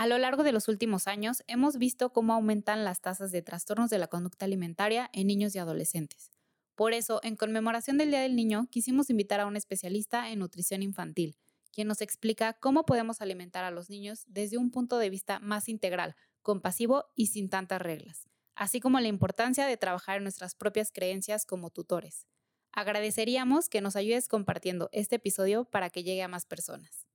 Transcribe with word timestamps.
A 0.00 0.06
lo 0.06 0.16
largo 0.16 0.44
de 0.44 0.52
los 0.52 0.68
últimos 0.68 1.06
años 1.08 1.44
hemos 1.46 1.76
visto 1.76 2.10
cómo 2.10 2.32
aumentan 2.32 2.84
las 2.84 3.02
tasas 3.02 3.32
de 3.32 3.42
trastornos 3.42 3.90
de 3.90 3.98
la 3.98 4.06
conducta 4.06 4.46
alimentaria 4.46 5.10
en 5.12 5.26
niños 5.26 5.54
y 5.54 5.58
adolescentes. 5.58 6.30
Por 6.74 6.94
eso, 6.94 7.20
en 7.22 7.36
conmemoración 7.36 7.98
del 7.98 8.08
Día 8.08 8.22
del 8.22 8.34
Niño, 8.34 8.66
quisimos 8.70 9.10
invitar 9.10 9.40
a 9.40 9.46
un 9.46 9.58
especialista 9.58 10.30
en 10.30 10.38
nutrición 10.38 10.82
infantil, 10.82 11.36
quien 11.70 11.86
nos 11.86 12.00
explica 12.00 12.54
cómo 12.54 12.86
podemos 12.86 13.20
alimentar 13.20 13.62
a 13.62 13.70
los 13.70 13.90
niños 13.90 14.24
desde 14.26 14.56
un 14.56 14.70
punto 14.70 14.96
de 14.96 15.10
vista 15.10 15.38
más 15.38 15.68
integral, 15.68 16.16
compasivo 16.40 17.04
y 17.14 17.26
sin 17.26 17.50
tantas 17.50 17.82
reglas, 17.82 18.26
así 18.54 18.80
como 18.80 19.00
la 19.00 19.08
importancia 19.08 19.66
de 19.66 19.76
trabajar 19.76 20.16
en 20.16 20.22
nuestras 20.22 20.54
propias 20.54 20.92
creencias 20.92 21.44
como 21.44 21.68
tutores. 21.68 22.26
Agradeceríamos 22.72 23.68
que 23.68 23.82
nos 23.82 23.96
ayudes 23.96 24.28
compartiendo 24.28 24.88
este 24.92 25.16
episodio 25.16 25.66
para 25.66 25.90
que 25.90 26.04
llegue 26.04 26.22
a 26.22 26.28
más 26.28 26.46
personas. 26.46 27.09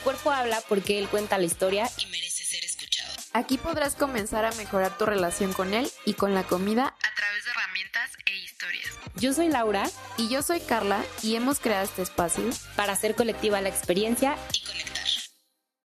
Cuerpo 0.00 0.30
habla 0.30 0.62
porque 0.68 0.98
él 0.98 1.08
cuenta 1.08 1.38
la 1.38 1.44
historia 1.44 1.88
y 1.98 2.06
merece 2.06 2.44
ser 2.44 2.64
escuchado. 2.64 3.12
Aquí 3.32 3.58
podrás 3.58 3.94
comenzar 3.94 4.44
a 4.44 4.52
mejorar 4.52 4.96
tu 4.98 5.06
relación 5.06 5.52
con 5.52 5.74
él 5.74 5.88
y 6.04 6.14
con 6.14 6.34
la 6.34 6.44
comida 6.44 6.86
a 6.86 7.14
través 7.14 7.44
de 7.44 7.50
herramientas 7.50 8.10
e 8.26 8.36
historias. 8.36 8.98
Yo 9.16 9.32
soy 9.32 9.48
Laura 9.48 9.84
y 10.16 10.28
yo 10.28 10.42
soy 10.42 10.60
Carla 10.60 11.04
y 11.22 11.36
hemos 11.36 11.60
creado 11.60 11.84
este 11.84 12.02
espacio 12.02 12.44
para 12.76 12.94
hacer 12.94 13.14
colectiva 13.14 13.60
la 13.60 13.68
experiencia 13.68 14.36
y 14.52 14.64
conectar. 14.64 15.06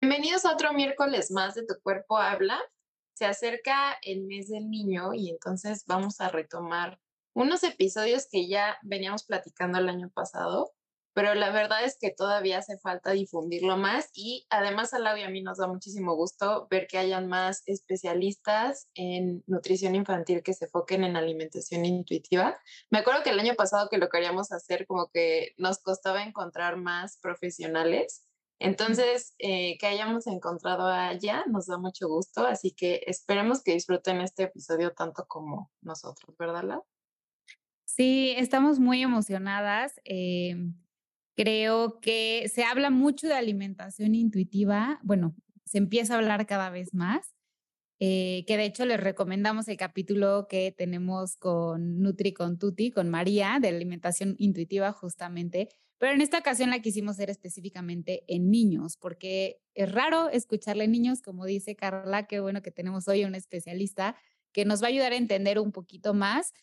Bienvenidos 0.01 0.45
a 0.45 0.53
otro 0.53 0.73
miércoles 0.73 1.31
más 1.31 1.55
de 1.55 1.65
Tu 1.65 1.75
cuerpo 1.81 2.17
habla. 2.17 2.59
Se 3.13 3.25
acerca 3.25 3.97
el 4.01 4.23
mes 4.23 4.49
del 4.49 4.69
niño 4.69 5.13
y 5.13 5.29
entonces 5.29 5.83
vamos 5.85 6.21
a 6.21 6.29
retomar 6.29 6.99
unos 7.33 7.63
episodios 7.63 8.27
que 8.29 8.47
ya 8.47 8.77
veníamos 8.81 9.23
platicando 9.23 9.77
el 9.77 9.89
año 9.89 10.09
pasado 10.09 10.73
pero 11.13 11.33
la 11.35 11.51
verdad 11.51 11.83
es 11.83 11.97
que 11.99 12.11
todavía 12.11 12.59
hace 12.59 12.77
falta 12.77 13.11
difundirlo 13.11 13.77
más 13.77 14.09
y 14.13 14.45
además 14.49 14.93
a 14.93 14.99
Lau 14.99 15.17
y 15.17 15.23
a 15.23 15.29
mí 15.29 15.41
nos 15.41 15.57
da 15.57 15.67
muchísimo 15.67 16.15
gusto 16.15 16.67
ver 16.69 16.87
que 16.87 16.97
hayan 16.97 17.27
más 17.27 17.63
especialistas 17.65 18.87
en 18.93 19.43
nutrición 19.47 19.95
infantil 19.95 20.41
que 20.43 20.53
se 20.53 20.65
enfoquen 20.65 21.03
en 21.03 21.17
alimentación 21.17 21.85
intuitiva. 21.85 22.57
Me 22.89 22.99
acuerdo 22.99 23.23
que 23.23 23.31
el 23.31 23.39
año 23.39 23.55
pasado 23.55 23.89
que 23.89 23.97
lo 23.97 24.09
queríamos 24.09 24.51
hacer 24.51 24.85
como 24.87 25.09
que 25.09 25.53
nos 25.57 25.79
costaba 25.79 26.23
encontrar 26.23 26.77
más 26.77 27.17
profesionales. 27.21 28.25
Entonces, 28.59 29.33
eh, 29.39 29.77
que 29.79 29.87
hayamos 29.87 30.27
encontrado 30.27 30.85
allá 30.85 31.43
nos 31.47 31.65
da 31.65 31.79
mucho 31.79 32.07
gusto, 32.07 32.45
así 32.45 32.71
que 32.71 33.01
esperemos 33.07 33.63
que 33.63 33.73
disfruten 33.73 34.21
este 34.21 34.43
episodio 34.43 34.93
tanto 34.93 35.25
como 35.27 35.71
nosotros, 35.81 36.37
¿verdad, 36.37 36.63
Lau? 36.63 36.85
Sí, 37.85 38.33
estamos 38.37 38.79
muy 38.79 39.01
emocionadas. 39.01 39.99
Eh, 40.05 40.55
Creo 41.41 41.99
que 42.01 42.51
se 42.53 42.63
habla 42.63 42.91
mucho 42.91 43.27
de 43.27 43.33
alimentación 43.33 44.13
intuitiva, 44.13 44.99
bueno, 45.01 45.35
se 45.65 45.79
empieza 45.79 46.13
a 46.13 46.17
hablar 46.17 46.45
cada 46.45 46.69
vez 46.69 46.93
más, 46.93 47.33
eh, 47.99 48.43
que 48.45 48.57
de 48.57 48.65
hecho 48.65 48.85
les 48.85 48.99
recomendamos 48.99 49.67
el 49.67 49.75
capítulo 49.75 50.45
que 50.47 50.71
tenemos 50.71 51.37
con 51.37 51.99
Nutri 51.99 52.31
con 52.31 52.59
Tuti, 52.59 52.91
con 52.91 53.09
María, 53.09 53.57
de 53.59 53.69
alimentación 53.69 54.35
intuitiva 54.37 54.91
justamente, 54.91 55.69
pero 55.97 56.13
en 56.13 56.21
esta 56.21 56.37
ocasión 56.37 56.69
la 56.69 56.79
quisimos 56.79 57.13
hacer 57.13 57.31
específicamente 57.31 58.23
en 58.27 58.51
niños, 58.51 58.95
porque 58.97 59.63
es 59.73 59.91
raro 59.91 60.29
escucharle 60.29 60.83
a 60.83 60.87
niños, 60.87 61.23
como 61.23 61.45
dice 61.45 61.75
Carla, 61.75 62.27
qué 62.27 62.39
bueno 62.39 62.61
que 62.61 62.69
tenemos 62.69 63.07
hoy 63.07 63.25
un 63.25 63.33
especialista 63.33 64.15
que 64.51 64.63
nos 64.63 64.83
va 64.83 64.87
a 64.87 64.89
ayudar 64.89 65.13
a 65.13 65.17
entender 65.17 65.57
un 65.57 65.71
poquito 65.71 66.13
más 66.13 66.53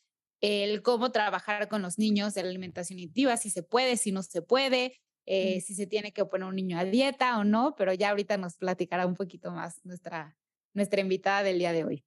el 0.40 0.82
cómo 0.82 1.10
trabajar 1.10 1.68
con 1.68 1.82
los 1.82 1.98
niños 1.98 2.34
de 2.34 2.42
la 2.42 2.50
alimentación 2.50 2.98
intuitiva, 2.98 3.36
si 3.36 3.50
se 3.50 3.62
puede, 3.62 3.96
si 3.96 4.12
no 4.12 4.22
se 4.22 4.42
puede, 4.42 5.00
eh, 5.26 5.60
si 5.60 5.74
se 5.74 5.86
tiene 5.86 6.12
que 6.12 6.24
poner 6.24 6.48
un 6.48 6.56
niño 6.56 6.78
a 6.78 6.84
dieta 6.84 7.38
o 7.38 7.44
no, 7.44 7.74
pero 7.76 7.92
ya 7.92 8.10
ahorita 8.10 8.36
nos 8.36 8.56
platicará 8.56 9.06
un 9.06 9.14
poquito 9.14 9.50
más 9.50 9.84
nuestra, 9.84 10.36
nuestra 10.74 11.00
invitada 11.00 11.42
del 11.42 11.58
día 11.58 11.72
de 11.72 11.84
hoy. 11.84 12.04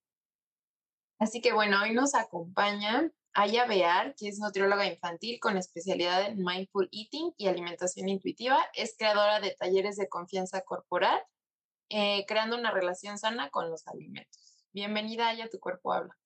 Así 1.19 1.39
que 1.39 1.53
bueno, 1.53 1.81
hoy 1.81 1.93
nos 1.93 2.15
acompaña 2.15 3.11
Aya 3.33 3.65
Bear, 3.65 4.15
que 4.15 4.27
es 4.27 4.39
nutrióloga 4.39 4.87
infantil 4.87 5.39
con 5.39 5.55
especialidad 5.55 6.25
en 6.25 6.43
Mindful 6.43 6.89
Eating 6.91 7.33
y 7.37 7.47
alimentación 7.47 8.09
intuitiva. 8.09 8.57
Es 8.73 8.95
creadora 8.97 9.39
de 9.39 9.51
talleres 9.51 9.97
de 9.97 10.09
confianza 10.09 10.61
corporal, 10.61 11.21
eh, 11.89 12.25
creando 12.25 12.57
una 12.57 12.71
relación 12.71 13.17
sana 13.17 13.49
con 13.49 13.69
los 13.69 13.87
alimentos. 13.87 14.65
Bienvenida, 14.73 15.29
Aya, 15.29 15.47
tu 15.49 15.59
cuerpo 15.59 15.93
habla. 15.93 16.17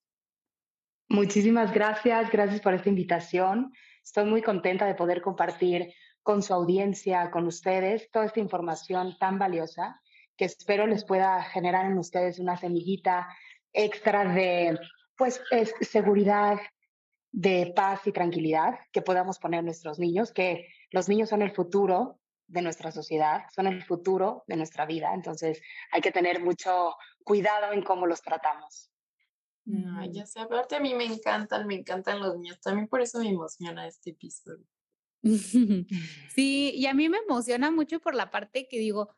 Muchísimas 1.09 1.73
gracias, 1.73 2.31
gracias 2.31 2.61
por 2.61 2.73
esta 2.73 2.89
invitación. 2.89 3.71
Estoy 4.03 4.25
muy 4.25 4.41
contenta 4.41 4.85
de 4.85 4.95
poder 4.95 5.21
compartir 5.21 5.93
con 6.23 6.41
su 6.41 6.53
audiencia, 6.53 7.29
con 7.29 7.45
ustedes, 7.45 8.09
toda 8.09 8.25
esta 8.25 8.39
información 8.39 9.15
tan 9.19 9.37
valiosa 9.37 10.01
que 10.35 10.45
espero 10.45 10.87
les 10.87 11.05
pueda 11.05 11.43
generar 11.43 11.85
en 11.85 11.97
ustedes 11.97 12.39
una 12.39 12.57
semillita 12.57 13.27
extra 13.71 14.25
de 14.25 14.77
pues 15.17 15.41
es 15.51 15.73
seguridad, 15.81 16.57
de 17.31 17.73
paz 17.75 18.07
y 18.07 18.11
tranquilidad 18.11 18.79
que 18.93 19.01
podamos 19.01 19.39
poner 19.39 19.63
nuestros 19.63 19.99
niños, 19.99 20.31
que 20.31 20.67
los 20.91 21.09
niños 21.09 21.29
son 21.29 21.41
el 21.41 21.51
futuro 21.51 22.19
de 22.47 22.61
nuestra 22.61 22.91
sociedad, 22.91 23.43
son 23.53 23.67
el 23.67 23.83
futuro 23.83 24.43
de 24.47 24.55
nuestra 24.55 24.85
vida, 24.85 25.13
entonces 25.13 25.61
hay 25.91 26.01
que 26.01 26.11
tener 26.11 26.41
mucho 26.41 26.95
cuidado 27.23 27.73
en 27.73 27.81
cómo 27.81 28.07
los 28.07 28.21
tratamos. 28.21 28.89
No, 29.65 30.03
ya 30.11 30.25
sé, 30.25 30.39
aparte 30.39 30.75
a 30.75 30.79
mí 30.79 30.93
me 30.95 31.05
encantan, 31.05 31.67
me 31.67 31.75
encantan 31.75 32.19
los 32.19 32.35
niños, 32.37 32.59
también 32.61 32.87
por 32.87 33.01
eso 33.01 33.19
me 33.19 33.29
emociona 33.29 33.87
este 33.87 34.11
episodio. 34.11 34.65
Sí, 36.29 36.71
y 36.75 36.85
a 36.85 36.93
mí 36.93 37.09
me 37.09 37.17
emociona 37.17 37.71
mucho 37.71 37.99
por 37.99 38.15
la 38.15 38.29
parte 38.31 38.67
que 38.67 38.79
digo, 38.79 39.09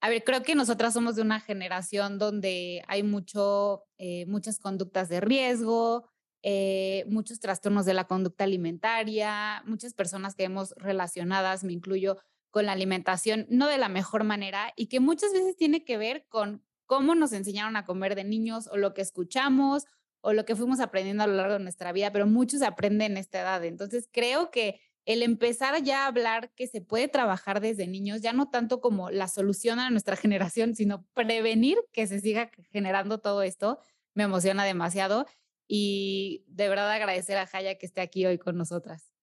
a 0.00 0.08
ver, 0.08 0.24
creo 0.24 0.42
que 0.42 0.54
nosotras 0.54 0.94
somos 0.94 1.16
de 1.16 1.22
una 1.22 1.40
generación 1.40 2.18
donde 2.18 2.82
hay 2.88 3.02
mucho, 3.02 3.84
eh, 3.98 4.24
muchas 4.26 4.58
conductas 4.58 5.08
de 5.10 5.20
riesgo, 5.20 6.08
eh, 6.42 7.04
muchos 7.08 7.40
trastornos 7.40 7.84
de 7.84 7.94
la 7.94 8.06
conducta 8.06 8.44
alimentaria, 8.44 9.62
muchas 9.66 9.92
personas 9.94 10.34
que 10.34 10.44
hemos 10.44 10.72
relacionadas, 10.78 11.64
me 11.64 11.74
incluyo, 11.74 12.16
con 12.50 12.66
la 12.66 12.72
alimentación 12.72 13.46
no 13.50 13.68
de 13.68 13.78
la 13.78 13.88
mejor 13.88 14.24
manera 14.24 14.72
y 14.76 14.86
que 14.86 15.00
muchas 15.00 15.32
veces 15.32 15.56
tiene 15.56 15.84
que 15.84 15.98
ver 15.98 16.26
con 16.28 16.64
cómo 16.90 17.14
nos 17.14 17.32
enseñaron 17.32 17.76
a 17.76 17.84
comer 17.84 18.16
de 18.16 18.24
niños 18.24 18.66
o 18.66 18.76
lo 18.76 18.94
que 18.94 19.00
escuchamos 19.00 19.86
o 20.22 20.32
lo 20.32 20.44
que 20.44 20.56
fuimos 20.56 20.80
aprendiendo 20.80 21.22
a 21.22 21.28
lo 21.28 21.34
largo 21.34 21.52
de 21.52 21.60
nuestra 21.60 21.92
vida, 21.92 22.10
pero 22.10 22.26
muchos 22.26 22.62
aprenden 22.62 23.12
en 23.12 23.16
esta 23.18 23.42
edad. 23.42 23.64
Entonces, 23.64 24.08
creo 24.10 24.50
que 24.50 24.80
el 25.04 25.22
empezar 25.22 25.80
ya 25.84 26.02
a 26.02 26.06
hablar 26.08 26.52
que 26.56 26.66
se 26.66 26.80
puede 26.80 27.06
trabajar 27.06 27.60
desde 27.60 27.86
niños, 27.86 28.22
ya 28.22 28.32
no 28.32 28.50
tanto 28.50 28.80
como 28.80 29.08
la 29.08 29.28
solución 29.28 29.78
a 29.78 29.88
nuestra 29.90 30.16
generación, 30.56 30.74
sino 30.74 31.06
prevenir 31.14 31.78
que 31.92 32.08
se 32.08 32.18
siga 32.18 32.50
generando 32.72 33.18
todo 33.18 33.44
esto, 33.44 33.78
me 34.14 34.24
emociona 34.24 34.64
demasiado. 34.64 35.26
Y 35.68 36.42
de 36.48 36.68
verdad 36.68 36.90
agradecer 36.90 37.38
a 37.38 37.46
Jaya 37.46 37.78
que 37.78 37.86
esté 37.86 38.00
aquí 38.00 38.26
hoy 38.26 38.38
con 38.38 38.58
nosotras. 38.58 39.14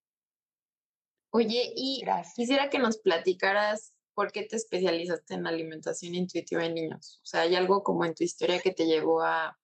Oye, 1.31 1.73
y 1.75 2.01
quisiera 2.33 2.69
que 2.69 2.79
nos 2.79 2.99
platicaras 2.99 3.93
¿por 4.17 4.31
qué 4.31 4.45
te 4.45 4.55
especializaste 4.55 5.35
en 5.35 5.45
alimentación 5.45 6.15
intuitiva 6.15 6.65
en 6.65 6.73
niños? 6.73 7.19
O 7.21 7.25
sea, 7.27 7.41
¿hay 7.41 7.55
algo 7.55 7.83
como 7.83 8.03
en 8.03 8.15
tu 8.15 8.23
historia 8.23 8.59
que 8.59 8.71
te 8.71 8.87
llevó 8.87 9.21
a 9.21 9.55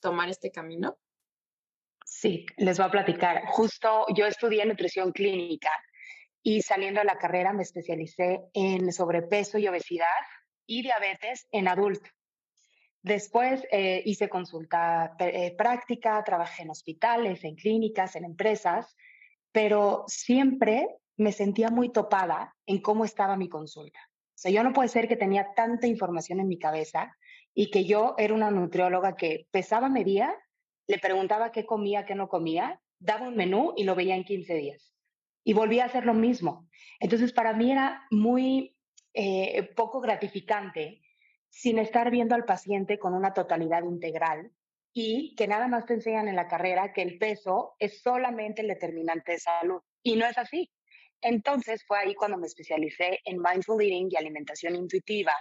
tomar 0.00 0.28
este 0.28 0.50
camino? 0.50 0.98
Sí, 2.04 2.44
les 2.58 2.76
voy 2.76 2.88
a 2.88 2.90
platicar. 2.90 3.42
Justo 3.46 4.04
yo 4.14 4.26
estudié 4.26 4.66
nutrición 4.66 5.12
clínica 5.12 5.70
y 6.42 6.60
saliendo 6.60 7.00
de 7.00 7.06
la 7.06 7.16
carrera 7.16 7.54
me 7.54 7.62
especialicé 7.62 8.42
en 8.52 8.92
sobrepeso 8.92 9.56
y 9.56 9.66
obesidad 9.66 10.04
y 10.66 10.82
diabetes 10.82 11.48
en 11.50 11.66
adulto. 11.66 12.10
Después 13.00 13.66
eh, 13.72 14.02
hice 14.04 14.28
consulta 14.28 15.16
eh, 15.20 15.56
práctica, 15.56 16.22
trabajé 16.22 16.64
en 16.64 16.70
hospitales, 16.70 17.44
en 17.44 17.54
clínicas, 17.54 18.14
en 18.14 18.26
empresas, 18.26 18.94
pero 19.52 20.04
siempre 20.06 20.86
me 21.16 21.32
sentía 21.32 21.70
muy 21.70 21.90
topada 21.90 22.56
en 22.66 22.80
cómo 22.80 23.04
estaba 23.04 23.36
mi 23.36 23.48
consulta. 23.48 23.98
O 24.08 24.42
sea, 24.42 24.50
yo 24.50 24.62
no 24.62 24.72
puede 24.72 24.88
ser 24.88 25.06
que 25.06 25.16
tenía 25.16 25.52
tanta 25.54 25.86
información 25.86 26.40
en 26.40 26.48
mi 26.48 26.58
cabeza 26.58 27.14
y 27.54 27.70
que 27.70 27.84
yo 27.84 28.14
era 28.16 28.32
una 28.32 28.50
nutrióloga 28.50 29.16
que 29.16 29.46
pesaba, 29.50 29.88
medía, 29.88 30.34
le 30.86 30.98
preguntaba 30.98 31.52
qué 31.52 31.66
comía, 31.66 32.06
qué 32.06 32.14
no 32.14 32.28
comía, 32.28 32.80
daba 32.98 33.28
un 33.28 33.36
menú 33.36 33.74
y 33.76 33.84
lo 33.84 33.94
veía 33.94 34.16
en 34.16 34.24
15 34.24 34.54
días. 34.54 34.92
Y 35.44 35.52
volvía 35.52 35.84
a 35.84 35.86
hacer 35.86 36.06
lo 36.06 36.14
mismo. 36.14 36.68
Entonces, 37.00 37.32
para 37.32 37.52
mí 37.52 37.70
era 37.70 38.06
muy 38.10 38.76
eh, 39.14 39.62
poco 39.74 40.00
gratificante 40.00 41.02
sin 41.48 41.78
estar 41.78 42.10
viendo 42.10 42.34
al 42.34 42.44
paciente 42.44 42.98
con 42.98 43.14
una 43.14 43.34
totalidad 43.34 43.82
integral 43.82 44.52
y 44.92 45.34
que 45.34 45.48
nada 45.48 45.68
más 45.68 45.86
te 45.86 45.94
enseñan 45.94 46.28
en 46.28 46.36
la 46.36 46.48
carrera 46.48 46.92
que 46.92 47.02
el 47.02 47.18
peso 47.18 47.74
es 47.78 48.02
solamente 48.02 48.62
el 48.62 48.68
determinante 48.68 49.32
de 49.32 49.38
salud. 49.38 49.80
Y 50.02 50.16
no 50.16 50.26
es 50.26 50.38
así. 50.38 50.70
Entonces 51.22 51.84
fue 51.86 51.98
ahí 51.98 52.14
cuando 52.14 52.38
me 52.38 52.46
especialicé 52.46 53.20
en 53.24 53.40
mindful 53.40 53.82
eating 53.82 54.08
y 54.10 54.16
alimentación 54.16 54.76
intuitiva 54.76 55.34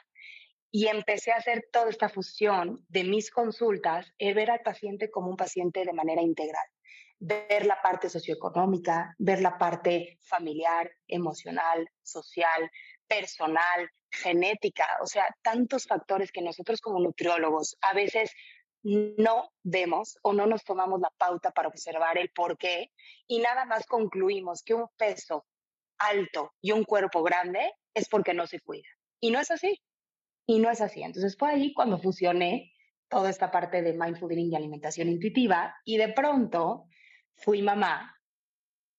y 0.71 0.87
empecé 0.87 1.31
a 1.31 1.37
hacer 1.37 1.67
toda 1.71 1.89
esta 1.89 2.09
fusión 2.09 2.85
de 2.89 3.03
mis 3.03 3.31
consultas, 3.31 4.13
el 4.17 4.35
ver 4.35 4.51
al 4.51 4.61
paciente 4.61 5.09
como 5.09 5.29
un 5.29 5.37
paciente 5.37 5.83
de 5.83 5.93
manera 5.93 6.21
integral, 6.21 6.65
ver 7.19 7.65
la 7.65 7.81
parte 7.81 8.09
socioeconómica, 8.09 9.15
ver 9.17 9.41
la 9.41 9.57
parte 9.57 10.19
familiar, 10.21 10.91
emocional, 11.07 11.89
social, 12.03 12.69
personal, 13.07 13.89
genética, 14.11 14.85
o 15.01 15.07
sea, 15.07 15.25
tantos 15.41 15.85
factores 15.85 16.31
que 16.31 16.41
nosotros 16.41 16.81
como 16.81 16.99
nutriólogos 16.99 17.77
a 17.81 17.93
veces 17.93 18.31
no 18.83 19.51
vemos 19.63 20.17
o 20.21 20.33
no 20.33 20.45
nos 20.45 20.63
tomamos 20.63 21.01
la 21.01 21.11
pauta 21.17 21.51
para 21.51 21.67
observar 21.67 22.17
el 22.17 22.29
por 22.29 22.57
qué 22.57 22.91
y 23.27 23.39
nada 23.39 23.65
más 23.65 23.85
concluimos 23.85 24.63
que 24.63 24.73
un 24.73 24.87
peso 24.97 25.45
alto 25.99 26.53
y 26.61 26.71
un 26.71 26.83
cuerpo 26.83 27.23
grande 27.23 27.73
es 27.93 28.07
porque 28.09 28.33
no 28.33 28.47
se 28.47 28.59
cuida. 28.59 28.87
Y 29.19 29.31
no 29.31 29.39
es 29.39 29.51
así. 29.51 29.79
Y 30.45 30.59
no 30.59 30.69
es 30.71 30.81
así. 30.81 31.03
Entonces 31.03 31.35
fue 31.37 31.51
ahí 31.51 31.73
cuando 31.73 31.99
fusioné 31.99 32.71
toda 33.09 33.29
esta 33.29 33.51
parte 33.51 33.81
de 33.81 33.93
mindful 33.93 34.31
eating 34.31 34.51
y 34.51 34.55
alimentación 34.55 35.09
intuitiva 35.09 35.75
y 35.83 35.97
de 35.97 36.09
pronto 36.09 36.85
fui 37.35 37.61
mamá 37.61 38.15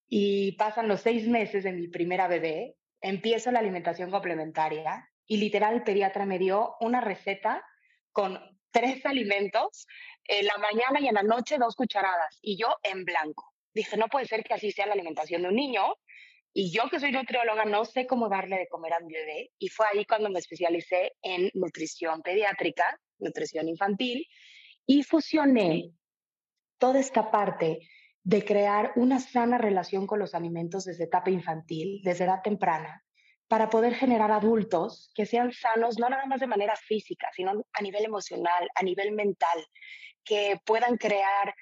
y 0.09 0.53
pasan 0.53 0.89
los 0.89 1.01
seis 1.01 1.29
meses 1.29 1.63
de 1.65 1.73
mi 1.73 1.89
primera 1.89 2.27
bebé, 2.27 2.77
empiezo 3.01 3.53
la 3.53 3.61
alimentación 3.61 4.11
complementaria 4.11 5.09
y 5.27 5.37
literal 5.37 5.75
el 5.75 5.85
pediatra 5.85 6.27
me 6.27 6.39
dio 6.39 6.77
una 6.81 7.01
receta 7.01 7.65
con 8.13 8.39
tres 8.73 9.07
alimentos, 9.07 9.87
en 10.25 10.47
la 10.47 10.57
mañana 10.59 11.01
y 11.01 11.09
en 11.09 11.15
la 11.15 11.23
noche 11.23 11.59
dos 11.59 11.75
cucharadas 11.75 12.39
y 12.43 12.57
yo 12.57 12.69
en 12.83 13.05
blanco. 13.05 13.53
Dije, 13.75 13.97
no 13.97 14.09
puede 14.09 14.27
ser 14.27 14.43
que 14.45 14.55
así 14.55 14.71
sea 14.71 14.87
la 14.87 14.95
alimentación 14.95 15.43
de 15.43 15.49
un 15.49 15.55
niño. 15.55 15.95
Y 16.53 16.73
yo 16.73 16.89
que 16.91 16.99
soy 16.99 17.13
nutrióloga 17.13 17.65
no 17.65 17.85
sé 17.85 18.07
cómo 18.07 18.29
darle 18.29 18.59
de 18.59 18.69
comer 18.69 18.95
a 18.95 19.01
mi 19.01 19.13
bebé. 19.13 19.51
Y 19.59 19.69
fue 19.69 19.87
ahí 19.93 20.05
cuando 20.05 20.31
me 20.31 20.41
especialicé 20.41 21.13
en 21.23 21.51
nutrición 21.55 22.23
pediátrica, 22.23 22.99
nutrición 23.19 23.69
infantil, 23.69 24.27
y 24.87 25.03
fusioné 25.05 25.93
toda 26.79 26.99
esta 26.99 27.31
parte 27.31 27.81
de 28.23 28.45
crear 28.45 28.93
una 28.97 29.21
sana 29.21 29.59
relación 29.59 30.07
con 30.07 30.19
los 30.19 30.35
alimentos 30.35 30.85
desde 30.85 31.05
etapa 31.05 31.31
infantil, 31.31 32.01
desde 32.03 32.25
edad 32.25 32.43
temprana, 32.43 33.05
para 33.49 33.69
poder 33.71 33.95
generar 33.95 34.31
adultos 34.31 35.11
que 35.15 35.27
sean 35.27 35.53
sanos, 35.53 35.99
no 35.99 36.09
nada 36.09 36.27
más 36.27 36.41
de 36.41 36.47
manera 36.47 36.77
física, 36.77 37.29
sino 37.35 37.65
a 37.73 37.83
nivel 37.83 38.05
emocional, 38.05 38.69
a 38.75 38.83
nivel 38.83 39.13
mental, 39.13 39.67
que 40.25 40.57
puedan 40.65 40.97
crear 40.97 41.55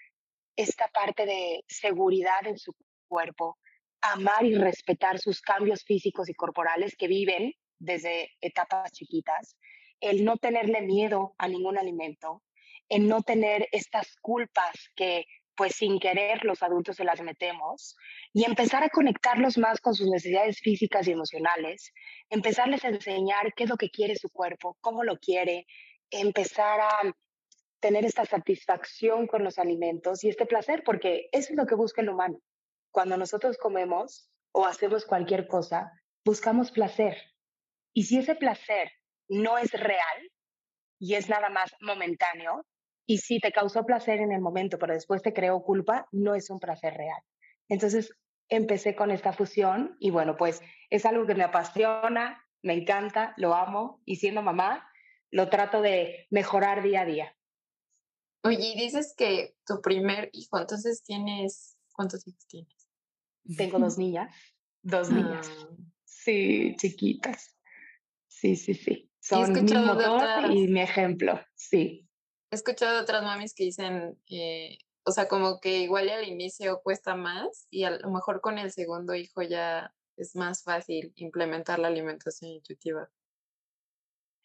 esta 0.56 0.88
parte 0.88 1.25
de 1.25 1.64
seguridad 1.67 2.46
en 2.46 2.58
su 2.58 2.75
cuerpo, 3.08 3.58
amar 4.00 4.45
y 4.45 4.55
respetar 4.55 5.19
sus 5.19 5.41
cambios 5.41 5.85
físicos 5.85 6.29
y 6.29 6.35
corporales 6.35 6.97
que 6.97 7.09
viven 7.09 7.55
desde 7.79 8.31
etapas 8.41 8.93
chiquitas, 8.93 9.56
el 10.00 10.25
no 10.25 10.37
tenerle 10.37 10.83
miedo 10.83 11.35
a 11.39 11.49
ningún 11.49 11.79
alimento, 11.79 12.43
el 12.89 13.09
no 13.09 13.23
tener 13.23 13.69
estas 13.73 14.17
culpas 14.21 14.91
que 14.95 15.27
pues 15.59 15.75
sin 15.75 15.99
querer 15.99 16.45
los 16.45 16.62
adultos 16.62 16.97
se 16.97 17.05
las 17.05 17.21
metemos 17.21 17.97
y 18.33 18.45
empezar 18.45 18.85
a 18.85 18.91
conectarlos 18.91 19.59
más 19.59 19.81
con 19.81 19.93
sus 19.93 20.06
necesidades 20.09 20.61
físicas 20.61 21.09
y 21.09 21.12
emocionales, 21.12 21.93
empezarles 22.31 22.85
a 22.85 22.89
enseñar 22.89 23.53
qué 23.55 23.65
es 23.65 23.71
lo 23.71 23.77
que 23.77 23.91
quiere 23.91 24.15
su 24.15 24.31
cuerpo, 24.31 24.77
cómo 24.81 25.03
lo 25.03 25.19
quiere, 25.19 25.67
empezar 26.11 26.81
a 26.81 27.12
tener 27.81 28.05
esta 28.05 28.25
satisfacción 28.25 29.27
con 29.27 29.43
los 29.43 29.59
alimentos 29.59 30.23
y 30.23 30.29
este 30.29 30.47
placer, 30.47 30.85
porque 30.85 31.29
eso 31.33 31.53
es 31.53 31.56
lo 31.56 31.67
que 31.67 31.75
busca 31.75 32.03
el 32.03 32.11
humano. 32.11 32.39
Cuando 32.99 33.17
nosotros 33.17 33.56
comemos 33.59 34.29
o 34.50 34.67
hacemos 34.67 35.05
cualquier 35.05 35.47
cosa, 35.47 35.93
buscamos 36.25 36.73
placer. 36.73 37.17
Y 37.95 38.03
si 38.03 38.19
ese 38.19 38.35
placer 38.35 38.91
no 39.29 39.56
es 39.56 39.71
real 39.71 40.33
y 40.99 41.15
es 41.15 41.29
nada 41.29 41.49
más 41.49 41.71
momentáneo, 41.81 42.67
y 43.06 43.19
si 43.19 43.39
te 43.39 43.53
causó 43.53 43.87
placer 43.87 44.19
en 44.19 44.33
el 44.33 44.41
momento, 44.41 44.81
pero 44.81 44.95
después 44.95 45.23
te 45.23 45.33
creó 45.33 45.62
culpa, 45.62 46.09
no 46.11 46.35
es 46.35 46.50
un 46.50 46.59
placer 46.59 46.95
real. 46.95 47.23
Entonces 47.69 48.12
empecé 48.49 48.97
con 48.97 49.12
esta 49.12 49.33
fusión 49.33 49.97
y 50.00 50.11
bueno, 50.11 50.37
pues 50.37 50.61
es 50.91 51.06
algo 51.06 51.25
que 51.25 51.37
me 51.37 51.45
apasiona, 51.45 52.45
me 52.62 52.73
encanta, 52.73 53.33
lo 53.37 53.55
amo 53.55 54.03
y 54.06 54.17
siendo 54.17 54.43
mamá 54.43 54.91
lo 55.31 55.49
trato 55.50 55.83
de 55.83 56.27
mejorar 56.31 56.83
día 56.83 57.03
a 57.03 57.05
día. 57.05 57.37
Oye, 58.43 58.75
dices 58.77 59.15
que 59.17 59.55
tu 59.65 59.81
primer 59.81 60.31
hijo, 60.33 60.59
entonces 60.59 61.05
tienes, 61.05 61.79
¿cuántos 61.93 62.27
hijos 62.27 62.45
tienes? 62.49 62.78
Tengo 63.56 63.79
dos 63.79 63.99
niñas, 63.99 64.35
dos 64.83 65.11
niñas. 65.11 65.50
Ah. 65.50 65.69
Sí, 66.05 66.75
chiquitas. 66.79 67.56
Sí, 68.27 68.56
sí, 68.56 68.75
sí. 68.75 69.11
Son 69.21 69.53
mi 69.53 69.61
motor 69.61 70.50
y 70.50 70.69
mi 70.69 70.81
ejemplo, 70.81 71.41
sí. 71.55 72.09
He 72.50 72.55
escuchado 72.55 73.03
otras 73.03 73.23
mamis 73.23 73.55
que 73.55 73.65
dicen, 73.65 74.19
eh, 74.31 74.79
o 75.05 75.11
sea, 75.11 75.29
como 75.29 75.61
que 75.61 75.79
igual 75.79 76.09
al 76.09 76.27
inicio 76.27 76.81
cuesta 76.83 77.15
más 77.15 77.67
y 77.71 77.85
a 77.85 77.91
lo 77.91 78.11
mejor 78.11 78.41
con 78.41 78.59
el 78.59 78.71
segundo 78.73 79.15
hijo 79.15 79.43
ya 79.43 79.95
es 80.17 80.37
más 80.37 80.62
fácil 80.62 81.12
implementar 81.17 81.79
la 81.79 81.89
alimentación 81.89 82.53
intuitiva. 82.53 83.11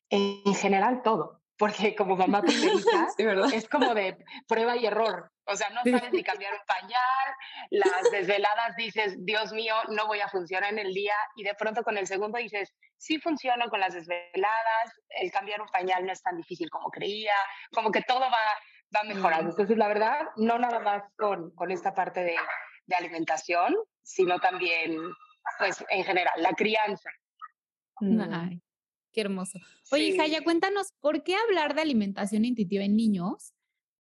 En 0.09 0.53
general 0.53 1.01
todo, 1.03 1.42
porque 1.57 1.95
como 1.95 2.15
mamá 2.15 2.41
primerita 2.41 3.07
es 3.53 3.67
como 3.69 3.93
de 3.93 4.17
prueba 4.47 4.75
y 4.75 4.85
error. 4.85 5.31
O 5.45 5.55
sea, 5.55 5.69
no 5.69 5.81
sabes 5.83 6.11
ni 6.13 6.23
cambiar 6.23 6.53
un 6.53 6.65
pañal, 6.65 7.35
las 7.69 8.11
desveladas 8.11 8.75
dices, 8.77 9.15
Dios 9.25 9.51
mío, 9.51 9.75
no 9.89 10.07
voy 10.07 10.21
a 10.21 10.29
funcionar 10.29 10.71
en 10.71 10.79
el 10.79 10.93
día, 10.93 11.15
y 11.35 11.43
de 11.43 11.53
pronto 11.53 11.83
con 11.83 11.97
el 11.97 12.07
segundo 12.07 12.37
dices, 12.37 12.73
sí 12.97 13.19
funciona 13.19 13.67
con 13.67 13.81
las 13.81 13.93
desveladas, 13.93 15.01
el 15.09 15.31
cambiar 15.31 15.61
un 15.61 15.67
pañal 15.67 16.05
no 16.05 16.13
es 16.13 16.21
tan 16.21 16.37
difícil 16.37 16.69
como 16.69 16.89
creía, 16.89 17.35
como 17.73 17.91
que 17.91 18.01
todo 18.01 18.21
va, 18.21 18.39
va 18.95 19.03
mejorando. 19.03 19.49
Entonces, 19.49 19.77
la 19.77 19.89
verdad, 19.89 20.21
no 20.37 20.57
nada 20.57 20.79
más 20.79 21.03
con, 21.17 21.51
con 21.55 21.71
esta 21.71 21.93
parte 21.93 22.21
de, 22.21 22.37
de 22.85 22.95
alimentación, 22.95 23.75
sino 24.01 24.39
también, 24.39 24.97
pues, 25.59 25.83
en 25.89 26.05
general, 26.05 26.33
la 26.37 26.53
crianza. 26.53 27.09
Ay, 27.99 28.62
qué 29.13 29.21
hermoso. 29.21 29.59
Oye, 29.91 30.17
Jaya, 30.17 30.43
cuéntanos, 30.43 30.93
¿por 30.99 31.23
qué 31.23 31.35
hablar 31.35 31.75
de 31.75 31.81
alimentación 31.81 32.43
intuitiva 32.43 32.83
en 32.83 32.97
niños 32.97 33.53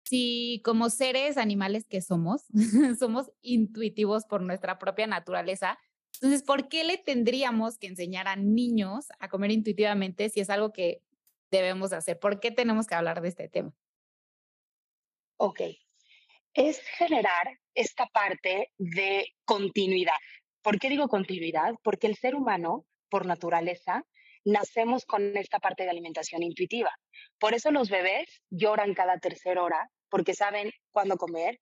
si 0.04 0.62
como 0.66 0.90
seres 0.90 1.38
animales 1.38 1.86
que 1.88 2.02
somos, 2.02 2.46
somos 3.00 3.32
intuitivos 3.42 4.26
por 4.26 4.42
nuestra 4.42 4.80
propia 4.80 5.08
naturaleza, 5.08 5.78
entonces, 6.16 6.44
¿por 6.44 6.68
qué 6.68 6.84
le 6.84 6.98
tendríamos 6.98 7.78
que 7.78 7.88
enseñar 7.88 8.28
a 8.28 8.36
niños 8.36 9.08
a 9.20 9.30
comer 9.30 9.52
intuitivamente 9.52 10.30
si 10.30 10.40
es 10.40 10.50
algo 10.50 10.72
que 10.72 11.02
debemos 11.50 11.94
hacer? 11.94 12.20
¿Por 12.20 12.40
qué 12.40 12.52
tenemos 12.52 12.88
que 12.88 12.96
hablar 12.96 13.22
de 13.22 13.30
este 13.30 13.50
tema? 13.50 13.74
Ok, 15.38 15.62
es 16.54 16.80
generar 16.98 17.60
esta 17.74 18.06
parte 18.08 18.72
de 18.78 19.34
continuidad. 19.46 20.14
¿Por 20.62 20.78
qué 20.78 20.90
digo 20.90 21.08
continuidad? 21.08 21.74
Porque 21.82 22.08
el 22.08 22.16
ser 22.16 22.36
humano, 22.36 22.86
por 23.10 23.26
naturaleza, 23.26 24.06
nacemos 24.46 25.06
con 25.06 25.36
esta 25.38 25.60
parte 25.60 25.84
de 25.84 25.90
alimentación 25.90 26.44
intuitiva. 26.44 26.92
Por 27.40 27.54
eso 27.54 27.72
los 27.72 27.90
bebés 27.90 28.42
lloran 28.50 28.94
cada 28.94 29.18
tercera 29.20 29.64
hora, 29.64 29.90
porque 30.10 30.34
saben 30.34 30.72
cuándo 30.92 31.18
comer, 31.18 31.60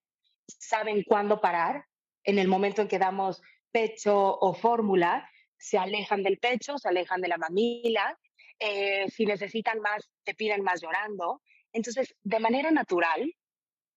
saben 0.47 1.03
cuándo 1.03 1.41
parar. 1.41 1.85
En 2.23 2.39
el 2.39 2.47
momento 2.47 2.81
en 2.81 2.87
que 2.87 2.99
damos 2.99 3.41
pecho 3.71 4.37
o 4.39 4.53
fórmula, 4.53 5.29
se 5.57 5.77
alejan 5.77 6.23
del 6.23 6.37
pecho, 6.37 6.77
se 6.77 6.89
alejan 6.89 7.21
de 7.21 7.27
la 7.27 7.37
mamila, 7.37 8.17
eh, 8.59 9.09
si 9.09 9.25
necesitan 9.25 9.79
más, 9.79 10.09
te 10.23 10.33
piden 10.33 10.63
más 10.63 10.81
llorando. 10.81 11.41
Entonces, 11.71 12.15
de 12.23 12.39
manera 12.39 12.71
natural, 12.71 13.33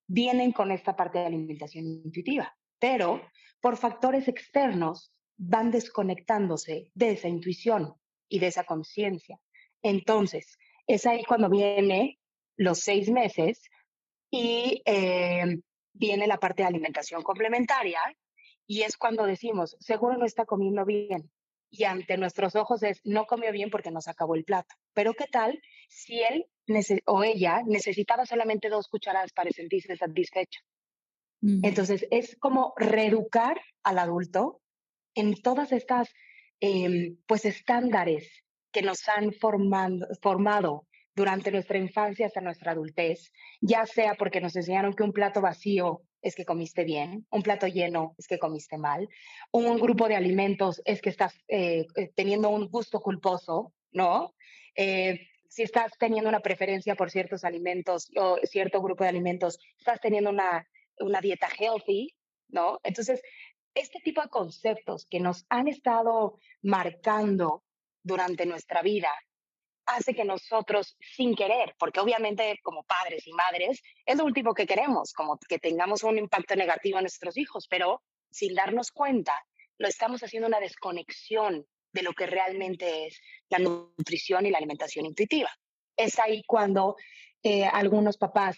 vienen 0.07 0.53
con 0.53 0.71
esta 0.71 0.95
parte 0.95 1.19
de 1.19 1.27
alimentación 1.27 1.85
intuitiva, 1.87 2.57
pero 2.79 3.23
por 3.61 3.77
factores 3.77 4.29
externos 4.29 5.13
van 5.37 5.71
desconectándose 5.71 6.91
de 6.95 7.13
esa 7.13 7.29
intuición 7.29 7.95
y 8.33 8.39
de 8.39 8.47
esa 8.47 8.65
conciencia. 8.65 9.39
Entonces, 9.83 10.57
es 10.87 11.05
ahí 11.05 11.23
cuando 11.25 11.51
viene 11.51 12.19
los 12.57 12.79
seis 12.79 13.11
meses 13.11 13.61
y 14.31 14.83
eh, 14.87 15.59
viene 15.93 16.27
la 16.27 16.39
parte 16.39 16.63
de 16.63 16.69
alimentación 16.69 17.23
complementaria, 17.23 18.01
y 18.67 18.83
es 18.83 18.97
cuando 18.97 19.27
decimos, 19.27 19.77
seguro 19.81 20.17
no 20.17 20.25
está 20.25 20.47
comiendo 20.47 20.87
bien. 20.87 21.31
Y 21.71 21.85
ante 21.85 22.17
nuestros 22.17 22.57
ojos 22.57 22.83
es, 22.83 23.01
no 23.05 23.27
comió 23.27 23.53
bien 23.53 23.69
porque 23.69 23.91
nos 23.91 24.09
acabó 24.09 24.35
el 24.35 24.45
plato. 24.45 24.75
Pero 24.95 25.13
¿qué 25.13 25.27
tal 25.27 25.61
si 25.89 26.23
él 26.23 26.47
o 27.05 27.25
ella 27.25 27.63
necesitaba 27.67 28.25
solamente 28.25 28.71
dos 28.71 28.89
cucharadas 28.89 29.33
para 29.33 29.51
sentirse 29.51 29.95
satisfecho? 29.97 30.61
Entonces, 31.43 32.07
es 32.11 32.37
como 32.39 32.73
reeducar 32.77 33.61
al 33.83 33.99
adulto 33.99 34.63
en 35.15 35.35
todas 35.43 35.73
estas, 35.73 36.15
em, 36.63 37.17
pues, 37.27 37.45
estándares 37.45 38.31
que 38.71 38.83
nos 38.83 39.09
han 39.09 39.33
formando, 39.33 40.07
formado 40.23 40.87
durante 41.15 41.51
nuestra 41.51 41.77
infancia 41.77 42.27
hasta 42.27 42.41
nuestra 42.41 42.73
adultez, 42.73 43.33
ya 43.61 43.85
sea 43.85 44.15
porque 44.15 44.41
nos 44.41 44.55
enseñaron 44.57 44.95
que 44.95 45.03
un 45.03 45.13
plato 45.13 45.41
vacío 45.41 46.03
es 46.23 46.37
que 46.37 46.45
comiste 46.45 46.85
bien, 46.85 47.27
un 47.31 47.43
plato 47.43 47.67
lleno 47.67 48.15
es 48.17 48.29
que 48.29 48.39
comiste 48.39 48.79
mal, 48.79 49.09
un 49.51 49.77
grupo 49.79 50.07
de 50.07 50.15
alimentos 50.15 50.81
es 50.85 51.03
que 51.03 51.11
estás 51.11 51.35
eh, 51.49 51.85
eh, 51.97 52.13
teniendo 52.15 52.49
un 52.49 52.69
gusto 52.69 53.01
culposo, 53.01 53.75
¿no? 53.91 54.35
Eh, 54.77 55.29
si 55.49 55.65
estás 55.65 55.93
teniendo 55.99 56.31
una 56.31 56.41
preferencia 56.41 56.95
por 56.95 57.11
ciertos 57.11 57.45
alimentos 57.45 58.09
o 58.17 58.39
cierto 58.45 58.81
grupo 58.81 59.03
de 59.03 59.11
alimentos, 59.11 59.59
estás 59.77 60.01
teniendo 60.01 60.31
una, 60.31 60.67
una 61.01 61.21
dieta 61.21 61.49
healthy, 61.59 62.15
¿no? 62.49 62.79
Entonces, 62.85 63.21
este 63.75 64.01
tipo 64.01 64.23
de 64.23 64.29
conceptos 64.29 65.07
que 65.07 65.21
nos 65.21 65.45
han 65.49 65.69
estado 65.69 66.39
marcando 66.63 67.65
durante 68.03 68.47
nuestra 68.47 68.83
vida 68.83 69.11
hace 69.87 70.15
que 70.15 70.25
nosotros, 70.25 70.97
sin 71.01 71.35
querer, 71.35 71.75
porque 71.79 72.01
obviamente 72.01 72.59
como 72.63 72.85
padres 72.85 73.27
y 73.27 73.33
madres, 73.33 73.83
es 74.07 74.17
lo 74.17 74.25
último 74.25 74.55
que 74.55 74.67
queremos, 74.67 75.13
como 75.13 75.39
que 75.39 75.59
tengamos 75.59 76.03
un 76.05 76.19
impacto 76.19 76.55
negativo 76.55 76.99
en 76.99 77.05
nuestros 77.05 77.37
hijos, 77.37 77.67
pero 77.69 78.03
sin 78.31 78.55
darnos 78.55 78.93
cuenta, 78.93 79.35
lo 79.79 79.89
estamos 79.89 80.23
haciendo 80.23 80.49
una 80.49 80.61
desconexión 80.61 81.67
de 81.93 82.03
lo 82.03 82.13
que 82.13 82.27
realmente 82.27 83.07
es 83.07 83.21
la 83.49 83.59
nutrición 83.59 84.47
y 84.47 84.51
la 84.51 84.59
alimentación 84.59 85.07
intuitiva. 85.07 85.51
Es 85.97 86.19
ahí 86.19 86.43
cuando 86.47 86.97
eh, 87.43 87.65
algunos 87.65 88.17
papás, 88.17 88.57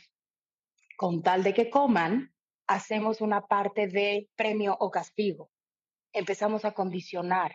con 0.96 1.22
tal 1.22 1.42
de 1.42 1.54
que 1.54 1.70
coman, 1.70 2.33
hacemos 2.66 3.20
una 3.20 3.46
parte 3.46 3.86
de 3.86 4.28
premio 4.36 4.76
o 4.78 4.90
castigo. 4.90 5.50
Empezamos 6.12 6.64
a 6.64 6.72
condicionar, 6.72 7.52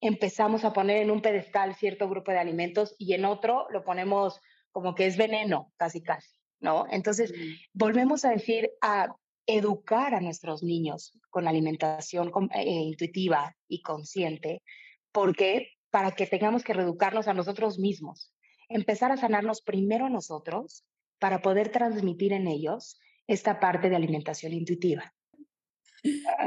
empezamos 0.00 0.64
a 0.64 0.72
poner 0.72 0.98
en 0.98 1.10
un 1.10 1.22
pedestal 1.22 1.74
cierto 1.74 2.08
grupo 2.08 2.32
de 2.32 2.38
alimentos 2.38 2.94
y 2.98 3.14
en 3.14 3.24
otro 3.24 3.66
lo 3.70 3.84
ponemos 3.84 4.40
como 4.72 4.94
que 4.94 5.06
es 5.06 5.16
veneno, 5.16 5.72
casi 5.76 6.02
casi, 6.02 6.30
¿no? 6.60 6.86
Entonces, 6.90 7.32
volvemos 7.72 8.24
a 8.24 8.30
decir, 8.30 8.70
a 8.80 9.08
educar 9.46 10.14
a 10.14 10.20
nuestros 10.20 10.62
niños 10.62 11.18
con 11.28 11.48
alimentación 11.48 12.30
eh, 12.54 12.64
intuitiva 12.64 13.56
y 13.68 13.82
consciente, 13.82 14.62
porque 15.12 15.72
para 15.90 16.12
que 16.12 16.26
tengamos 16.26 16.62
que 16.62 16.72
reeducarnos 16.72 17.26
a 17.26 17.34
nosotros 17.34 17.78
mismos, 17.78 18.32
empezar 18.68 19.10
a 19.10 19.16
sanarnos 19.16 19.60
primero 19.62 20.08
nosotros 20.08 20.84
para 21.18 21.42
poder 21.42 21.70
transmitir 21.70 22.32
en 22.32 22.46
ellos 22.46 22.98
esta 23.30 23.60
parte 23.60 23.88
de 23.88 23.94
alimentación 23.94 24.52
intuitiva. 24.52 25.14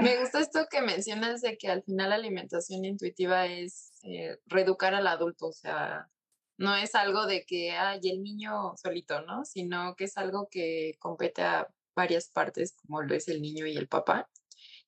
Me 0.02 0.20
gusta 0.20 0.42
esto 0.42 0.68
que 0.70 0.82
mencionas 0.82 1.40
de 1.40 1.58
que 1.58 1.70
al 1.70 1.82
final 1.84 2.10
la 2.10 2.16
alimentación 2.16 2.84
intuitiva 2.84 3.46
es 3.46 3.94
eh, 4.04 4.38
reeducar 4.48 4.94
al 4.94 5.08
adulto, 5.08 5.48
o 5.48 5.54
sea, 5.54 6.10
no 6.58 6.75
es 6.75 6.94
algo 6.94 7.25
de 7.25 7.46
que 7.46 7.72
hay 7.72 8.02
el 8.04 8.22
niño 8.22 8.74
solito, 8.75 9.22
¿no? 9.22 9.46
Sino 9.46 9.96
que 9.96 10.06
es 10.06 10.18
algo 10.18 10.50
que 10.52 10.96
compete 11.00 11.44
a 11.44 11.70
varias 11.96 12.30
partes, 12.30 12.75
como 12.82 13.02
lo 13.02 13.16
es 13.16 13.30
el 13.30 13.42
niño 13.42 13.66
y 13.66 13.78
el 13.78 13.88
papá. 13.88 14.30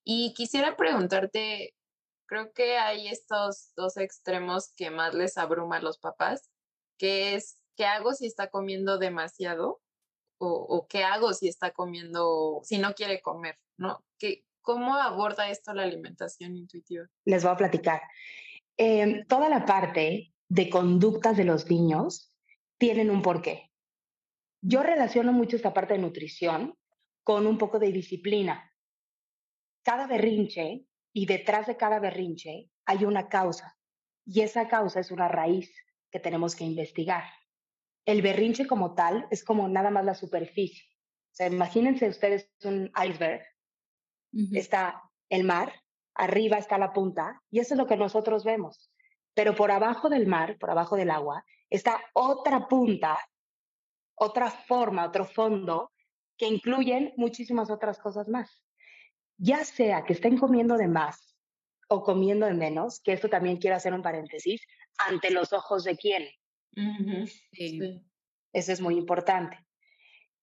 Y 0.03 0.33
quisiera 0.33 0.75
preguntarte, 0.75 1.75
creo 2.25 2.51
que 2.51 2.77
hay 2.77 3.07
estos 3.07 3.71
dos 3.77 3.95
extremos 3.95 4.73
que 4.75 4.89
más 4.89 5.13
les 5.13 5.37
abruma 5.37 5.77
a 5.77 5.81
los 5.81 5.97
papás, 5.99 6.49
que 6.97 7.35
es, 7.35 7.57
¿qué 7.77 7.85
hago 7.85 8.11
si 8.13 8.25
está 8.25 8.49
comiendo 8.49 8.97
demasiado? 8.97 9.81
O, 10.37 10.47
o, 10.47 10.87
qué 10.87 11.03
hago 11.03 11.33
si 11.33 11.47
está 11.47 11.71
comiendo, 11.71 12.59
si 12.63 12.77
no 12.77 12.93
quiere 12.93 13.21
comer, 13.21 13.57
¿no? 13.77 14.03
¿Qué, 14.17 14.45
¿Cómo 14.65 14.95
aborda 14.95 15.49
esto 15.49 15.73
la 15.73 15.83
alimentación 15.83 16.57
intuitiva? 16.57 17.05
Les 17.23 17.43
voy 17.43 17.53
a 17.53 17.57
platicar. 17.57 18.01
Em, 18.77 19.25
toda 19.27 19.47
la 19.47 19.63
parte 19.63 20.33
de 20.49 20.69
conductas 20.69 21.37
de 21.37 21.45
los 21.45 21.69
niños 21.69 22.35
tienen 22.79 23.11
un 23.11 23.21
porqué. 23.21 23.71
Yo 24.61 24.81
relaciono 24.81 25.31
mucho 25.31 25.55
esta 25.55 25.73
parte 25.73 25.93
de 25.93 25.99
nutrición 25.99 26.75
con 27.23 27.45
un 27.45 27.59
poco 27.59 27.77
de 27.77 27.91
disciplina. 27.91 28.73
Cada 29.83 30.07
berrinche 30.07 30.85
y 31.13 31.25
detrás 31.27 31.67
de 31.67 31.77
cada 31.77 31.99
berrinche 31.99 32.71
hay 32.85 33.05
una 33.05 33.29
causa 33.29 33.77
y 34.25 34.41
esa 34.41 34.67
causa 34.67 34.99
es 34.99 35.11
una 35.11 35.27
raíz 35.27 35.71
que 36.11 36.19
tenemos 36.19 36.55
que 36.55 36.63
investigar. 36.63 37.23
El 38.05 38.21
berrinche 38.21 38.67
como 38.67 38.93
tal 38.93 39.27
es 39.31 39.43
como 39.43 39.67
nada 39.67 39.89
más 39.89 40.05
la 40.05 40.15
superficie. 40.15 40.83
O 41.31 41.35
sea, 41.35 41.47
imagínense 41.47 42.07
ustedes 42.07 42.49
un 42.63 42.91
iceberg. 43.03 43.43
Está 44.53 45.01
el 45.29 45.45
mar, 45.45 45.73
arriba 46.13 46.57
está 46.57 46.77
la 46.77 46.91
punta 46.91 47.41
y 47.49 47.59
eso 47.59 47.73
es 47.73 47.77
lo 47.77 47.87
que 47.87 47.95
nosotros 47.95 48.43
vemos. 48.43 48.91
Pero 49.33 49.55
por 49.55 49.71
abajo 49.71 50.09
del 50.09 50.27
mar, 50.27 50.57
por 50.59 50.69
abajo 50.69 50.97
del 50.97 51.09
agua, 51.09 51.45
está 51.69 52.01
otra 52.13 52.67
punta, 52.67 53.17
otra 54.15 54.51
forma, 54.51 55.05
otro 55.05 55.25
fondo 55.25 55.91
que 56.37 56.47
incluyen 56.47 57.13
muchísimas 57.15 57.69
otras 57.69 57.97
cosas 57.99 58.27
más 58.27 58.65
ya 59.37 59.63
sea 59.63 60.03
que 60.03 60.13
estén 60.13 60.37
comiendo 60.37 60.77
de 60.77 60.87
más 60.87 61.35
o 61.87 62.03
comiendo 62.03 62.45
de 62.45 62.53
menos, 62.53 62.99
que 63.01 63.13
esto 63.13 63.29
también 63.29 63.57
quiero 63.57 63.75
hacer 63.75 63.93
un 63.93 64.01
paréntesis, 64.01 64.65
ante 64.97 65.29
los 65.29 65.53
ojos 65.53 65.83
de 65.83 65.95
quién. 65.95 66.27
Eso 68.53 68.71
es 68.71 68.81
muy 68.81 68.97
importante. 68.97 69.57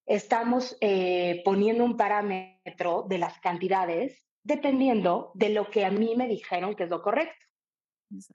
Estamos 0.07 0.77
eh, 0.81 1.43
poniendo 1.45 1.85
un 1.85 1.97
parámetro 1.97 3.07
de 3.09 3.19
las 3.19 3.39
cantidades 3.41 4.27
dependiendo 4.43 5.31
de 5.35 5.51
lo 5.51 5.71
que 5.71 5.85
a 5.85 5.91
mí 5.91 6.17
me 6.17 6.27
dijeron 6.27 6.75
que 6.75 6.85
es 6.85 6.91
lo 6.91 7.03
correcto. 7.03 7.47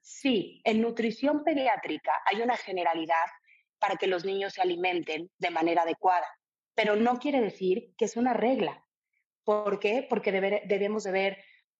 Sí, 0.01 0.61
en 0.63 0.81
nutrición 0.81 1.43
pediátrica 1.43 2.11
hay 2.25 2.41
una 2.41 2.57
generalidad 2.57 3.25
para 3.79 3.95
que 3.95 4.07
los 4.07 4.25
niños 4.25 4.53
se 4.53 4.61
alimenten 4.61 5.29
de 5.37 5.51
manera 5.51 5.83
adecuada, 5.83 6.27
pero 6.73 6.95
no 6.95 7.19
quiere 7.19 7.41
decir 7.41 7.93
que 7.97 8.05
es 8.05 8.17
una 8.17 8.33
regla. 8.33 8.83
¿Por 9.43 9.79
qué? 9.79 10.05
Porque 10.09 10.31
debemos 10.31 11.03
de 11.03 11.11
ver 11.11 11.37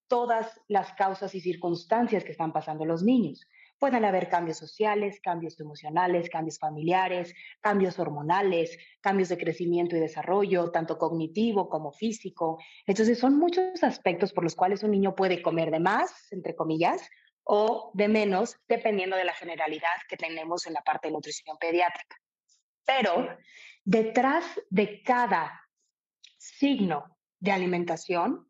todas 0.08 0.62
las 0.68 0.94
causas 0.94 1.34
y 1.36 1.42
circunstancias 1.42 2.24
que 2.24 2.32
están 2.32 2.54
pasando 2.54 2.86
los 2.86 3.04
niños. 3.04 3.48
Pueden 3.80 4.06
haber 4.06 4.28
cambios 4.30 4.58
sociales, 4.58 5.20
cambios 5.22 5.60
emocionales, 5.60 6.30
cambios 6.30 6.58
familiares, 6.58 7.34
cambios 7.62 8.00
hormonales, 8.00 8.78
cambios 9.02 9.30
de 9.30 9.38
crecimiento 9.38 9.96
y 9.96 10.00
desarrollo, 10.00 10.72
tanto 10.72 10.98
cognitivo 10.98 11.70
como 11.70 11.92
físico. 11.92 12.58
Entonces, 12.86 13.20
son 13.20 13.38
muchos 13.38 13.84
aspectos 13.84 14.34
por 14.34 14.44
los 14.44 14.56
cuales 14.56 14.84
un 14.84 14.92
niño 14.92 15.16
puede 15.16 15.42
comer 15.42 15.70
de 15.70 15.80
más, 15.80 16.32
entre 16.32 16.56
comillas, 16.56 17.08
o 17.44 17.92
de 17.94 18.08
menos, 18.08 18.58
dependiendo 18.68 19.16
de 19.16 19.26
la 19.26 19.34
generalidad 19.34 19.96
que 20.10 20.18
tenemos 20.18 20.66
en 20.68 20.74
la 20.74 20.82
parte 20.82 21.08
de 21.08 21.14
nutrición 21.14 21.58
pediátrica. 21.58 22.18
Pero 22.86 23.38
detrás 23.84 24.44
de 24.70 25.02
cada 25.04 25.62
signo 26.38 27.18
de 27.40 27.52
alimentación 27.52 28.50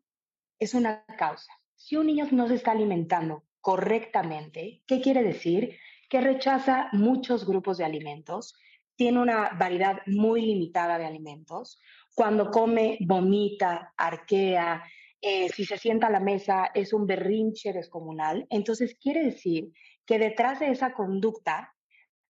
es 0.58 0.74
una 0.74 1.04
causa. 1.18 1.52
Si 1.76 1.96
un 1.96 2.06
niño 2.06 2.26
no 2.32 2.48
se 2.48 2.54
está 2.54 2.72
alimentando 2.72 3.44
correctamente, 3.68 4.80
¿qué 4.86 4.98
quiere 5.02 5.22
decir? 5.22 5.76
Que 6.08 6.22
rechaza 6.22 6.88
muchos 6.92 7.46
grupos 7.46 7.76
de 7.76 7.84
alimentos, 7.84 8.58
tiene 8.96 9.20
una 9.20 9.50
variedad 9.58 9.98
muy 10.06 10.40
limitada 10.40 10.96
de 10.96 11.04
alimentos. 11.04 11.78
Cuando 12.14 12.50
come, 12.50 12.96
vomita, 13.02 13.92
arquea, 13.94 14.82
eh, 15.20 15.50
si 15.50 15.66
se 15.66 15.76
sienta 15.76 16.06
a 16.06 16.10
la 16.10 16.18
mesa 16.18 16.70
es 16.72 16.94
un 16.94 17.06
berrinche 17.06 17.74
descomunal. 17.74 18.46
Entonces 18.48 18.96
quiere 18.98 19.22
decir 19.22 19.70
que 20.06 20.18
detrás 20.18 20.60
de 20.60 20.70
esa 20.70 20.94
conducta 20.94 21.74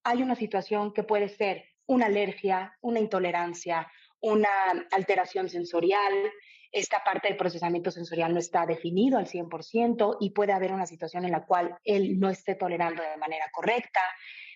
hay 0.03 0.25
una 0.25 0.35
situación 0.35 0.93
que 0.93 1.05
puede 1.05 1.29
ser 1.29 1.67
una 1.87 2.07
alergia, 2.07 2.77
una 2.81 2.99
intolerancia, 2.99 3.87
una 4.19 4.49
alteración 4.91 5.49
sensorial, 5.49 6.15
esta 6.71 7.03
parte 7.03 7.29
del 7.29 7.37
procesamiento 7.37 7.91
sensorial 7.91 8.33
no 8.33 8.39
está 8.39 8.67
definido 8.67 9.19
al 9.19 9.27
100% 9.27 10.19
y 10.21 10.31
puede 10.31 10.53
haber 10.53 10.73
una 10.73 10.87
situación 10.87 11.25
en 11.25 11.33
la 11.33 11.47
cual 11.47 11.77
él 11.85 12.19
no 12.19 12.29
esté 12.29 12.55
tolerando 12.55 13.03
de 13.03 13.17
manera 13.17 13.47
correcta, 13.53 14.01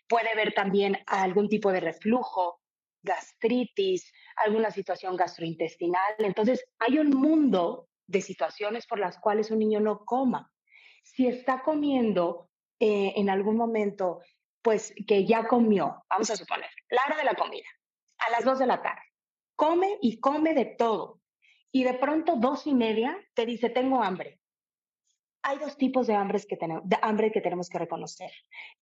puede 0.09 0.31
haber 0.31 0.53
también 0.53 0.99
algún 1.07 1.49
tipo 1.49 1.73
de 1.73 1.81
reflujo, 1.81 2.61
gastritis, 3.03 4.13
alguna 4.37 4.71
situación 4.71 5.17
gastrointestinal. 5.17 6.15
Entonces, 6.19 6.65
hay 6.79 6.99
un 6.99 7.11
mundo 7.11 7.89
de 8.07 8.21
situaciones 8.21 8.87
por 8.87 8.99
las 8.99 9.19
cuales 9.19 9.51
un 9.51 9.59
niño 9.59 9.81
no 9.81 10.05
coma. 10.05 10.53
Si 11.03 11.27
está 11.27 11.63
comiendo 11.63 12.51
eh, 12.79 13.15
en 13.17 13.31
algún 13.31 13.57
momento, 13.57 14.21
pues 14.61 14.95
que 15.07 15.25
ya 15.25 15.47
comió, 15.47 16.05
vamos 16.09 16.31
a 16.31 16.37
suponer, 16.37 16.71
la 16.91 17.03
hora 17.07 17.17
de 17.17 17.25
la 17.25 17.35
comida, 17.35 17.67
a 18.19 18.31
las 18.31 18.45
2 18.45 18.59
de 18.61 18.67
la 18.67 18.83
tarde, 18.83 19.03
come 19.57 19.99
y 20.01 20.21
come 20.21 20.55
de 20.55 20.67
todo. 20.67 21.22
Y 21.73 21.85
de 21.85 21.95
pronto, 21.95 22.37
dos 22.37 22.67
y 22.67 22.75
media, 22.75 23.19
te 23.35 23.47
dice, 23.47 23.71
tengo 23.71 24.03
hambre. 24.03 24.39
Hay 25.43 25.59
dos 25.59 25.77
tipos 25.77 26.07
de, 26.07 26.15
hambres 26.15 26.47
que 26.47 26.57
tenemos, 26.57 26.87
de 26.87 26.99
hambre 27.01 27.33
que 27.33 27.41
tenemos 27.41 27.69
que 27.69 27.79
reconocer. 27.79 28.31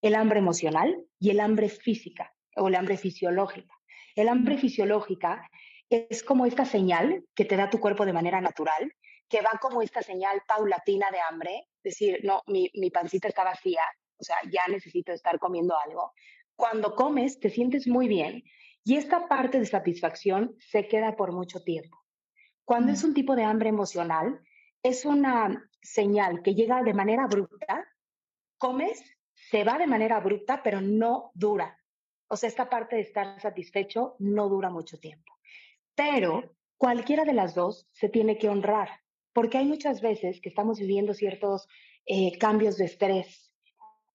El 0.03 0.17
hambre 0.17 0.41
emocional 0.41 1.03
y 1.19 1.31
el 1.31 1.41
hambre 1.41 1.69
física 1.69 2.35
o 2.57 2.69
el 2.69 2.75
hambre 2.75 2.97
fisiológica. 2.97 3.73
El 4.17 4.29
hambre 4.29 4.59
fisiológica 4.59 5.49
es 5.89 6.23
como 6.25 6.47
esta 6.47 6.65
señal 6.65 7.25
que 7.35 7.45
te 7.45 7.57
da 7.57 7.71
tu 7.71 7.79
cuerpo 7.79 8.05
de 8.05 8.13
manera 8.13 8.41
natural, 8.41 8.93
que 9.29 9.41
va 9.41 9.59
como 9.61 9.83
esta 9.83 10.03
señal 10.03 10.43
paulatina 10.47 11.11
de 11.13 11.21
hambre, 11.21 11.69
decir, 11.85 12.21
no, 12.25 12.43
mi, 12.49 12.71
mi 12.75 12.91
pancita 12.91 13.29
está 13.29 13.45
vacía, 13.45 13.83
o 14.19 14.25
sea, 14.25 14.37
ya 14.51 14.67
necesito 14.69 15.13
estar 15.13 15.39
comiendo 15.39 15.77
algo. 15.79 16.13
Cuando 16.57 16.95
comes, 16.97 17.39
te 17.39 17.51
sientes 17.51 17.87
muy 17.87 18.09
bien 18.09 18.43
y 18.85 18.97
esta 18.97 19.29
parte 19.29 19.61
de 19.61 19.67
satisfacción 19.67 20.57
se 20.59 20.89
queda 20.89 21.17
por 21.17 21.33
mucho 21.33 21.61
tiempo. 21.63 22.00
Cuando 22.71 22.93
es 22.93 23.03
un 23.03 23.15
tipo 23.15 23.35
de 23.35 23.43
hambre 23.43 23.69
emocional, 23.69 24.41
es 24.81 25.05
una 25.05 25.69
señal 25.83 26.41
que 26.41 26.55
llega 26.55 26.85
de 26.85 26.95
manera 26.95 27.25
abrupta, 27.25 27.85
comes, 28.59 29.03
se 29.35 29.65
va 29.65 29.77
de 29.77 29.89
manera 29.89 30.19
abrupta, 30.19 30.63
pero 30.63 30.81
no 30.81 31.33
dura. 31.35 31.77
O 32.29 32.37
sea, 32.37 32.49
esta 32.49 32.71
parte 32.71 32.95
de 32.95 33.03
estar 33.03 33.41
satisfecho 33.41 34.15
no 34.21 34.49
dura 34.49 34.71
mucho 34.71 35.01
tiempo. 35.01 35.33
Pero 35.97 36.55
cualquiera 36.77 37.25
de 37.25 37.33
las 37.33 37.57
dos 37.57 37.89
se 37.91 38.09
tiene 38.09 38.39
que 38.39 38.49
honrar, 38.49 38.89
porque 39.33 39.59
hay 39.59 39.65
muchas 39.65 40.01
veces 40.01 40.41
que 40.41 40.49
estamos 40.49 40.79
viviendo 40.79 41.13
ciertos 41.13 41.67
eh, 42.07 42.39
cambios 42.39 42.77
de 42.77 42.85
estrés, 42.85 43.53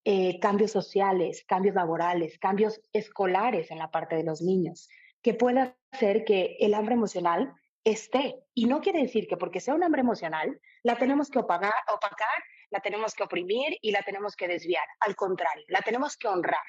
eh, 0.06 0.40
cambios 0.40 0.72
sociales, 0.72 1.44
cambios 1.46 1.76
laborales, 1.76 2.40
cambios 2.40 2.80
escolares 2.94 3.70
en 3.70 3.80
la 3.80 3.92
parte 3.92 4.16
de 4.16 4.24
los 4.24 4.42
niños, 4.42 4.88
que 5.22 5.34
puede 5.34 5.76
hacer 5.92 6.24
que 6.24 6.56
el 6.62 6.74
hambre 6.74 6.96
emocional 6.96 7.54
esté. 7.86 8.44
Y 8.54 8.66
no 8.66 8.82
quiere 8.82 9.02
decir 9.02 9.28
que 9.28 9.38
porque 9.38 9.62
sea 9.62 9.76
un 9.76 9.84
hambre 9.84 10.02
emocional, 10.02 10.60
la 10.84 10.98
tenemos 10.98 11.30
que 11.30 11.40
opacar, 11.40 11.74
opacar, 11.94 12.44
la 12.72 12.82
tenemos 12.82 13.14
que 13.14 13.24
oprimir 13.24 13.78
y 13.82 13.92
la 13.92 14.02
tenemos 14.02 14.36
que 14.36 14.48
desviar. 14.48 14.86
Al 15.00 15.16
contrario, 15.16 15.64
la 15.70 15.82
tenemos 15.82 16.18
que 16.18 16.28
honrar. 16.28 16.66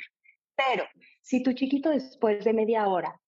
Pero 0.54 0.84
si 1.22 1.42
tu 1.42 1.52
chiquito 1.52 1.90
después 1.90 2.44
de 2.44 2.52
media 2.52 2.86
hora 2.86 3.20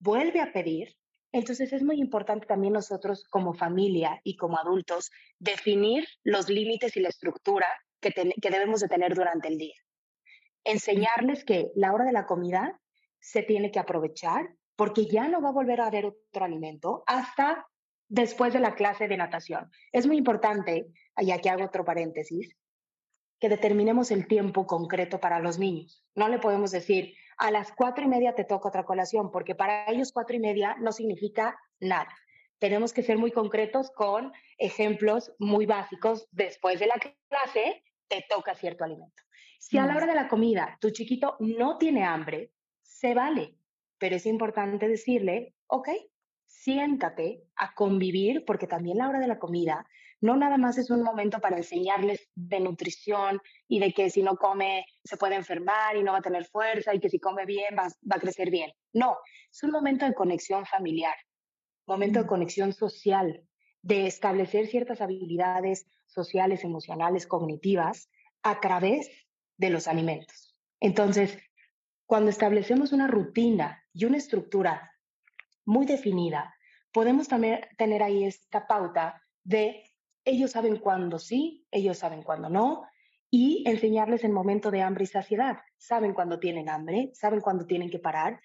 vuelve 0.00 0.40
a 0.40 0.52
pedir, 0.52 0.94
entonces 1.32 1.72
es 1.72 1.82
muy 1.82 2.00
importante 2.00 2.46
también 2.46 2.72
nosotros 2.72 3.24
como 3.28 3.54
familia 3.54 4.20
y 4.24 4.36
como 4.36 4.58
adultos 4.58 5.10
definir 5.38 6.06
los 6.24 6.48
límites 6.48 6.96
y 6.96 7.00
la 7.00 7.08
estructura 7.08 7.66
que, 8.00 8.12
que 8.12 8.50
debemos 8.50 8.80
de 8.80 8.88
tener 8.88 9.14
durante 9.14 9.48
el 9.48 9.58
día. 9.58 9.76
Enseñarles 10.64 11.44
que 11.44 11.70
la 11.74 11.92
hora 11.92 12.04
de 12.04 12.12
la 12.12 12.26
comida 12.26 12.80
se 13.20 13.42
tiene 13.42 13.70
que 13.70 13.78
aprovechar 13.78 14.48
porque 14.78 15.06
ya 15.06 15.26
no 15.26 15.42
va 15.42 15.48
a 15.48 15.52
volver 15.60 15.80
a 15.80 15.88
haber 15.88 16.06
otro 16.06 16.44
alimento 16.44 17.02
hasta 17.08 17.66
después 18.08 18.52
de 18.52 18.60
la 18.60 18.76
clase 18.76 19.08
de 19.08 19.16
natación. 19.16 19.72
Es 19.90 20.06
muy 20.06 20.16
importante, 20.16 20.86
y 21.16 21.32
aquí 21.32 21.48
hago 21.48 21.64
otro 21.64 21.84
paréntesis, 21.84 22.56
que 23.40 23.48
determinemos 23.48 24.12
el 24.12 24.28
tiempo 24.28 24.68
concreto 24.68 25.18
para 25.18 25.40
los 25.40 25.58
niños. 25.58 26.06
No 26.14 26.28
le 26.28 26.38
podemos 26.38 26.70
decir, 26.70 27.16
a 27.38 27.50
las 27.50 27.72
cuatro 27.72 28.04
y 28.04 28.08
media 28.08 28.36
te 28.36 28.44
toca 28.44 28.68
otra 28.68 28.84
colación, 28.84 29.32
porque 29.32 29.56
para 29.56 29.90
ellos 29.90 30.12
cuatro 30.12 30.36
y 30.36 30.38
media 30.38 30.76
no 30.78 30.92
significa 30.92 31.58
nada. 31.80 32.14
Tenemos 32.60 32.92
que 32.92 33.02
ser 33.02 33.18
muy 33.18 33.32
concretos 33.32 33.90
con 33.90 34.32
ejemplos 34.58 35.34
muy 35.40 35.66
básicos. 35.66 36.28
Después 36.30 36.78
de 36.78 36.86
la 36.86 36.94
clase, 36.94 37.82
te 38.06 38.24
toca 38.28 38.54
cierto 38.54 38.84
alimento. 38.84 39.24
Si 39.58 39.76
a 39.76 39.86
la 39.86 39.96
hora 39.96 40.06
de 40.06 40.14
la 40.14 40.28
comida 40.28 40.78
tu 40.80 40.90
chiquito 40.90 41.36
no 41.40 41.78
tiene 41.78 42.04
hambre, 42.04 42.52
se 42.80 43.12
vale 43.14 43.57
pero 43.98 44.16
es 44.16 44.26
importante 44.26 44.88
decirle, 44.88 45.54
ok, 45.66 45.88
siéntate 46.46 47.44
a 47.56 47.74
convivir, 47.74 48.44
porque 48.44 48.66
también 48.66 48.98
la 48.98 49.08
hora 49.08 49.20
de 49.20 49.28
la 49.28 49.38
comida 49.38 49.86
no 50.20 50.36
nada 50.36 50.56
más 50.56 50.78
es 50.78 50.90
un 50.90 51.02
momento 51.02 51.40
para 51.40 51.56
enseñarles 51.56 52.28
de 52.34 52.60
nutrición 52.60 53.40
y 53.68 53.78
de 53.78 53.92
que 53.92 54.10
si 54.10 54.22
no 54.22 54.36
come 54.36 54.84
se 55.04 55.16
puede 55.16 55.36
enfermar 55.36 55.96
y 55.96 56.02
no 56.02 56.12
va 56.12 56.18
a 56.18 56.22
tener 56.22 56.44
fuerza 56.44 56.94
y 56.94 57.00
que 57.00 57.08
si 57.08 57.20
come 57.20 57.46
bien 57.46 57.76
va, 57.78 57.84
va 57.84 58.16
a 58.16 58.20
crecer 58.20 58.50
bien. 58.50 58.72
No, 58.92 59.16
es 59.50 59.62
un 59.62 59.70
momento 59.70 60.06
de 60.06 60.14
conexión 60.14 60.66
familiar, 60.66 61.14
momento 61.86 62.20
de 62.20 62.26
conexión 62.26 62.72
social, 62.72 63.44
de 63.82 64.06
establecer 64.06 64.66
ciertas 64.66 65.00
habilidades 65.00 65.86
sociales, 66.06 66.64
emocionales, 66.64 67.26
cognitivas 67.26 68.10
a 68.42 68.60
través 68.60 69.08
de 69.56 69.70
los 69.70 69.86
alimentos. 69.86 70.56
Entonces, 70.80 71.38
cuando 72.08 72.30
establecemos 72.30 72.94
una 72.94 73.06
rutina 73.06 73.84
y 73.92 74.06
una 74.06 74.16
estructura 74.16 74.94
muy 75.66 75.84
definida, 75.84 76.54
podemos 76.90 77.28
también 77.28 77.60
tener 77.76 78.02
ahí 78.02 78.24
esta 78.24 78.66
pauta 78.66 79.22
de 79.44 79.84
ellos 80.24 80.52
saben 80.52 80.78
cuándo 80.78 81.18
sí, 81.18 81.66
ellos 81.70 81.98
saben 81.98 82.22
cuándo 82.22 82.48
no, 82.48 82.86
y 83.30 83.62
enseñarles 83.68 84.24
el 84.24 84.32
momento 84.32 84.70
de 84.70 84.80
hambre 84.80 85.04
y 85.04 85.06
saciedad. 85.06 85.58
Saben 85.76 86.14
cuándo 86.14 86.40
tienen 86.40 86.70
hambre, 86.70 87.10
saben 87.12 87.42
cuándo 87.42 87.66
tienen 87.66 87.90
que 87.90 87.98
parar, 87.98 88.40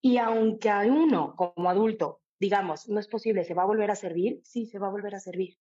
y 0.00 0.18
aunque 0.18 0.70
a 0.70 0.82
uno 0.82 1.34
como 1.34 1.68
adulto, 1.68 2.20
digamos, 2.38 2.88
no 2.88 3.00
es 3.00 3.08
posible, 3.08 3.42
se 3.42 3.54
va 3.54 3.64
a 3.64 3.66
volver 3.66 3.90
a 3.90 3.96
servir, 3.96 4.40
sí, 4.44 4.66
se 4.66 4.78
va 4.78 4.86
a 4.86 4.92
volver 4.92 5.16
a 5.16 5.20
servir. 5.20 5.58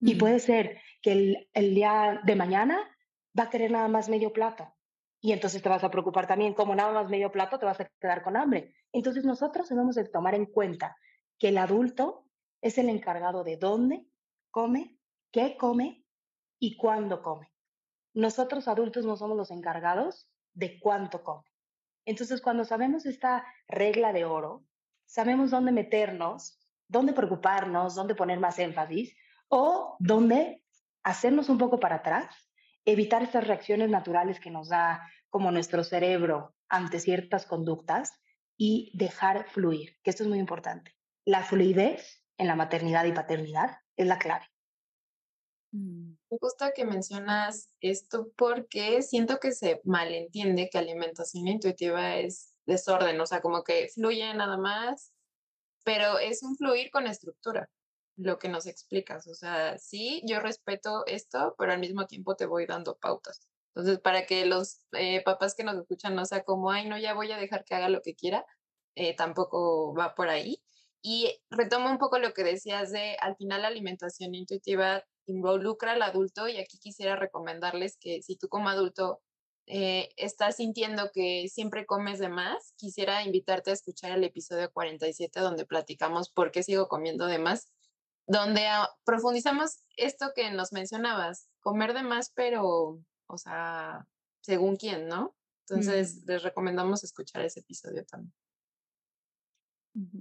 Y 0.00 0.14
puede 0.14 0.38
ser 0.38 0.80
que 1.02 1.12
el, 1.12 1.48
el 1.52 1.74
día 1.74 2.22
de 2.24 2.34
mañana 2.34 2.78
va 3.38 3.44
a 3.44 3.50
querer 3.50 3.72
nada 3.72 3.88
más 3.88 4.08
medio 4.08 4.32
plato 4.32 4.74
y 5.24 5.32
entonces 5.32 5.62
te 5.62 5.70
vas 5.70 5.82
a 5.82 5.90
preocupar 5.90 6.26
también, 6.26 6.52
como 6.52 6.74
nada 6.74 6.92
más 6.92 7.08
medio 7.08 7.32
plato, 7.32 7.58
te 7.58 7.64
vas 7.64 7.80
a 7.80 7.88
quedar 7.98 8.22
con 8.22 8.36
hambre. 8.36 8.74
Entonces 8.92 9.24
nosotros 9.24 9.66
debemos 9.70 9.94
de 9.94 10.04
tomar 10.04 10.34
en 10.34 10.44
cuenta 10.44 10.98
que 11.38 11.48
el 11.48 11.56
adulto 11.56 12.26
es 12.60 12.76
el 12.76 12.90
encargado 12.90 13.42
de 13.42 13.56
dónde 13.56 14.06
come, 14.50 14.98
qué 15.32 15.56
come 15.56 16.04
y 16.58 16.76
cuándo 16.76 17.22
come. 17.22 17.50
Nosotros 18.12 18.68
adultos 18.68 19.06
no 19.06 19.16
somos 19.16 19.38
los 19.38 19.50
encargados 19.50 20.28
de 20.52 20.78
cuánto 20.78 21.24
come. 21.24 21.48
Entonces 22.04 22.42
cuando 22.42 22.66
sabemos 22.66 23.06
esta 23.06 23.46
regla 23.66 24.12
de 24.12 24.26
oro, 24.26 24.66
sabemos 25.06 25.50
dónde 25.50 25.72
meternos, 25.72 26.60
dónde 26.86 27.14
preocuparnos, 27.14 27.94
dónde 27.94 28.14
poner 28.14 28.40
más 28.40 28.58
énfasis 28.58 29.16
o 29.48 29.96
dónde 30.00 30.62
hacernos 31.02 31.48
un 31.48 31.56
poco 31.56 31.80
para 31.80 31.96
atrás 31.96 32.26
evitar 32.84 33.22
estas 33.22 33.46
reacciones 33.46 33.90
naturales 33.90 34.40
que 34.40 34.50
nos 34.50 34.68
da 34.68 35.08
como 35.30 35.50
nuestro 35.50 35.84
cerebro 35.84 36.54
ante 36.68 37.00
ciertas 37.00 37.46
conductas 37.46 38.12
y 38.56 38.92
dejar 38.94 39.48
fluir, 39.48 39.96
que 40.02 40.10
esto 40.10 40.22
es 40.22 40.28
muy 40.28 40.38
importante. 40.38 40.94
La 41.24 41.42
fluidez 41.42 42.22
en 42.38 42.46
la 42.46 42.56
maternidad 42.56 43.04
y 43.04 43.12
paternidad 43.12 43.78
es 43.96 44.06
la 44.06 44.18
clave. 44.18 44.46
Mm. 45.72 46.12
Me 46.30 46.38
gusta 46.38 46.72
que 46.72 46.84
mencionas 46.84 47.70
esto 47.80 48.30
porque 48.36 49.02
siento 49.02 49.40
que 49.40 49.52
se 49.52 49.80
malentiende 49.84 50.68
que 50.70 50.78
alimentación 50.78 51.48
intuitiva 51.48 52.16
es 52.16 52.54
desorden, 52.66 53.20
o 53.20 53.26
sea, 53.26 53.40
como 53.40 53.64
que 53.64 53.88
fluye 53.88 54.32
nada 54.34 54.56
más, 54.56 55.12
pero 55.84 56.18
es 56.18 56.42
un 56.42 56.56
fluir 56.56 56.90
con 56.90 57.06
estructura 57.06 57.68
lo 58.16 58.38
que 58.38 58.48
nos 58.48 58.66
explicas. 58.66 59.26
O 59.26 59.34
sea, 59.34 59.78
sí, 59.78 60.22
yo 60.26 60.40
respeto 60.40 61.04
esto, 61.06 61.54
pero 61.58 61.72
al 61.72 61.80
mismo 61.80 62.06
tiempo 62.06 62.36
te 62.36 62.46
voy 62.46 62.66
dando 62.66 62.96
pautas. 62.98 63.40
Entonces, 63.74 64.00
para 64.00 64.26
que 64.26 64.46
los 64.46 64.82
eh, 64.92 65.22
papás 65.24 65.54
que 65.54 65.64
nos 65.64 65.76
escuchan 65.76 66.14
no 66.14 66.24
sea 66.24 66.44
como, 66.44 66.70
ay, 66.70 66.88
no, 66.88 66.98
ya 66.98 67.14
voy 67.14 67.32
a 67.32 67.38
dejar 67.38 67.64
que 67.64 67.74
haga 67.74 67.88
lo 67.88 68.02
que 68.02 68.14
quiera, 68.14 68.46
eh, 68.94 69.16
tampoco 69.16 69.94
va 69.94 70.14
por 70.14 70.28
ahí. 70.28 70.62
Y 71.02 71.40
retomo 71.50 71.90
un 71.90 71.98
poco 71.98 72.18
lo 72.18 72.32
que 72.32 72.44
decías 72.44 72.92
de, 72.92 73.16
al 73.20 73.36
final, 73.36 73.62
la 73.62 73.68
alimentación 73.68 74.34
intuitiva 74.34 75.04
involucra 75.26 75.92
al 75.92 76.02
adulto 76.02 76.48
y 76.48 76.58
aquí 76.58 76.78
quisiera 76.78 77.16
recomendarles 77.16 77.96
que 77.98 78.22
si 78.22 78.36
tú 78.36 78.48
como 78.48 78.68
adulto 78.68 79.20
eh, 79.66 80.10
estás 80.16 80.56
sintiendo 80.56 81.10
que 81.12 81.48
siempre 81.48 81.86
comes 81.86 82.18
de 82.18 82.28
más, 82.28 82.74
quisiera 82.76 83.22
invitarte 83.24 83.70
a 83.70 83.74
escuchar 83.74 84.12
el 84.12 84.24
episodio 84.24 84.70
47 84.72 85.40
donde 85.40 85.66
platicamos 85.66 86.30
por 86.30 86.50
qué 86.52 86.62
sigo 86.62 86.88
comiendo 86.88 87.26
de 87.26 87.38
más 87.38 87.70
donde 88.26 88.66
profundizamos 89.04 89.84
esto 89.96 90.32
que 90.34 90.50
nos 90.50 90.72
mencionabas, 90.72 91.48
comer 91.60 91.94
de 91.94 92.02
más, 92.02 92.30
pero, 92.34 93.00
o 93.26 93.38
sea, 93.38 94.06
según 94.40 94.76
quién, 94.76 95.08
¿no? 95.08 95.36
Entonces, 95.68 96.24
les 96.26 96.42
recomendamos 96.42 97.04
escuchar 97.04 97.42
ese 97.44 97.60
episodio 97.60 98.04
también. 98.04 98.34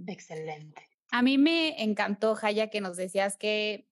Excelente. 0.08 0.90
A 1.12 1.22
mí 1.22 1.38
me 1.38 1.84
encantó, 1.84 2.36
Jaya, 2.36 2.70
que 2.70 2.82
nos 2.82 2.96
decías 2.96 3.38
que, 3.38 3.90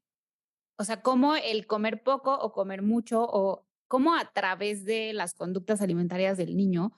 o 0.78 0.84
sea, 0.84 1.02
cómo 1.02 1.36
el 1.36 1.68
comer 1.68 2.04
poco 2.04 2.34
o 2.34 2.54
comer 2.54 2.82
mucho 2.82 3.24
o 3.24 3.68
cómo 3.88 4.16
a 4.16 4.32
través 4.32 4.86
de 4.86 5.14
las 5.14 5.34
conductas 5.34 5.82
alimentarias 5.82 6.38
del 6.38 6.56
niño 6.56 6.94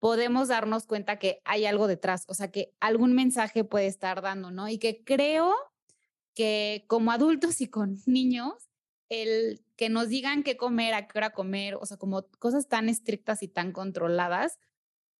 podemos 0.00 0.48
darnos 0.48 0.86
cuenta 0.86 1.18
que 1.18 1.40
hay 1.44 1.66
algo 1.66 1.86
detrás, 1.86 2.24
o 2.28 2.34
sea, 2.34 2.50
que 2.50 2.74
algún 2.80 3.14
mensaje 3.14 3.62
puede 3.62 3.86
estar 3.86 4.22
dando, 4.22 4.50
¿no? 4.50 4.68
Y 4.68 4.78
que 4.78 5.04
creo 5.04 5.54
que 6.34 6.84
como 6.88 7.12
adultos 7.12 7.60
y 7.60 7.68
con 7.68 7.98
niños, 8.06 8.70
el 9.08 9.64
que 9.76 9.88
nos 9.88 10.08
digan 10.08 10.42
qué 10.42 10.56
comer, 10.56 10.94
a 10.94 11.06
qué 11.06 11.18
hora 11.18 11.30
comer, 11.30 11.74
o 11.74 11.84
sea, 11.84 11.96
como 11.96 12.26
cosas 12.38 12.68
tan 12.68 12.88
estrictas 12.88 13.42
y 13.42 13.48
tan 13.48 13.72
controladas, 13.72 14.58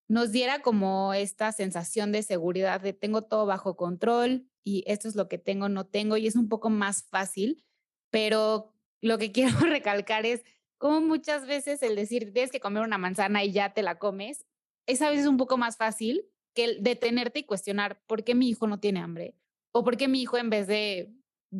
nos 0.08 0.32
diera 0.32 0.62
como 0.62 1.14
esta 1.14 1.52
sensación 1.52 2.12
de 2.12 2.22
seguridad 2.22 2.80
de 2.80 2.92
tengo 2.92 3.22
todo 3.22 3.46
bajo 3.46 3.76
control 3.76 4.46
y 4.64 4.84
esto 4.86 5.08
es 5.08 5.16
lo 5.16 5.28
que 5.28 5.38
tengo, 5.38 5.68
no 5.68 5.86
tengo, 5.86 6.16
y 6.16 6.26
es 6.26 6.36
un 6.36 6.48
poco 6.48 6.70
más 6.70 7.04
fácil, 7.04 7.64
pero 8.10 8.74
lo 9.00 9.18
que 9.18 9.32
quiero 9.32 9.58
recalcar 9.60 10.26
es 10.26 10.44
como 10.78 11.00
muchas 11.00 11.46
veces 11.46 11.82
el 11.82 11.94
decir 11.94 12.32
tienes 12.32 12.50
que 12.50 12.60
comer 12.60 12.82
una 12.82 12.98
manzana 12.98 13.44
y 13.44 13.52
ya 13.52 13.72
te 13.72 13.82
la 13.82 13.98
comes, 13.98 14.46
es 14.86 15.00
a 15.02 15.10
veces 15.10 15.26
un 15.26 15.36
poco 15.36 15.56
más 15.56 15.76
fácil 15.76 16.28
que 16.54 16.64
el 16.64 16.82
detenerte 16.82 17.40
y 17.40 17.44
cuestionar 17.44 18.02
por 18.06 18.24
qué 18.24 18.34
mi 18.34 18.48
hijo 18.48 18.66
no 18.66 18.80
tiene 18.80 19.00
hambre, 19.00 19.36
o 19.72 19.84
por 19.84 19.96
qué 19.96 20.08
mi 20.08 20.22
hijo 20.22 20.38
en 20.38 20.50
vez 20.50 20.66
de 20.66 21.12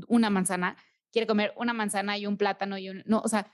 una 0.07 0.31
manzana 0.31 0.77
quiere 1.13 1.27
comer 1.27 1.53
una 1.57 1.75
manzana 1.75 2.17
y 2.19 2.27
un 2.27 2.37
plátano 2.37 2.79
y 2.79 2.89
un, 2.89 3.03
no, 3.07 3.21
o 3.21 3.29
sea, 3.29 3.53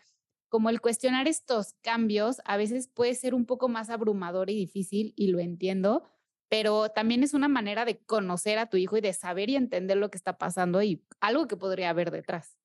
como 0.48 0.70
el 0.70 0.80
cuestionar 0.80 1.28
estos 1.28 1.74
cambios 1.82 2.40
a 2.44 2.56
veces 2.56 2.88
puede 2.88 3.14
ser 3.14 3.34
un 3.34 3.44
poco 3.44 3.68
más 3.68 3.90
abrumador 3.90 4.48
y 4.48 4.54
difícil 4.54 5.12
y 5.16 5.28
lo 5.28 5.40
entiendo, 5.40 6.04
pero 6.48 6.88
también 6.90 7.22
es 7.22 7.34
una 7.34 7.48
manera 7.48 7.84
de 7.84 7.98
conocer 7.98 8.58
a 8.58 8.66
tu 8.66 8.76
hijo 8.76 8.96
y 8.96 9.00
de 9.00 9.12
saber 9.12 9.50
y 9.50 9.56
entender 9.56 9.98
lo 9.98 10.10
que 10.10 10.16
está 10.16 10.38
pasando 10.38 10.82
y 10.82 11.04
algo 11.20 11.46
que 11.48 11.56
podría 11.56 11.90
haber 11.90 12.10
detrás. 12.10 12.56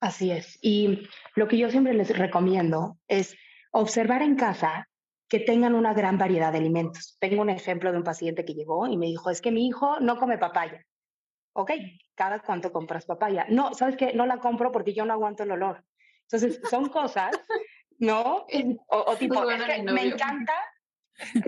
Así 0.00 0.30
es. 0.30 0.58
Y 0.62 1.08
lo 1.34 1.48
que 1.48 1.58
yo 1.58 1.70
siempre 1.70 1.94
les 1.94 2.16
recomiendo 2.16 2.98
es 3.08 3.36
observar 3.72 4.22
en 4.22 4.36
casa 4.36 4.88
que 5.34 5.40
tengan 5.40 5.74
una 5.74 5.92
gran 5.94 6.16
variedad 6.16 6.52
de 6.52 6.58
alimentos. 6.58 7.16
Tengo 7.18 7.42
un 7.42 7.50
ejemplo 7.50 7.90
de 7.90 7.98
un 7.98 8.04
paciente 8.04 8.44
que 8.44 8.54
llegó 8.54 8.86
y 8.86 8.96
me 8.96 9.06
dijo, 9.06 9.30
es 9.30 9.40
que 9.40 9.50
mi 9.50 9.66
hijo 9.66 9.98
no 9.98 10.16
come 10.16 10.38
papaya. 10.38 10.86
Ok, 11.54 11.72
¿cada 12.14 12.38
cuánto 12.38 12.72
compras 12.72 13.04
papaya? 13.04 13.44
No, 13.48 13.74
¿sabes 13.74 13.96
qué? 13.96 14.12
No 14.12 14.26
la 14.26 14.38
compro 14.38 14.70
porque 14.70 14.94
yo 14.94 15.04
no 15.04 15.12
aguanto 15.12 15.42
el 15.42 15.50
olor. 15.50 15.84
Entonces, 16.22 16.60
son 16.70 16.88
cosas, 16.88 17.32
¿no? 17.98 18.46
O, 18.86 19.16
tipo, 19.16 19.50
es 19.50 19.64
que 19.64 19.82
me 19.82 20.02
encanta, 20.02 20.54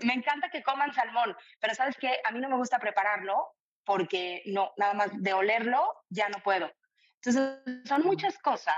me 0.02 0.14
encanta 0.14 0.50
que 0.50 0.64
coman 0.64 0.92
salmón, 0.92 1.36
pero 1.60 1.76
¿sabes 1.76 1.94
qué? 1.96 2.18
A 2.24 2.32
mí 2.32 2.40
no 2.40 2.48
me 2.48 2.56
gusta 2.56 2.80
prepararlo 2.80 3.52
porque 3.84 4.42
no, 4.46 4.72
nada 4.78 4.94
más 4.94 5.10
de 5.14 5.32
olerlo 5.32 5.94
ya 6.08 6.28
no 6.28 6.38
puedo. 6.42 6.68
Entonces, 7.22 7.62
son 7.84 8.02
muchas 8.02 8.36
cosas 8.38 8.74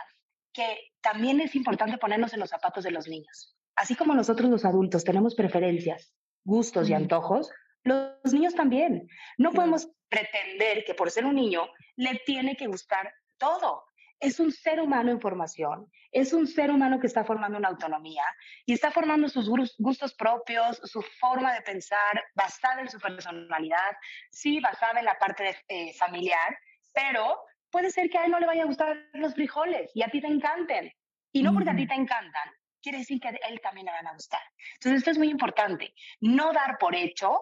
que 0.52 0.92
también 1.00 1.40
es 1.40 1.54
importante 1.54 1.96
ponernos 1.96 2.34
en 2.34 2.40
los 2.40 2.50
zapatos 2.50 2.84
de 2.84 2.90
los 2.90 3.08
niños 3.08 3.57
así 3.78 3.94
como 3.94 4.14
nosotros 4.14 4.50
los 4.50 4.64
adultos 4.64 5.04
tenemos 5.04 5.34
preferencias, 5.34 6.12
gustos 6.44 6.88
y 6.88 6.94
antojos, 6.94 7.50
los 7.84 8.32
niños 8.32 8.54
también. 8.54 9.08
No 9.38 9.52
podemos 9.52 9.88
pretender 10.08 10.84
que 10.84 10.94
por 10.94 11.10
ser 11.10 11.24
un 11.24 11.36
niño 11.36 11.68
le 11.96 12.20
tiene 12.26 12.56
que 12.56 12.66
gustar 12.66 13.12
todo. 13.38 13.84
Es 14.20 14.40
un 14.40 14.50
ser 14.50 14.80
humano 14.80 15.12
en 15.12 15.20
formación, 15.20 15.86
es 16.10 16.32
un 16.32 16.48
ser 16.48 16.72
humano 16.72 16.98
que 16.98 17.06
está 17.06 17.24
formando 17.24 17.56
una 17.56 17.68
autonomía 17.68 18.24
y 18.66 18.72
está 18.72 18.90
formando 18.90 19.28
sus 19.28 19.48
gustos 19.78 20.14
propios, 20.14 20.80
su 20.82 21.02
forma 21.20 21.54
de 21.54 21.62
pensar 21.62 22.24
basada 22.34 22.80
en 22.80 22.90
su 22.90 22.98
personalidad, 22.98 23.92
sí, 24.32 24.58
basada 24.58 24.98
en 24.98 25.04
la 25.04 25.16
parte 25.18 25.56
eh, 25.68 25.94
familiar, 25.94 26.58
pero 26.92 27.38
puede 27.70 27.92
ser 27.92 28.10
que 28.10 28.18
a 28.18 28.24
él 28.24 28.32
no 28.32 28.40
le 28.40 28.46
vaya 28.46 28.64
a 28.64 28.66
gustar 28.66 28.96
los 29.12 29.34
frijoles 29.34 29.92
y 29.94 30.02
a 30.02 30.08
ti 30.08 30.20
te 30.20 30.26
encanten. 30.26 30.92
Y 31.30 31.42
no 31.42 31.52
porque 31.52 31.70
a 31.70 31.76
ti 31.76 31.86
te 31.86 31.94
encantan, 31.94 32.50
quiere 32.82 32.98
decir 32.98 33.20
que 33.20 33.28
a 33.28 33.32
él 33.48 33.60
también 33.62 33.86
le 33.86 33.92
van 33.92 34.06
a 34.06 34.12
gustar. 34.12 34.40
Entonces, 34.74 34.98
esto 34.98 35.10
es 35.10 35.18
muy 35.18 35.28
importante, 35.28 35.94
no 36.20 36.52
dar 36.52 36.78
por 36.78 36.94
hecho 36.94 37.40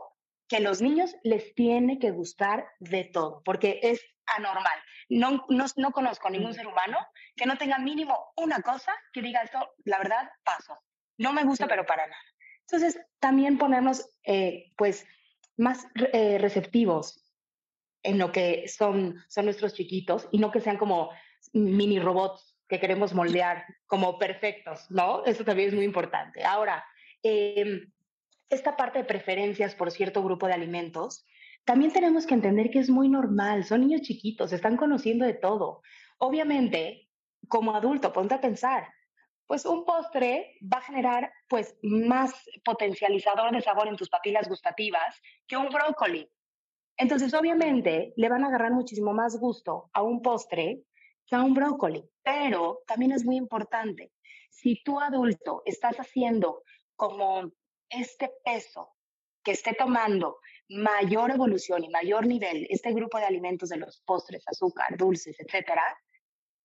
que 0.48 0.56
a 0.56 0.60
los 0.60 0.80
niños 0.80 1.14
les 1.22 1.54
tiene 1.54 1.98
que 1.98 2.10
gustar 2.10 2.66
de 2.78 3.04
todo, 3.04 3.42
porque 3.44 3.80
es 3.82 4.00
anormal. 4.26 4.78
No, 5.08 5.44
no, 5.48 5.66
no 5.76 5.92
conozco 5.92 6.30
ningún 6.30 6.54
ser 6.54 6.66
humano 6.66 6.98
que 7.36 7.46
no 7.46 7.56
tenga 7.56 7.78
mínimo 7.78 8.32
una 8.36 8.60
cosa 8.62 8.92
que 9.12 9.22
diga 9.22 9.42
esto, 9.42 9.58
la 9.84 9.98
verdad, 9.98 10.28
paso. 10.44 10.78
No 11.18 11.32
me 11.32 11.44
gusta, 11.44 11.66
pero 11.66 11.86
para 11.86 12.06
nada. 12.06 12.22
Entonces, 12.62 13.00
también 13.20 13.58
ponernos, 13.58 14.08
eh, 14.24 14.72
pues, 14.76 15.06
más 15.56 15.86
eh, 16.12 16.38
receptivos 16.38 17.22
en 18.02 18.18
lo 18.18 18.30
que 18.32 18.68
son, 18.68 19.22
son 19.28 19.46
nuestros 19.46 19.74
chiquitos 19.74 20.28
y 20.30 20.38
no 20.38 20.50
que 20.50 20.60
sean 20.60 20.76
como 20.76 21.10
mini 21.52 21.98
robots 21.98 22.55
que 22.68 22.80
queremos 22.80 23.14
moldear 23.14 23.64
como 23.86 24.18
perfectos, 24.18 24.90
¿no? 24.90 25.24
Eso 25.24 25.44
también 25.44 25.68
es 25.68 25.74
muy 25.74 25.84
importante. 25.84 26.44
Ahora, 26.44 26.84
em, 27.22 27.90
esta 28.48 28.76
parte 28.76 29.00
de 29.00 29.04
preferencias 29.04 29.74
por 29.74 29.90
cierto 29.90 30.22
grupo 30.22 30.46
de 30.46 30.54
alimentos, 30.54 31.24
también 31.64 31.92
tenemos 31.92 32.26
que 32.26 32.34
entender 32.34 32.70
que 32.70 32.78
es 32.78 32.88
muy 32.88 33.08
normal, 33.08 33.64
son 33.64 33.80
niños 33.80 34.02
chiquitos, 34.02 34.52
están 34.52 34.76
conociendo 34.76 35.24
de 35.26 35.34
todo. 35.34 35.82
Obviamente, 36.18 37.08
como 37.48 37.74
adulto, 37.74 38.12
ponte 38.12 38.34
a 38.34 38.40
pensar, 38.40 38.88
pues 39.46 39.64
un 39.64 39.84
postre 39.84 40.58
va 40.62 40.78
a 40.78 40.82
generar 40.82 41.32
pues 41.48 41.76
más 41.82 42.32
potencializador 42.64 43.52
de 43.52 43.60
sabor 43.60 43.88
en 43.88 43.96
tus 43.96 44.08
papilas 44.08 44.48
gustativas 44.48 45.20
que 45.46 45.56
un 45.56 45.68
brócoli. 45.68 46.28
Entonces, 46.96 47.34
obviamente, 47.34 48.12
le 48.16 48.28
van 48.28 48.44
a 48.44 48.48
agarrar 48.48 48.72
muchísimo 48.72 49.12
más 49.12 49.38
gusto 49.38 49.90
a 49.92 50.02
un 50.02 50.22
postre 50.22 50.82
que 51.26 51.36
a 51.36 51.42
un 51.42 51.54
brócoli. 51.54 52.04
Pero 52.22 52.82
también 52.86 53.12
es 53.12 53.24
muy 53.24 53.36
importante, 53.36 54.12
si 54.50 54.82
tú 54.82 55.00
adulto 55.00 55.62
estás 55.64 55.96
haciendo 55.96 56.62
como 56.96 57.52
este 57.88 58.30
peso 58.44 58.96
que 59.42 59.52
esté 59.52 59.74
tomando 59.74 60.38
mayor 60.68 61.30
evolución 61.30 61.84
y 61.84 61.88
mayor 61.88 62.26
nivel, 62.26 62.66
este 62.70 62.92
grupo 62.92 63.18
de 63.18 63.26
alimentos 63.26 63.68
de 63.68 63.76
los 63.76 64.00
postres, 64.00 64.42
azúcar, 64.46 64.96
dulces, 64.96 65.36
etcétera, 65.38 65.82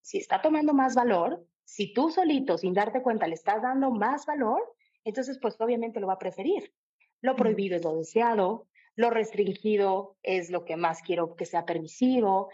si 0.02 0.17
está 0.17 0.41
tomando 0.41 0.74
más 0.74 0.95
valor, 0.95 1.45
si 1.63 1.93
tú 1.93 2.10
solito, 2.10 2.58
sin 2.58 2.74
darte 2.74 3.04
cuenta, 3.04 3.28
le 3.28 3.36
estás 3.36 3.62
dando 3.62 3.91
más 3.91 4.26
valor, 4.26 4.62
entonces 5.04 5.38
pues 5.39 5.56
obviamente 5.60 6.00
lo 6.00 6.08
va 6.08 6.13
a 6.13 6.19
preferir. 6.19 6.74
Lo 7.21 7.36
prohibido 7.36 7.76
es 7.76 7.84
lo 7.84 7.95
deseado, 7.95 8.67
lo 8.95 9.10
restringido 9.10 10.17
es 10.24 10.50
lo 10.50 10.65
que 10.65 10.76
más 10.76 11.02
quiero 11.02 11.36
que 11.36 11.45
sea 11.45 11.65
permisivo. 11.65 12.50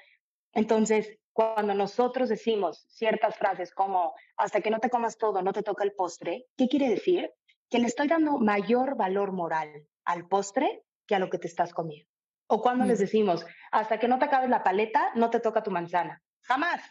Entonces, 0.53 1.17
cuando 1.37 1.75
nosotros 1.75 2.29
decimos 2.29 2.87
ciertas 2.89 3.37
frases 3.37 3.71
como 3.71 4.15
hasta 4.37 4.59
que 4.59 4.71
no 4.71 4.79
te 4.79 4.89
comas 4.89 5.19
todo, 5.19 5.43
no 5.43 5.53
te 5.53 5.61
toca 5.61 5.83
el 5.83 5.93
postre, 5.93 6.47
¿qué 6.57 6.67
quiere 6.67 6.89
decir? 6.89 7.29
Que 7.69 7.77
le 7.77 7.85
estoy 7.85 8.07
dando 8.07 8.39
mayor 8.39 8.97
valor 8.97 9.33
moral 9.33 9.69
al 10.03 10.27
postre 10.27 10.81
que 11.05 11.13
a 11.13 11.19
lo 11.19 11.29
que 11.29 11.37
te 11.37 11.45
estás 11.45 11.75
comiendo. 11.75 12.09
O 12.47 12.59
cuando 12.59 12.85
les 12.85 12.97
decimos 12.97 13.45
hasta 13.71 13.99
que 13.99 14.07
no 14.07 14.17
te 14.17 14.25
acabes 14.25 14.49
la 14.49 14.63
paleta, 14.63 15.11
no 15.13 15.29
te 15.29 15.39
toca 15.39 15.61
tu 15.61 15.69
manzana. 15.69 16.23
Jamás. 16.41 16.81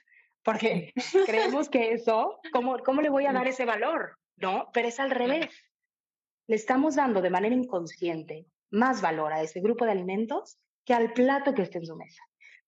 Porque 0.44 0.92
creemos 1.26 1.68
que 1.68 1.92
eso, 1.92 2.38
¿cómo, 2.52 2.78
¿cómo 2.84 3.02
le 3.02 3.10
voy 3.10 3.26
a 3.26 3.32
dar 3.32 3.48
ese 3.48 3.64
valor? 3.64 4.16
No, 4.36 4.70
pero 4.72 4.86
es 4.86 5.00
al 5.00 5.10
revés. 5.10 5.50
Le 6.46 6.54
estamos 6.54 6.94
dando 6.94 7.20
de 7.20 7.30
manera 7.30 7.56
inconsciente 7.56 8.46
más 8.70 9.02
valor 9.02 9.32
a 9.32 9.42
ese 9.42 9.60
grupo 9.60 9.86
de 9.86 9.90
alimentos 9.90 10.56
que 10.84 10.94
al 10.94 11.12
plato 11.14 11.52
que 11.52 11.62
esté 11.62 11.78
en 11.78 11.86
su 11.86 11.96
mesa. 11.96 12.22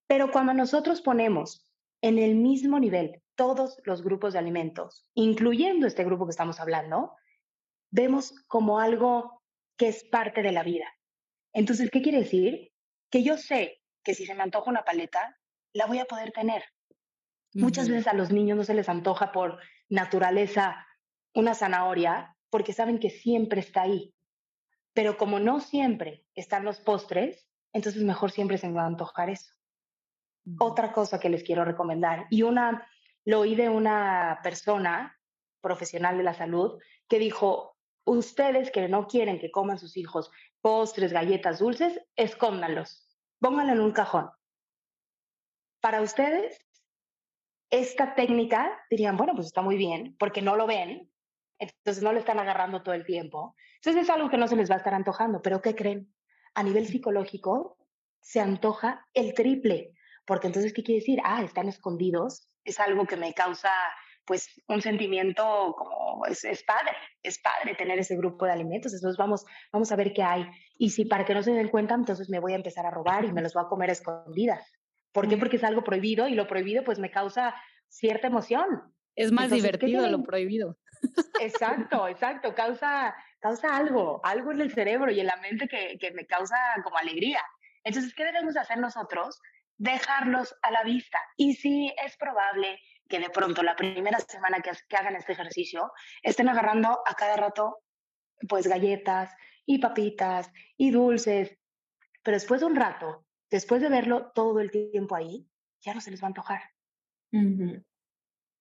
Pero 0.08 0.32
cuando 0.32 0.54
nosotros 0.54 1.02
ponemos 1.02 1.67
en 2.02 2.18
el 2.18 2.36
mismo 2.36 2.78
nivel 2.78 3.22
todos 3.34 3.80
los 3.84 4.02
grupos 4.02 4.32
de 4.32 4.38
alimentos, 4.40 5.06
incluyendo 5.14 5.86
este 5.86 6.04
grupo 6.04 6.26
que 6.26 6.32
estamos 6.32 6.60
hablando, 6.60 7.14
vemos 7.90 8.34
como 8.48 8.80
algo 8.80 9.42
que 9.76 9.88
es 9.88 10.04
parte 10.04 10.42
de 10.42 10.52
la 10.52 10.62
vida. 10.62 10.86
Entonces, 11.52 11.90
¿qué 11.90 12.02
quiere 12.02 12.18
decir? 12.18 12.72
Que 13.10 13.22
yo 13.22 13.36
sé 13.36 13.80
que 14.02 14.14
si 14.14 14.26
se 14.26 14.34
me 14.34 14.42
antoja 14.42 14.70
una 14.70 14.84
paleta, 14.84 15.38
la 15.72 15.86
voy 15.86 15.98
a 15.98 16.04
poder 16.04 16.32
tener. 16.32 16.64
Muchas 17.54 17.88
veces 17.88 18.06
a 18.08 18.14
los 18.14 18.30
niños 18.30 18.58
no 18.58 18.64
se 18.64 18.74
les 18.74 18.88
antoja 18.88 19.32
por 19.32 19.58
naturaleza 19.88 20.84
una 21.34 21.54
zanahoria 21.54 22.36
porque 22.50 22.72
saben 22.72 22.98
que 22.98 23.10
siempre 23.10 23.60
está 23.60 23.82
ahí. 23.82 24.14
Pero 24.92 25.16
como 25.16 25.38
no 25.38 25.60
siempre 25.60 26.24
están 26.34 26.64
los 26.64 26.80
postres, 26.80 27.48
entonces 27.72 28.02
mejor 28.02 28.32
siempre 28.32 28.58
se 28.58 28.68
me 28.68 28.74
va 28.74 28.82
a 28.82 28.86
antojar 28.86 29.30
eso 29.30 29.57
otra 30.58 30.92
cosa 30.92 31.18
que 31.20 31.28
les 31.28 31.42
quiero 31.42 31.64
recomendar. 31.64 32.26
Y 32.30 32.42
una, 32.42 32.86
lo 33.24 33.40
oí 33.40 33.54
de 33.54 33.68
una 33.68 34.40
persona 34.42 35.18
profesional 35.60 36.16
de 36.16 36.24
la 36.24 36.34
salud 36.34 36.80
que 37.08 37.18
dijo, 37.18 37.76
ustedes 38.04 38.70
que 38.70 38.88
no 38.88 39.06
quieren 39.06 39.38
que 39.38 39.50
coman 39.50 39.78
sus 39.78 39.96
hijos 39.96 40.30
postres, 40.60 41.12
galletas 41.12 41.58
dulces, 41.58 42.00
escóndanlos, 42.16 43.06
pónganlo 43.40 43.72
en 43.72 43.80
un 43.80 43.92
cajón. 43.92 44.30
Para 45.80 46.02
ustedes, 46.02 46.58
esta 47.70 48.14
técnica 48.14 48.80
dirían, 48.90 49.16
bueno, 49.16 49.34
pues 49.34 49.46
está 49.46 49.62
muy 49.62 49.76
bien, 49.76 50.16
porque 50.18 50.42
no 50.42 50.56
lo 50.56 50.66
ven, 50.66 51.10
entonces 51.58 52.02
no 52.02 52.12
lo 52.12 52.18
están 52.18 52.38
agarrando 52.38 52.82
todo 52.82 52.94
el 52.94 53.04
tiempo. 53.04 53.54
Entonces 53.76 54.04
es 54.04 54.10
algo 54.10 54.30
que 54.30 54.38
no 54.38 54.48
se 54.48 54.56
les 54.56 54.70
va 54.70 54.74
a 54.74 54.78
estar 54.78 54.94
antojando, 54.94 55.42
pero 55.42 55.60
¿qué 55.60 55.74
creen? 55.74 56.12
A 56.54 56.62
nivel 56.62 56.86
psicológico, 56.86 57.76
se 58.20 58.40
antoja 58.40 59.06
el 59.14 59.34
triple, 59.34 59.94
porque 60.28 60.46
entonces, 60.46 60.74
¿qué 60.74 60.82
quiere 60.84 61.00
decir? 61.00 61.18
Ah, 61.24 61.42
están 61.42 61.68
escondidos, 61.68 62.50
es 62.62 62.78
algo 62.78 63.06
que 63.06 63.16
me 63.16 63.32
causa 63.32 63.70
pues 64.26 64.46
un 64.68 64.82
sentimiento 64.82 65.74
como 65.78 66.26
es, 66.26 66.44
es, 66.44 66.62
padre, 66.64 66.92
es 67.22 67.40
padre 67.40 67.74
tener 67.74 67.98
ese 67.98 68.14
grupo 68.14 68.44
de 68.44 68.52
alimentos, 68.52 68.92
entonces 68.92 69.16
vamos, 69.16 69.46
vamos 69.72 69.90
a 69.90 69.96
ver 69.96 70.12
qué 70.12 70.22
hay. 70.22 70.46
Y 70.76 70.90
si 70.90 71.06
para 71.06 71.24
que 71.24 71.32
no 71.32 71.42
se 71.42 71.52
den 71.52 71.70
cuenta, 71.70 71.94
entonces 71.94 72.28
me 72.28 72.40
voy 72.40 72.52
a 72.52 72.56
empezar 72.56 72.84
a 72.84 72.90
robar 72.90 73.24
y 73.24 73.32
me 73.32 73.40
los 73.40 73.54
voy 73.54 73.64
a 73.64 73.68
comer 73.68 73.88
a 73.88 73.94
escondidas. 73.94 74.70
¿Por 75.12 75.28
qué? 75.28 75.38
Porque 75.38 75.56
es 75.56 75.64
algo 75.64 75.82
prohibido 75.82 76.28
y 76.28 76.34
lo 76.34 76.46
prohibido 76.46 76.84
pues 76.84 76.98
me 76.98 77.10
causa 77.10 77.54
cierta 77.88 78.26
emoción. 78.26 78.94
Es 79.16 79.32
más 79.32 79.50
divertido 79.50 80.06
lo 80.08 80.22
prohibido. 80.22 80.76
Exacto, 81.40 82.06
exacto, 82.06 82.54
causa, 82.54 83.14
causa 83.40 83.74
algo, 83.74 84.20
algo 84.24 84.52
en 84.52 84.60
el 84.60 84.74
cerebro 84.74 85.10
y 85.10 85.20
en 85.20 85.26
la 85.26 85.36
mente 85.36 85.68
que, 85.68 85.96
que 85.98 86.10
me 86.10 86.26
causa 86.26 86.56
como 86.84 86.98
alegría. 86.98 87.40
Entonces, 87.82 88.12
¿qué 88.14 88.24
debemos 88.24 88.56
hacer 88.58 88.76
nosotros? 88.76 89.40
Dejarlos 89.78 90.54
a 90.62 90.70
la 90.70 90.82
vista. 90.82 91.18
Y 91.36 91.54
si 91.54 91.94
es 92.04 92.16
probable 92.16 92.80
que 93.08 93.20
de 93.20 93.30
pronto 93.30 93.62
la 93.62 93.76
primera 93.76 94.18
semana 94.18 94.60
que, 94.60 94.72
que 94.88 94.96
hagan 94.96 95.16
este 95.16 95.32
ejercicio 95.32 95.90
estén 96.22 96.48
agarrando 96.48 97.00
a 97.06 97.14
cada 97.14 97.36
rato 97.36 97.78
pues 98.48 98.66
galletas 98.66 99.34
y 99.64 99.78
papitas 99.78 100.50
y 100.76 100.90
dulces, 100.90 101.56
pero 102.22 102.36
después 102.36 102.60
de 102.60 102.66
un 102.66 102.76
rato, 102.76 103.24
después 103.50 103.80
de 103.80 103.88
verlo 103.88 104.30
todo 104.34 104.60
el 104.60 104.70
tiempo 104.70 105.14
ahí, 105.14 105.48
ya 105.80 105.94
no 105.94 106.00
se 106.00 106.10
les 106.10 106.22
va 106.22 106.26
a 106.26 106.28
antojar. 106.28 106.62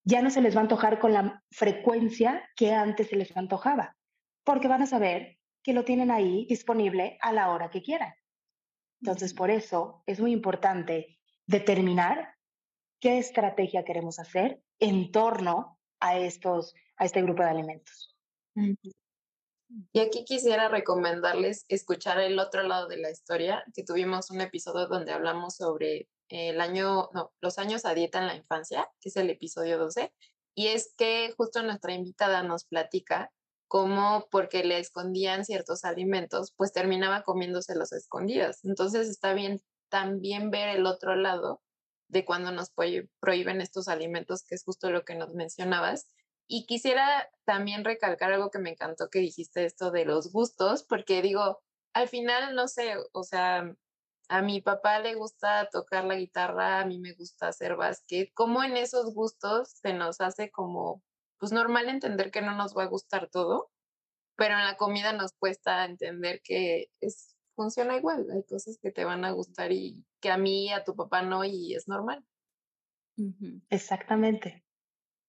Ya 0.04 0.22
no 0.22 0.30
se 0.30 0.42
les 0.42 0.56
va 0.56 0.60
a 0.60 0.64
antojar 0.64 1.00
con 1.00 1.14
la 1.14 1.44
frecuencia 1.52 2.50
que 2.56 2.74
antes 2.74 3.10
se 3.10 3.16
les 3.16 3.36
antojaba, 3.36 3.98
porque 4.44 4.68
van 4.68 4.84
a 4.84 4.88
saber 4.88 5.38
que 5.64 5.74
lo 5.74 5.84
tienen 5.84 6.12
ahí 6.12 6.46
disponible 6.48 7.18
a 7.22 7.34
la 7.34 7.50
hora 7.50 7.70
que 7.70 7.82
quieran. 7.82 8.14
Entonces, 9.02 9.34
por 9.34 9.52
eso 9.52 10.04
es 10.06 10.20
muy 10.20 10.32
importante 10.32 11.20
determinar 11.46 12.36
qué 13.00 13.18
estrategia 13.18 13.86
queremos 13.86 14.20
hacer 14.20 14.62
en 14.80 15.12
torno 15.12 15.80
a, 16.00 16.18
estos, 16.18 16.74
a 16.98 17.06
este 17.06 17.22
grupo 17.22 17.44
de 17.44 17.50
alimentos. 17.50 18.16
Y 19.92 20.00
aquí 20.00 20.24
quisiera 20.26 20.70
recomendarles 20.70 21.66
escuchar 21.68 22.20
el 22.20 22.40
otro 22.40 22.64
lado 22.64 22.88
de 22.88 22.98
la 22.98 23.12
historia, 23.12 23.64
que 23.74 23.84
tuvimos 23.84 24.32
un 24.32 24.42
episodio 24.42 24.88
donde 24.88 25.12
hablamos 25.12 25.58
sobre 25.58 26.10
el 26.30 26.60
año, 26.62 27.10
no, 27.14 27.34
los 27.42 27.58
años 27.58 27.86
a 27.86 27.94
dieta 27.94 28.20
en 28.20 28.28
la 28.28 28.36
infancia, 28.36 28.90
que 29.00 29.10
es 29.10 29.18
el 29.18 29.30
episodio 29.30 29.78
12, 29.78 30.14
y 30.56 30.68
es 30.68 30.94
que 30.98 31.34
justo 31.38 31.62
nuestra 31.62 31.94
invitada 31.94 32.44
nos 32.44 32.66
platica 32.66 33.32
cómo 33.68 34.28
porque 34.32 34.64
le 34.64 34.80
escondían 34.80 35.46
ciertos 35.46 35.84
alimentos, 35.84 36.54
pues 36.56 36.72
terminaba 36.72 37.24
comiéndose 37.24 37.76
los 37.76 37.92
escondidas. 37.94 38.64
Entonces 38.64 39.08
está 39.10 39.34
bien 39.34 39.62
también 39.90 40.52
ver 40.52 40.70
el 40.70 40.86
otro 40.86 41.16
lado 41.16 41.62
de 42.10 42.26
cuando 42.26 42.52
nos 42.52 42.72
prohíben 42.72 43.62
estos 43.62 43.88
alimentos, 43.88 44.44
que 44.44 44.56
es 44.56 44.64
justo 44.64 44.90
lo 44.90 45.04
que 45.04 45.16
nos 45.16 45.34
mencionabas. 45.34 46.08
Y 46.48 46.66
quisiera 46.66 47.30
también 47.46 47.84
recalcar 47.84 48.32
algo 48.32 48.50
que 48.50 48.60
me 48.60 48.70
encantó 48.72 49.10
que 49.10 49.20
dijiste 49.20 49.66
esto 49.66 49.92
de 49.92 50.06
los 50.06 50.32
gustos, 50.32 50.84
porque 50.84 51.22
digo, 51.22 51.62
al 51.94 52.08
final, 52.08 52.56
no 52.56 52.70
sé, 52.70 52.96
o 53.12 53.24
sea, 53.24 53.76
a 54.30 54.42
mi 54.42 54.62
papá 54.62 55.00
le 55.00 55.16
gusta 55.16 55.68
tocar 55.70 56.06
la 56.06 56.16
guitarra, 56.16 56.80
a 56.80 56.86
mí 56.86 57.00
me 57.00 57.14
gusta 57.14 57.50
hacer 57.50 57.76
básquet, 57.76 58.32
como 58.34 58.64
en 58.64 58.78
esos 58.78 59.14
gustos 59.14 59.70
se 59.82 59.94
nos 59.94 60.22
hace 60.22 60.52
como, 60.52 61.02
pues 61.40 61.52
normal 61.52 61.90
entender 61.90 62.32
que 62.32 62.42
no 62.42 62.56
nos 62.56 62.76
va 62.76 62.84
a 62.84 62.88
gustar 62.88 63.30
todo, 63.30 63.72
pero 64.36 64.56
en 64.56 64.66
la 64.66 64.78
comida 64.78 65.14
nos 65.14 65.34
cuesta 65.34 65.86
entender 65.86 66.42
que 66.44 66.90
es 67.00 67.38
funciona 67.58 67.98
igual. 67.98 68.28
Hay 68.32 68.44
cosas 68.44 68.78
que 68.82 68.92
te 68.92 69.04
van 69.04 69.26
a 69.26 69.32
gustar 69.32 69.72
y 69.72 70.06
que 70.22 70.30
a 70.30 70.38
mí, 70.38 70.72
a 70.72 70.84
tu 70.84 70.96
papá 70.96 71.24
no, 71.24 71.44
y 71.44 71.74
es 71.74 71.88
normal. 71.88 72.24
Exactamente. 73.70 74.64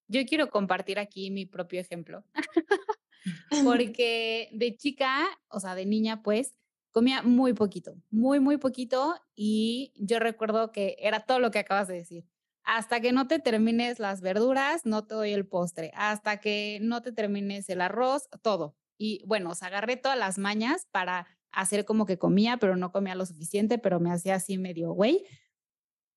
Yo 0.09 0.25
quiero 0.27 0.51
compartir 0.51 0.99
aquí 0.99 1.31
mi 1.31 1.47
propio 1.47 1.81
ejemplo, 1.81 2.23
porque 3.65 4.51
de 4.53 4.77
chica, 4.77 5.27
o 5.49 5.59
sea, 5.59 5.75
de 5.75 5.87
niña, 5.87 6.23
pues, 6.23 6.59
comía 6.91 7.23
muy 7.23 7.55
poquito, 7.55 7.95
muy, 8.11 8.41
muy 8.41 8.59
poquito, 8.59 9.15
y 9.35 9.93
yo 9.97 10.19
recuerdo 10.19 10.71
que 10.71 10.97
era 10.99 11.21
todo 11.21 11.39
lo 11.39 11.51
que 11.51 11.59
acabas 11.59 11.89
de 11.89 11.95
decir. 11.95 12.25
Hasta 12.69 13.01
que 13.01 13.13
no 13.13 13.27
te 13.27 13.39
termines 13.39 13.99
las 13.99 14.21
verduras, 14.21 14.85
no 14.85 15.07
te 15.07 15.15
doy 15.15 15.33
el 15.33 15.47
postre. 15.47 15.91
Hasta 15.95 16.39
que 16.39 16.79
no 16.83 17.01
te 17.01 17.13
termines 17.13 17.71
el 17.71 17.81
arroz, 17.81 18.29
todo. 18.43 18.77
Y 18.99 19.23
bueno, 19.25 19.53
os 19.53 19.63
agarré 19.63 19.97
todas 19.97 20.19
las 20.19 20.37
mañas 20.37 20.87
para 20.91 21.27
hacer 21.51 21.87
como 21.87 22.05
que 22.05 22.19
comía, 22.19 22.59
pero 22.59 22.77
no 22.77 22.93
comía 22.93 23.15
lo 23.15 23.25
suficiente, 23.25 23.79
pero 23.79 24.01
me 24.01 24.13
hacía 24.13 24.35
así 24.35 24.59
medio 24.59 24.93
güey. 24.93 25.25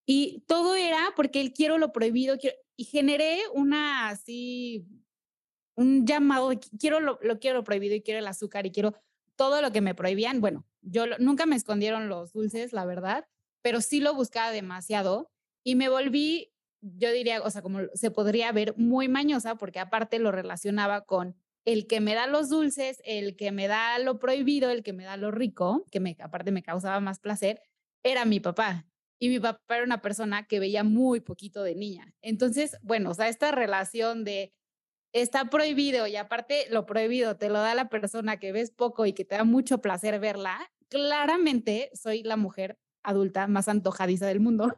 Y 0.06 0.44
todo 0.46 0.76
era 0.76 1.14
porque 1.16 1.40
él 1.40 1.54
quiero 1.54 1.78
lo 1.78 1.94
prohibido, 1.94 2.36
y 2.76 2.84
generé 2.84 3.40
una 3.54 4.10
así, 4.10 4.86
un 5.78 6.06
llamado 6.06 6.52
quiero 6.78 7.00
lo, 7.00 7.18
quiero 7.40 7.60
lo 7.60 7.64
prohibido 7.64 7.96
y 7.96 8.02
quiero 8.02 8.20
el 8.20 8.28
azúcar 8.28 8.66
y 8.66 8.72
quiero 8.72 8.94
todo 9.38 9.62
lo 9.62 9.72
que 9.72 9.80
me 9.80 9.96
prohibían. 9.96 10.42
Bueno, 10.42 10.66
yo 10.82 11.06
nunca 11.18 11.46
me 11.46 11.56
escondieron 11.56 12.10
los 12.10 12.34
dulces, 12.34 12.74
la 12.74 12.84
verdad, 12.84 13.26
pero 13.62 13.80
sí 13.80 14.02
lo 14.02 14.14
buscaba 14.14 14.52
demasiado 14.52 15.32
y 15.63 15.76
me 15.76 15.89
volví, 15.89 16.52
yo 16.82 17.12
diría, 17.12 17.41
o 17.41 17.50
sea, 17.50 17.62
como 17.62 17.80
se 17.93 18.12
podría 18.12 18.52
ver 18.52 18.76
muy 18.78 19.08
mañosa 19.08 19.56
porque 19.56 19.80
aparte 19.80 20.19
lo 20.19 20.32
relacionaba 20.32 21.02
con 21.02 21.36
el 21.65 21.88
que 21.88 22.00
me 22.00 22.15
da 22.15 22.28
los 22.28 22.50
dulces, 22.50 23.02
el 23.06 23.36
que 23.36 23.52
me 23.52 23.67
da 23.67 24.00
lo 24.00 24.19
prohibido, 24.19 24.71
el 24.71 24.84
que 24.84 24.93
me 24.93 25.04
da 25.04 25.17
lo 25.17 25.32
rico, 25.32 25.86
que 25.91 26.00
me, 26.00 26.17
aparte 26.19 26.52
me 26.52 26.63
causaba 26.63 27.00
más 27.00 27.19
placer, 27.19 27.62
era 28.04 28.26
mi 28.26 28.39
papá. 28.39 28.88
Y 29.19 29.30
mi 29.30 29.39
papá 29.39 29.76
era 29.76 29.84
una 29.84 30.02
persona 30.02 30.47
que 30.47 30.60
veía 30.60 30.84
muy 30.84 31.19
poquito 31.19 31.62
de 31.62 31.76
niña. 31.76 32.15
Entonces, 32.24 32.78
bueno, 32.82 33.12
o 33.12 33.13
sea, 33.13 33.28
esta 33.28 33.52
relación 33.52 34.24
de 34.24 34.54
está 35.13 35.50
prohibido 35.50 36.08
y 36.08 36.15
aparte 36.15 36.65
lo 36.69 36.86
prohibido 36.86 37.38
te 37.38 37.50
lo 37.50 37.60
da 37.60 37.76
la 37.76 37.89
persona 37.89 38.38
que 38.38 38.52
ves 38.52 38.71
poco 38.71 39.06
y 39.06 39.13
que 39.13 39.26
te 39.26 39.36
da 39.36 39.43
mucho 39.43 39.80
placer 39.82 40.19
verla, 40.19 40.71
claramente 40.89 41.89
soy 41.93 42.24
la 42.24 42.38
mujer 42.38 42.78
adulta 43.04 43.48
más 43.48 43.68
antojadiza 43.68 44.28
del 44.28 44.40
mundo. 44.40 44.76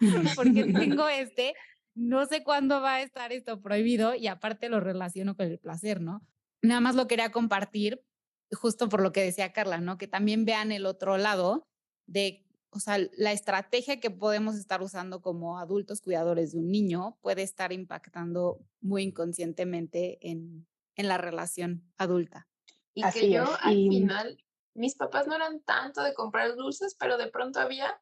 Porque 0.36 0.64
tengo 0.98 1.08
este 1.08 1.54
no 1.94 2.26
sé 2.26 2.42
cuándo 2.42 2.80
va 2.80 2.94
a 2.94 3.02
estar 3.02 3.32
esto 3.32 3.60
prohibido 3.60 4.14
y 4.14 4.26
aparte 4.26 4.68
lo 4.68 4.80
relaciono 4.80 5.36
con 5.36 5.46
el 5.46 5.58
placer, 5.58 6.00
¿no? 6.00 6.26
Nada 6.60 6.80
más 6.80 6.96
lo 6.96 7.06
quería 7.06 7.30
compartir 7.30 8.02
justo 8.50 8.88
por 8.88 9.00
lo 9.02 9.12
que 9.12 9.22
decía 9.22 9.52
Carla, 9.52 9.80
¿no? 9.80 9.96
Que 9.96 10.08
también 10.08 10.44
vean 10.44 10.72
el 10.72 10.86
otro 10.86 11.16
lado 11.18 11.68
de, 12.06 12.44
o 12.70 12.80
sea, 12.80 12.98
la 13.16 13.32
estrategia 13.32 14.00
que 14.00 14.10
podemos 14.10 14.56
estar 14.56 14.82
usando 14.82 15.22
como 15.22 15.58
adultos 15.58 16.00
cuidadores 16.00 16.52
de 16.52 16.58
un 16.58 16.70
niño 16.70 17.16
puede 17.22 17.42
estar 17.42 17.72
impactando 17.72 18.60
muy 18.80 19.04
inconscientemente 19.04 20.18
en, 20.28 20.66
en 20.96 21.08
la 21.08 21.18
relación 21.18 21.84
adulta. 21.96 22.48
Y 22.92 23.02
que 23.10 23.30
yo 23.30 23.44
al 23.60 23.74
final, 23.74 24.44
mis 24.74 24.96
papás 24.96 25.26
no 25.26 25.34
eran 25.34 25.60
tanto 25.60 26.02
de 26.02 26.14
comprar 26.14 26.54
dulces, 26.54 26.96
pero 26.98 27.16
de 27.16 27.28
pronto 27.28 27.60
había 27.60 28.00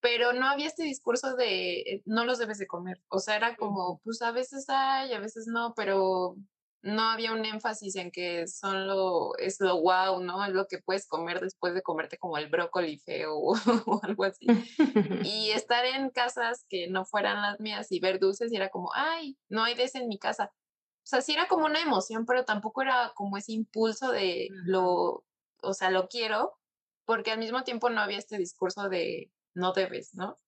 pero 0.00 0.32
no 0.32 0.46
había 0.46 0.66
este 0.66 0.84
discurso 0.84 1.34
de 1.36 1.80
eh, 1.80 2.02
no 2.04 2.24
los 2.24 2.38
debes 2.38 2.58
de 2.58 2.66
comer. 2.66 3.02
O 3.08 3.18
sea, 3.18 3.36
era 3.36 3.56
como, 3.56 4.00
pues 4.04 4.22
a 4.22 4.30
veces 4.30 4.66
hay, 4.68 5.12
a 5.12 5.20
veces 5.20 5.46
no, 5.48 5.74
pero 5.74 6.36
no 6.82 7.02
había 7.02 7.32
un 7.32 7.44
énfasis 7.44 7.96
en 7.96 8.10
que 8.12 8.46
son 8.46 8.86
lo, 8.86 9.36
es 9.38 9.60
lo 9.60 9.80
wow, 9.80 10.20
¿no? 10.20 10.44
Es 10.44 10.52
lo 10.52 10.66
que 10.66 10.78
puedes 10.78 11.08
comer 11.08 11.40
después 11.40 11.74
de 11.74 11.82
comerte 11.82 12.18
como 12.18 12.38
el 12.38 12.48
brócoli 12.48 12.98
feo 12.98 13.36
o, 13.86 14.00
algo 14.02 14.24
así. 14.24 14.46
Y 15.24 15.50
estar 15.50 15.84
en 15.84 16.10
casas 16.10 16.64
que 16.68 16.88
no 16.88 17.04
fueran 17.04 17.42
las 17.42 17.58
mías 17.60 17.90
y 17.90 18.00
ver 18.00 18.20
dulces 18.20 18.52
y 18.52 18.56
era 18.56 18.68
como, 18.68 18.90
ay, 18.94 19.36
no 19.48 19.64
hay 19.64 19.74
de 19.74 19.84
ese 19.84 19.98
en 19.98 20.08
mi 20.08 20.18
casa. 20.18 20.52
O 20.98 21.08
sea, 21.08 21.22
sí 21.22 21.32
era 21.32 21.48
como 21.48 21.64
una 21.64 21.80
emoción, 21.80 22.26
pero 22.26 22.44
tampoco 22.44 22.82
era 22.82 23.12
como 23.14 23.36
ese 23.36 23.52
impulso 23.52 24.12
de 24.12 24.48
lo, 24.50 25.24
o 25.62 25.74
sea, 25.74 25.90
lo 25.90 26.08
quiero, 26.08 26.58
porque 27.04 27.30
al 27.30 27.38
mismo 27.38 27.64
tiempo 27.64 27.90
no 27.90 28.00
había 28.00 28.18
este 28.18 28.38
discurso 28.38 28.88
de 28.88 29.32
no 29.54 29.72
debes, 29.72 30.14
¿no? 30.14 30.38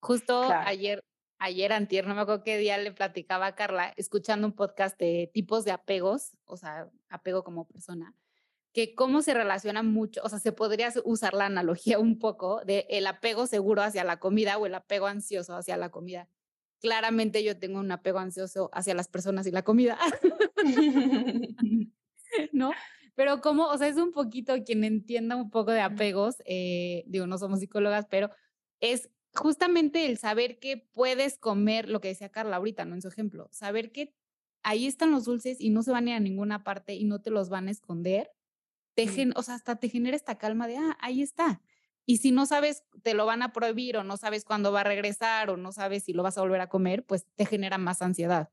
Justo 0.00 0.42
ayer, 0.50 1.04
ayer 1.38 1.72
antier, 1.72 2.06
no 2.06 2.14
me 2.14 2.22
acuerdo 2.22 2.42
qué 2.42 2.58
día 2.58 2.78
le 2.78 2.92
platicaba 2.92 3.46
a 3.46 3.54
Carla, 3.54 3.92
escuchando 3.96 4.46
un 4.46 4.54
podcast 4.54 4.98
de 4.98 5.30
tipos 5.32 5.64
de 5.64 5.72
apegos, 5.72 6.36
o 6.44 6.56
sea, 6.56 6.90
apego 7.08 7.44
como 7.44 7.66
persona, 7.66 8.14
que 8.72 8.94
cómo 8.94 9.22
se 9.22 9.34
relaciona 9.34 9.82
mucho, 9.82 10.20
o 10.24 10.28
sea, 10.28 10.38
se 10.38 10.52
podría 10.52 10.92
usar 11.04 11.34
la 11.34 11.46
analogía 11.46 11.98
un 11.98 12.18
poco 12.18 12.62
de 12.64 12.86
el 12.90 13.06
apego 13.06 13.46
seguro 13.46 13.82
hacia 13.82 14.04
la 14.04 14.18
comida 14.18 14.58
o 14.58 14.66
el 14.66 14.74
apego 14.74 15.06
ansioso 15.06 15.56
hacia 15.56 15.76
la 15.76 15.90
comida. 15.90 16.28
Claramente 16.80 17.42
yo 17.42 17.58
tengo 17.58 17.80
un 17.80 17.90
apego 17.90 18.18
ansioso 18.18 18.70
hacia 18.72 18.94
las 18.94 19.08
personas 19.08 19.46
y 19.46 19.50
la 19.50 19.62
comida. 19.62 19.98
¿No? 22.52 22.72
Pero 23.16 23.40
como, 23.40 23.66
o 23.66 23.78
sea, 23.78 23.88
es 23.88 23.96
un 23.96 24.12
poquito 24.12 24.54
quien 24.64 24.84
entienda 24.84 25.36
un 25.36 25.50
poco 25.50 25.72
de 25.72 25.80
apegos, 25.80 26.36
eh, 26.46 27.02
digo, 27.08 27.26
no 27.26 27.38
somos 27.38 27.60
psicólogas, 27.60 28.06
pero 28.08 28.30
es 28.80 29.10
justamente 29.34 30.06
el 30.06 30.18
saber 30.18 30.58
que 30.58 30.76
puedes 30.92 31.38
comer, 31.38 31.88
lo 31.88 32.00
que 32.00 32.08
decía 32.08 32.30
Carla 32.30 32.56
ahorita, 32.56 32.84
¿no? 32.84 32.94
En 32.94 33.02
su 33.02 33.08
ejemplo, 33.08 33.48
saber 33.52 33.90
que 33.90 34.14
ahí 34.62 34.86
están 34.86 35.10
los 35.12 35.24
dulces 35.24 35.60
y 35.60 35.70
no 35.70 35.82
se 35.82 35.92
van 35.92 36.06
a 36.06 36.10
ir 36.10 36.16
a 36.16 36.20
ninguna 36.20 36.62
parte 36.62 36.94
y 36.94 37.04
no 37.04 37.20
te 37.22 37.30
los 37.30 37.48
van 37.48 37.68
a 37.68 37.70
esconder, 37.70 38.30
te 38.94 39.08
o 39.34 39.42
sea, 39.42 39.54
hasta 39.54 39.76
te 39.76 39.88
genera 39.88 40.16
esta 40.16 40.38
calma 40.38 40.66
de, 40.68 40.76
ah, 40.78 40.96
ahí 41.00 41.22
está. 41.22 41.62
Y 42.06 42.18
si 42.18 42.32
no 42.32 42.46
sabes, 42.46 42.84
te 43.02 43.14
lo 43.14 43.26
van 43.26 43.42
a 43.42 43.52
prohibir 43.52 43.96
o 43.96 44.04
no 44.04 44.16
sabes 44.16 44.44
cuándo 44.44 44.72
va 44.72 44.82
a 44.82 44.84
regresar 44.84 45.50
o 45.50 45.56
no 45.56 45.72
sabes 45.72 46.04
si 46.04 46.12
lo 46.12 46.22
vas 46.22 46.38
a 46.38 46.42
volver 46.42 46.60
a 46.60 46.68
comer, 46.68 47.04
pues 47.04 47.26
te 47.34 47.46
genera 47.46 47.78
más 47.78 48.02
ansiedad. 48.02 48.50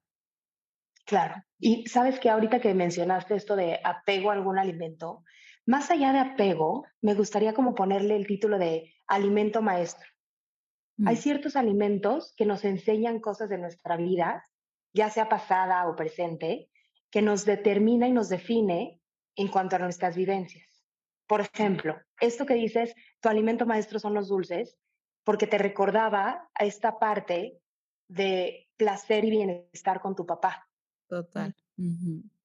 Claro. 1.06 1.36
Y 1.60 1.86
sabes 1.88 2.20
que 2.20 2.30
ahorita 2.30 2.62
que 2.62 2.74
mencionaste 2.74 3.36
esto 3.36 3.56
de 3.56 3.80
apego 3.84 4.30
a 4.30 4.34
algún 4.34 4.58
alimento, 4.58 5.24
más 5.66 5.92
allá 5.92 6.12
de 6.12 6.20
apego, 6.20 6.86
me 7.02 7.14
gustaría 7.14 7.54
como 7.54 7.76
ponerle 7.76 8.16
el 8.16 8.28
título 8.28 8.58
de 8.58 8.94
alimento 9.08 9.62
maestro. 9.62 10.08
Hay 11.06 11.16
mm. 11.16 11.20
ciertos 11.20 11.56
alimentos 11.56 12.34
que 12.38 12.46
nos 12.46 12.66
enseñan 12.66 13.20
cosas 13.20 13.50
de 13.50 13.58
nuestra 13.58 13.98
vida, 13.98 14.44
ya 14.94 15.10
sea 15.10 15.30
pasada 15.30 15.88
o 15.88 15.96
presente, 15.96 16.70
que 17.10 17.22
nos 17.22 17.46
determina 17.46 18.08
y 18.08 18.12
nos 18.12 18.30
define 18.30 19.00
en 19.36 19.48
cuanto 19.48 19.76
a 19.76 19.80
nuestras 19.80 20.16
vivencias. 20.16 20.68
Por 21.28 21.42
ejemplo, 21.42 21.98
esto 22.20 22.46
que 22.46 22.54
dices, 22.54 22.94
tu 23.22 23.30
alimento 23.30 23.66
maestro 23.66 24.00
son 24.00 24.14
los 24.14 24.28
dulces, 24.28 24.78
porque 25.24 25.48
te 25.48 25.58
recordaba 25.58 26.50
a 26.54 26.66
esta 26.66 27.00
parte 27.00 27.60
de 28.08 28.70
placer 28.78 29.24
y 29.26 29.32
bienestar 29.32 30.02
con 30.02 30.16
tu 30.16 30.26
papá. 30.26 30.68
Total. 31.14 31.56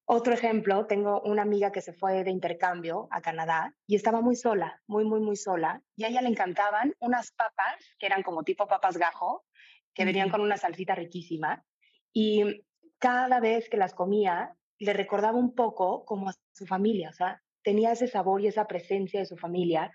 Otro 0.05 0.33
ejemplo, 0.33 0.85
tengo 0.85 1.21
una 1.21 1.41
amiga 1.41 1.71
que 1.71 1.81
se 1.81 1.93
fue 1.93 2.23
de 2.23 2.29
intercambio 2.29 3.07
a 3.09 3.21
Canadá 3.21 3.75
y 3.87 3.95
estaba 3.95 4.21
muy 4.21 4.35
sola, 4.35 4.81
muy, 4.85 5.05
muy, 5.05 5.19
muy 5.19 5.35
sola. 5.35 5.81
Y 5.95 6.03
a 6.03 6.09
ella 6.09 6.21
le 6.21 6.29
encantaban 6.29 6.93
unas 6.99 7.31
papas 7.31 7.77
que 7.97 8.05
eran 8.05 8.21
como 8.21 8.43
tipo 8.43 8.67
papas 8.67 8.97
gajo, 8.97 9.45
que 9.93 10.05
venían 10.05 10.29
con 10.29 10.41
una 10.41 10.57
salsita 10.57 10.93
riquísima. 10.93 11.65
Y 12.13 12.63
cada 12.99 13.39
vez 13.39 13.69
que 13.69 13.77
las 13.77 13.95
comía, 13.95 14.55
le 14.77 14.93
recordaba 14.93 15.37
un 15.37 15.55
poco 15.55 16.05
como 16.05 16.29
a 16.29 16.35
su 16.51 16.65
familia, 16.67 17.09
o 17.09 17.13
sea, 17.13 17.41
tenía 17.63 17.91
ese 17.91 18.07
sabor 18.07 18.41
y 18.41 18.47
esa 18.47 18.67
presencia 18.67 19.19
de 19.19 19.25
su 19.25 19.37
familia. 19.37 19.91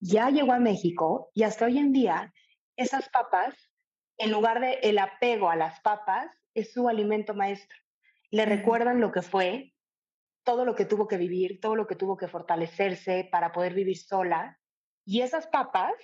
Ya 0.00 0.30
llegó 0.30 0.52
a 0.52 0.58
México 0.58 1.30
y 1.34 1.42
hasta 1.42 1.66
hoy 1.66 1.78
en 1.78 1.92
día, 1.92 2.32
esas 2.76 3.08
papas, 3.10 3.54
en 4.16 4.30
lugar 4.30 4.60
de 4.60 4.74
el 4.82 4.98
apego 4.98 5.50
a 5.50 5.56
las 5.56 5.80
papas, 5.80 6.30
es 6.54 6.72
su 6.72 6.88
alimento 6.88 7.34
maestro 7.34 7.83
le 8.34 8.46
recuerdan 8.46 9.00
lo 9.00 9.12
que 9.12 9.22
fue 9.22 9.74
todo 10.42 10.64
lo 10.64 10.74
que 10.74 10.84
tuvo 10.84 11.06
que 11.06 11.16
vivir, 11.16 11.60
todo 11.60 11.76
lo 11.76 11.86
que 11.86 11.94
tuvo 11.94 12.16
que 12.16 12.26
fortalecerse 12.26 13.28
para 13.30 13.52
poder 13.52 13.74
vivir 13.74 13.96
sola. 13.96 14.58
Y 15.06 15.20
esas 15.20 15.46
papas 15.46 15.94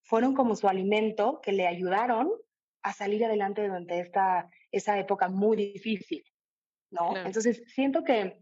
fueron 0.00 0.34
como 0.34 0.56
su 0.56 0.68
alimento 0.68 1.38
que 1.42 1.52
le 1.52 1.66
ayudaron 1.66 2.30
a 2.82 2.94
salir 2.94 3.26
adelante 3.26 3.66
durante 3.66 4.00
esta, 4.00 4.48
esa 4.72 4.98
época 4.98 5.28
muy 5.28 5.56
difícil, 5.56 6.24
¿no? 6.90 7.14
Entonces, 7.14 7.62
siento 7.66 8.04
que 8.04 8.38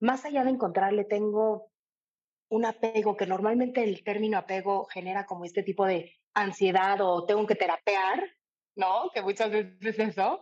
más 0.00 0.24
allá 0.24 0.42
de 0.42 0.50
encontrarle, 0.50 1.04
tengo 1.04 1.70
un 2.48 2.64
apego, 2.64 3.14
que 3.14 3.26
normalmente 3.26 3.84
el 3.84 4.02
término 4.02 4.38
apego 4.38 4.86
genera 4.86 5.26
como 5.26 5.44
este 5.44 5.62
tipo 5.62 5.84
de 5.84 6.14
ansiedad 6.32 6.98
o 7.02 7.26
tengo 7.26 7.46
que 7.46 7.56
terapear, 7.56 8.24
¿no? 8.74 9.10
Que 9.12 9.20
muchas 9.20 9.50
veces 9.50 9.76
es 9.82 9.98
eso. 9.98 10.40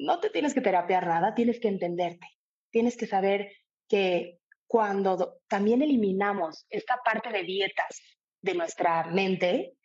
No 0.00 0.20
te 0.20 0.30
tienes 0.30 0.54
que 0.54 0.60
terapear 0.60 1.06
nada, 1.06 1.34
tienes 1.34 1.58
que 1.58 1.66
entenderte. 1.66 2.26
Tienes 2.70 2.96
que 2.96 3.06
saber 3.06 3.50
que 3.88 4.38
cuando 4.68 5.40
también 5.48 5.82
eliminamos 5.82 6.66
esta 6.70 7.00
parte 7.04 7.30
de 7.30 7.42
dietas 7.42 8.00
de 8.40 8.54
nuestra 8.54 9.04
mente, 9.04 9.76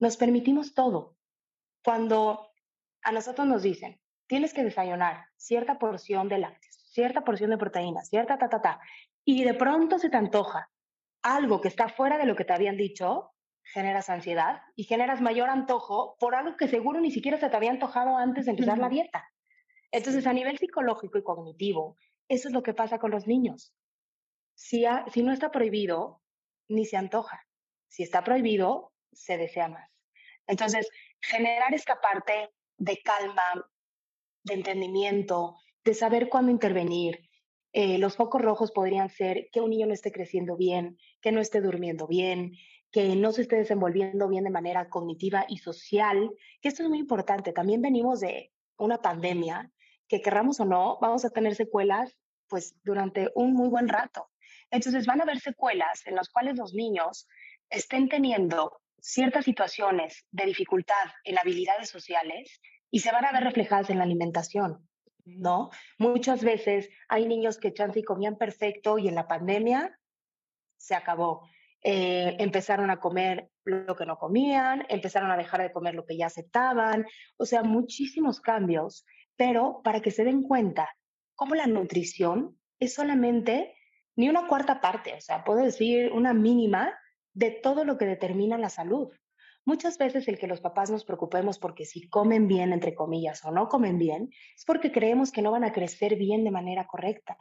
nos 0.00 0.16
permitimos 0.16 0.74
todo. 0.74 1.16
Cuando 1.84 2.50
a 3.02 3.12
nosotros 3.12 3.46
nos 3.46 3.62
dicen, 3.62 4.00
tienes 4.26 4.52
que 4.52 4.64
desayunar 4.64 5.26
cierta 5.36 5.78
porción 5.78 6.28
de 6.28 6.38
lácteos, 6.38 6.74
cierta 6.90 7.22
porción 7.22 7.50
de 7.50 7.58
proteínas, 7.58 8.08
cierta 8.08 8.38
ta, 8.38 8.48
ta, 8.48 8.60
ta, 8.60 8.80
y 9.24 9.44
de 9.44 9.54
pronto 9.54 10.00
se 10.00 10.10
te 10.10 10.16
antoja 10.16 10.68
algo 11.22 11.60
que 11.60 11.68
está 11.68 11.88
fuera 11.88 12.18
de 12.18 12.26
lo 12.26 12.34
que 12.34 12.44
te 12.44 12.52
habían 12.52 12.76
dicho, 12.76 13.32
generas 13.62 14.10
ansiedad 14.10 14.62
y 14.74 14.84
generas 14.84 15.20
mayor 15.20 15.50
antojo 15.50 16.16
por 16.18 16.34
algo 16.34 16.56
que 16.56 16.68
seguro 16.68 17.00
ni 17.00 17.10
siquiera 17.10 17.38
se 17.38 17.48
te 17.48 17.56
había 17.56 17.70
antojado 17.70 18.16
antes 18.16 18.46
de 18.46 18.52
empezar 18.52 18.78
la 18.78 18.88
dieta. 18.88 19.28
Entonces, 19.96 20.26
a 20.26 20.34
nivel 20.34 20.58
psicológico 20.58 21.16
y 21.16 21.22
cognitivo, 21.22 21.96
eso 22.28 22.48
es 22.48 22.54
lo 22.54 22.62
que 22.62 22.74
pasa 22.74 22.98
con 22.98 23.10
los 23.10 23.26
niños. 23.26 23.74
Si, 24.54 24.84
no 25.22 25.32
está 25.32 25.50
prohibido, 25.50 26.20
ni 26.68 26.84
se 26.84 26.98
antoja. 26.98 27.46
Si 27.88 28.02
está 28.02 28.22
prohibido, 28.22 28.92
se 29.14 29.38
desea 29.38 29.68
más. 29.68 29.90
Entonces, 30.46 30.90
generar 31.22 31.72
esta 31.72 31.98
parte 31.98 32.50
de 32.76 33.00
calma, 33.02 33.70
de 34.44 34.52
entendimiento, 34.52 35.56
de 35.82 35.94
saber 35.94 36.28
cuándo 36.28 36.52
intervenir. 36.52 37.30
Eh, 37.72 37.96
los 37.96 38.16
focos 38.16 38.42
rojos 38.42 38.72
podrían 38.72 39.08
ser 39.08 39.48
que 39.50 39.62
un 39.62 39.70
niño 39.70 39.86
no 39.86 39.94
esté 39.94 40.12
creciendo 40.12 40.58
bien, 40.58 40.98
que 41.22 41.32
no 41.32 41.40
esté 41.40 41.62
durmiendo 41.62 42.06
bien, 42.06 42.52
que 42.90 43.16
no 43.16 43.32
se 43.32 43.40
esté 43.40 43.56
desenvolviendo 43.56 44.28
bien 44.28 44.44
de 44.44 44.50
manera 44.50 44.90
cognitiva 44.90 45.46
y 45.48 45.56
social, 45.56 46.32
que 46.60 46.68
esto 46.68 46.82
es 46.82 46.88
muy 46.90 46.98
importante. 46.98 47.54
También 47.54 47.80
venimos 47.80 48.20
de 48.20 48.52
una 48.76 49.00
pandemia 49.00 49.72
que 50.08 50.20
querramos 50.20 50.60
o 50.60 50.64
no, 50.64 50.98
vamos 51.00 51.24
a 51.24 51.30
tener 51.30 51.54
secuelas 51.54 52.16
pues 52.48 52.74
durante 52.84 53.30
un 53.34 53.54
muy 53.54 53.68
buen 53.68 53.88
rato. 53.88 54.30
Entonces 54.70 55.06
van 55.06 55.20
a 55.20 55.24
haber 55.24 55.40
secuelas 55.40 56.06
en 56.06 56.14
las 56.14 56.28
cuales 56.28 56.56
los 56.56 56.74
niños 56.74 57.28
estén 57.70 58.08
teniendo 58.08 58.80
ciertas 59.00 59.44
situaciones 59.44 60.24
de 60.30 60.46
dificultad 60.46 61.10
en 61.24 61.38
habilidades 61.38 61.88
sociales 61.88 62.60
y 62.90 63.00
se 63.00 63.12
van 63.12 63.24
a 63.24 63.32
ver 63.32 63.44
reflejadas 63.44 63.90
en 63.90 63.98
la 63.98 64.04
alimentación, 64.04 64.88
¿no? 65.24 65.70
Muchas 65.98 66.42
veces 66.42 66.88
hay 67.08 67.26
niños 67.26 67.58
que 67.58 67.72
chance 67.72 68.00
y 68.00 68.04
comían 68.04 68.36
perfecto 68.36 68.98
y 68.98 69.08
en 69.08 69.14
la 69.14 69.28
pandemia 69.28 69.98
se 70.76 70.94
acabó. 70.94 71.48
Eh, 71.82 72.36
empezaron 72.38 72.90
a 72.90 72.98
comer 72.98 73.48
lo 73.64 73.94
que 73.94 74.06
no 74.06 74.18
comían, 74.18 74.84
empezaron 74.88 75.30
a 75.30 75.36
dejar 75.36 75.62
de 75.62 75.72
comer 75.72 75.94
lo 75.94 76.04
que 76.04 76.16
ya 76.16 76.26
aceptaban, 76.26 77.06
o 77.36 77.46
sea, 77.46 77.62
muchísimos 77.62 78.40
cambios 78.40 79.04
pero 79.36 79.80
para 79.82 80.00
que 80.00 80.10
se 80.10 80.24
den 80.24 80.42
cuenta 80.42 80.96
cómo 81.34 81.54
la 81.54 81.66
nutrición 81.66 82.58
es 82.78 82.94
solamente 82.94 83.76
ni 84.16 84.28
una 84.28 84.48
cuarta 84.48 84.80
parte, 84.80 85.14
o 85.14 85.20
sea, 85.20 85.44
puedo 85.44 85.62
decir 85.62 86.12
una 86.12 86.32
mínima 86.32 86.98
de 87.34 87.50
todo 87.50 87.84
lo 87.84 87.98
que 87.98 88.06
determina 88.06 88.56
la 88.56 88.70
salud. 88.70 89.12
Muchas 89.66 89.98
veces 89.98 90.26
el 90.28 90.38
que 90.38 90.46
los 90.46 90.60
papás 90.60 90.90
nos 90.90 91.04
preocupemos 91.04 91.58
porque 91.58 91.84
si 91.84 92.08
comen 92.08 92.46
bien, 92.46 92.72
entre 92.72 92.94
comillas, 92.94 93.44
o 93.44 93.50
no 93.50 93.68
comen 93.68 93.98
bien, 93.98 94.30
es 94.56 94.64
porque 94.64 94.92
creemos 94.92 95.32
que 95.32 95.42
no 95.42 95.50
van 95.50 95.64
a 95.64 95.72
crecer 95.72 96.16
bien 96.16 96.44
de 96.44 96.50
manera 96.50 96.86
correcta. 96.86 97.36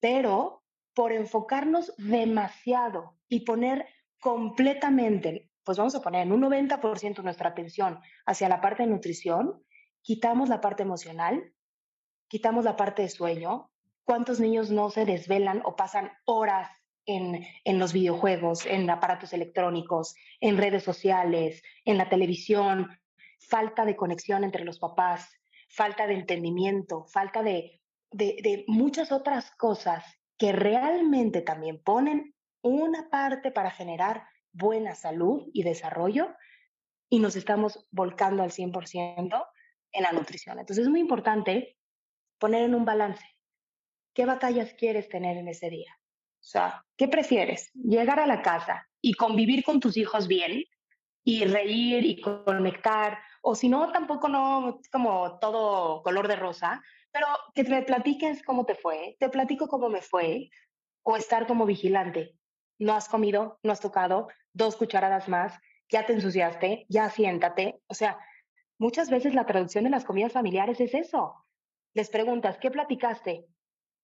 Pero 0.00 0.64
por 0.92 1.12
enfocarnos 1.12 1.94
demasiado 1.96 3.16
y 3.28 3.40
poner 3.40 3.86
completamente, 4.20 5.50
pues 5.64 5.78
vamos 5.78 5.94
a 5.94 6.02
poner 6.02 6.22
en 6.22 6.32
un 6.32 6.42
90% 6.42 7.22
nuestra 7.22 7.50
atención 7.50 8.00
hacia 8.26 8.48
la 8.48 8.60
parte 8.60 8.82
de 8.82 8.90
nutrición, 8.90 9.62
quitamos 10.02 10.48
la 10.48 10.60
parte 10.60 10.82
emocional, 10.82 11.52
quitamos 12.28 12.64
la 12.64 12.76
parte 12.76 13.02
de 13.02 13.08
sueño. 13.08 13.70
¿Cuántos 14.04 14.40
niños 14.40 14.70
no 14.70 14.90
se 14.90 15.04
desvelan 15.04 15.62
o 15.64 15.76
pasan 15.76 16.10
horas 16.24 16.70
en, 17.06 17.46
en, 17.64 17.78
los 17.78 17.92
videojuegos, 17.92 18.66
en 18.66 18.88
aparatos 18.90 19.32
electrónicos, 19.32 20.14
en 20.40 20.58
redes 20.58 20.82
sociales, 20.82 21.62
en 21.84 21.98
la 21.98 22.08
televisión? 22.08 22.98
Falta 23.38 23.84
de 23.84 23.96
conexión 23.96 24.44
entre 24.44 24.64
los 24.64 24.78
papás, 24.78 25.28
falta 25.68 26.06
de 26.06 26.14
entendimiento, 26.14 27.04
falta 27.04 27.42
de, 27.42 27.80
de, 28.10 28.36
de 28.42 28.64
muchas 28.66 29.12
otras 29.12 29.50
cosas 29.52 30.04
que 30.36 30.52
realmente 30.52 31.42
también 31.42 31.82
ponen 31.82 32.34
una 32.62 33.08
parte 33.10 33.50
para 33.50 33.70
generar 33.70 34.26
buena 34.52 34.94
salud 34.94 35.48
y 35.52 35.62
desarrollo 35.62 36.34
y 37.08 37.18
nos 37.18 37.36
estamos 37.36 37.86
volcando 37.90 38.42
al 38.42 38.50
100% 38.50 39.44
en 39.92 40.02
la 40.02 40.12
nutrición. 40.12 40.58
Entonces 40.58 40.84
es 40.84 40.90
muy 40.90 41.00
importante 41.00 41.76
poner 42.38 42.62
en 42.62 42.74
un 42.74 42.84
balance. 42.84 43.24
¿Qué 44.14 44.24
batallas 44.24 44.74
quieres 44.74 45.08
tener 45.08 45.36
en 45.36 45.48
ese 45.48 45.70
día? 45.70 45.92
O 46.40 46.42
sea, 46.42 46.84
¿qué 46.96 47.06
prefieres? 47.08 47.70
¿Llegar 47.74 48.18
a 48.18 48.26
la 48.26 48.42
casa 48.42 48.88
y 49.00 49.14
convivir 49.14 49.62
con 49.62 49.78
tus 49.78 49.96
hijos 49.96 50.26
bien 50.26 50.64
y 51.22 51.44
reír 51.44 52.04
y 52.04 52.20
conectar? 52.20 53.18
O 53.42 53.54
si 53.54 53.68
no, 53.68 53.92
tampoco 53.92 54.28
no 54.28 54.80
como 54.90 55.38
todo 55.38 56.02
color 56.02 56.28
de 56.28 56.36
rosa, 56.36 56.82
pero 57.12 57.26
que 57.54 57.64
te 57.64 57.82
platiques 57.82 58.42
cómo 58.42 58.64
te 58.64 58.74
fue, 58.74 59.16
te 59.18 59.28
platico 59.28 59.68
cómo 59.68 59.88
me 59.88 60.00
fue, 60.00 60.50
o 61.02 61.16
estar 61.16 61.46
como 61.46 61.66
vigilante. 61.66 62.34
No 62.78 62.94
has 62.94 63.08
comido, 63.08 63.58
no 63.62 63.72
has 63.72 63.80
tocado, 63.80 64.28
dos 64.52 64.76
cucharadas 64.76 65.28
más, 65.28 65.58
ya 65.90 66.06
te 66.06 66.12
ensuciaste, 66.14 66.86
ya 66.88 67.10
siéntate. 67.10 67.80
O 67.86 67.94
sea, 67.94 68.18
Muchas 68.80 69.10
veces 69.10 69.34
la 69.34 69.44
traducción 69.44 69.84
de 69.84 69.90
las 69.90 70.06
comidas 70.06 70.32
familiares 70.32 70.80
es 70.80 70.94
eso. 70.94 71.44
Les 71.92 72.08
preguntas, 72.08 72.56
¿qué 72.56 72.70
platicaste? 72.70 73.44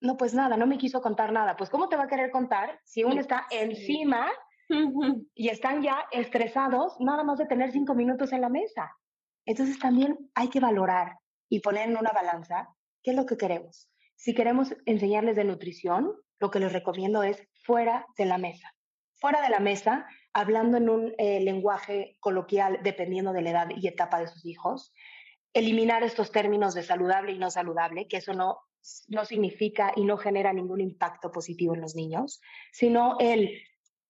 No, 0.03 0.19
pues 0.19 0.35
nada, 0.35 0.59
no 0.59 0.67
me 0.67 0.77
quiso 0.77 1.01
contar 1.01 1.33
nada. 1.33 1.57
Pues 1.57 1.71
¿cómo 1.71 1.89
te 1.89 1.97
va 1.97 2.05
a 2.05 2.09
querer 2.09 2.31
contar 2.31 2.79
si 2.85 3.03
uno 3.03 3.19
está 3.19 3.47
encima 3.51 4.31
y 5.35 5.49
están 5.49 5.83
ya 5.83 6.05
estresados 6.13 6.95
nada 7.01 7.25
más 7.25 7.39
de 7.39 7.47
tener 7.47 7.73
cinco 7.73 7.95
minutos 7.95 8.35
en 8.35 8.43
la 8.43 8.51
mesa? 8.51 8.95
Entonces 9.47 9.79
también 9.79 10.31
hay 10.35 10.51
que 10.51 10.61
valorar 10.61 11.21
y 11.49 11.61
poner 11.61 11.89
en 11.89 11.97
una 11.97 12.13
balanza 12.13 12.69
qué 13.03 13.13
es 13.13 13.17
lo 13.17 13.25
que 13.25 13.39
queremos. 13.39 13.89
Si 14.15 14.35
queremos 14.35 14.77
enseñarles 14.85 15.37
de 15.37 15.45
nutrición, 15.45 16.13
lo 16.39 16.51
que 16.51 16.61
les 16.61 16.75
recomiendo 16.75 17.23
es 17.23 17.43
fuera 17.65 18.05
de 18.19 18.27
la 18.27 18.37
mesa. 18.37 18.75
Fuera 19.15 19.41
de 19.41 19.49
la 19.49 19.61
mesa 19.61 20.07
hablando 20.37 20.77
en 20.77 20.91
un 20.91 21.15
eh, 21.17 21.41
lenguaje 21.41 22.19
coloquial 22.21 22.81
dependiendo 22.83 23.33
de 23.33 23.41
la 23.41 23.51
edad 23.51 23.69
y 23.75 23.89
etapa 23.89 24.21
de 24.21 24.29
sus 24.29 24.45
hijos, 24.45 24.93
eliminar 25.55 26.03
estos 26.03 26.31
términos 26.31 26.75
de 26.75 26.83
saludable 26.83 27.33
y 27.33 27.39
no 27.39 27.51
saludable, 27.51 28.07
que 28.07 28.19
eso 28.19 28.35
no, 28.35 28.59
no 29.09 29.25
significa 29.25 29.95
y 29.97 30.05
no 30.05 30.19
genera 30.19 30.53
ningún 30.53 30.83
impacto 30.83 31.33
positivo 31.33 31.75
en 31.75 31.81
los 31.81 31.95
niños, 31.95 32.43
sino 32.71 33.17
el 33.19 33.63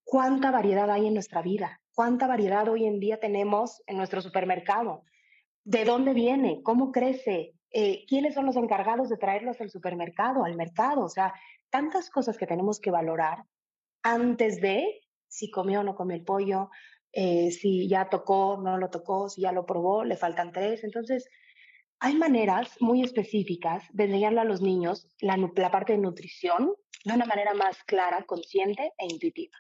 cuánta 0.02 0.50
variedad 0.50 0.90
hay 0.90 1.06
en 1.06 1.14
nuestra 1.14 1.42
vida, 1.42 1.80
cuánta 1.94 2.26
variedad 2.26 2.68
hoy 2.68 2.86
en 2.86 2.98
día 2.98 3.20
tenemos 3.20 3.84
en 3.86 3.96
nuestro 3.96 4.20
supermercado, 4.20 5.04
de 5.62 5.84
dónde 5.84 6.12
viene, 6.12 6.60
cómo 6.64 6.90
crece, 6.90 7.54
eh, 7.70 8.04
quiénes 8.08 8.34
son 8.34 8.46
los 8.46 8.56
encargados 8.56 9.08
de 9.10 9.16
traerlos 9.16 9.60
al 9.60 9.70
supermercado, 9.70 10.44
al 10.44 10.56
mercado, 10.56 11.02
o 11.02 11.08
sea, 11.08 11.32
tantas 11.70 12.10
cosas 12.10 12.36
que 12.36 12.48
tenemos 12.48 12.80
que 12.80 12.90
valorar 12.90 13.44
antes 14.02 14.60
de 14.60 15.05
si 15.28 15.50
comió 15.50 15.80
o 15.80 15.82
no 15.82 15.94
comió 15.94 16.16
el 16.16 16.24
pollo, 16.24 16.70
eh, 17.12 17.50
si 17.50 17.88
ya 17.88 18.08
tocó, 18.08 18.58
no 18.62 18.76
lo 18.78 18.90
tocó, 18.90 19.28
si 19.28 19.40
ya 19.40 19.52
lo 19.52 19.64
probó, 19.64 20.04
le 20.04 20.16
faltan 20.16 20.52
tres. 20.52 20.84
Entonces, 20.84 21.28
hay 21.98 22.14
maneras 22.14 22.76
muy 22.80 23.02
específicas 23.02 23.84
de 23.92 24.04
enseñarle 24.04 24.40
a 24.40 24.44
los 24.44 24.60
niños 24.60 25.08
la, 25.20 25.36
la 25.36 25.70
parte 25.70 25.92
de 25.92 25.98
nutrición 25.98 26.74
de 27.04 27.14
una 27.14 27.24
manera 27.24 27.54
más 27.54 27.82
clara, 27.84 28.24
consciente 28.26 28.92
e 28.98 29.06
intuitiva. 29.06 29.56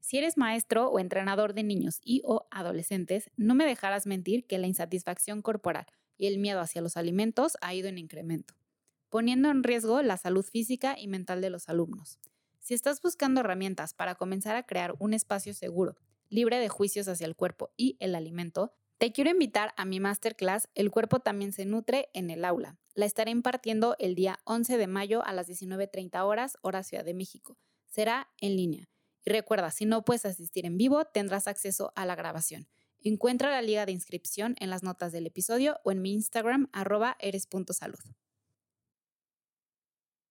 Si 0.00 0.18
eres 0.18 0.36
maestro 0.36 0.90
o 0.90 0.98
entrenador 0.98 1.54
de 1.54 1.62
niños 1.62 2.00
y 2.04 2.20
o 2.24 2.46
adolescentes, 2.50 3.30
no 3.36 3.54
me 3.54 3.64
dejarás 3.64 4.06
mentir 4.06 4.46
que 4.46 4.58
la 4.58 4.66
insatisfacción 4.66 5.40
corporal 5.40 5.86
y 6.18 6.26
el 6.26 6.38
miedo 6.38 6.60
hacia 6.60 6.82
los 6.82 6.96
alimentos 6.96 7.56
ha 7.62 7.74
ido 7.74 7.88
en 7.88 7.98
incremento, 7.98 8.54
poniendo 9.08 9.50
en 9.50 9.64
riesgo 9.64 10.02
la 10.02 10.18
salud 10.18 10.44
física 10.44 10.96
y 10.98 11.08
mental 11.08 11.40
de 11.40 11.50
los 11.50 11.68
alumnos. 11.68 12.20
Si 12.64 12.72
estás 12.72 13.02
buscando 13.02 13.40
herramientas 13.40 13.92
para 13.92 14.14
comenzar 14.14 14.56
a 14.56 14.62
crear 14.62 14.94
un 14.98 15.12
espacio 15.12 15.52
seguro, 15.52 15.96
libre 16.30 16.58
de 16.58 16.70
juicios 16.70 17.08
hacia 17.08 17.26
el 17.26 17.36
cuerpo 17.36 17.74
y 17.76 17.98
el 18.00 18.14
alimento, 18.14 18.72
Te 18.96 19.12
quiero 19.12 19.28
invitar 19.28 19.74
a 19.76 19.84
mi 19.84 20.00
masterclass 20.00 20.70
El 20.74 20.90
cuerpo 20.90 21.20
también 21.20 21.52
se 21.52 21.66
nutre 21.66 22.08
en 22.14 22.30
el 22.30 22.42
aula. 22.42 22.78
La 22.94 23.04
estaré 23.04 23.32
impartiendo 23.32 23.96
el 23.98 24.14
día 24.14 24.38
11 24.44 24.78
de 24.78 24.86
mayo 24.86 25.22
a 25.26 25.34
las 25.34 25.46
19.30 25.46 26.24
horas, 26.24 26.56
hora 26.62 26.82
Ciudad 26.82 27.04
de 27.04 27.12
México. 27.12 27.58
Será 27.84 28.30
en 28.40 28.56
línea. 28.56 28.88
Y 29.26 29.30
recuerda, 29.30 29.70
si 29.70 29.84
no 29.84 30.02
puedes 30.02 30.24
asistir 30.24 30.64
en 30.64 30.78
vivo, 30.78 31.04
tendrás 31.04 31.48
acceso 31.48 31.92
a 31.96 32.06
la 32.06 32.14
grabación. 32.14 32.66
Encuentra 33.02 33.50
la 33.50 33.60
liga 33.60 33.84
de 33.84 33.92
inscripción 33.92 34.54
en 34.58 34.70
las 34.70 34.82
notas 34.82 35.12
del 35.12 35.26
episodio 35.26 35.80
o 35.84 35.92
en 35.92 36.00
mi 36.00 36.14
Instagram, 36.14 36.70
arroba 36.72 37.18
eres.salud. 37.20 38.00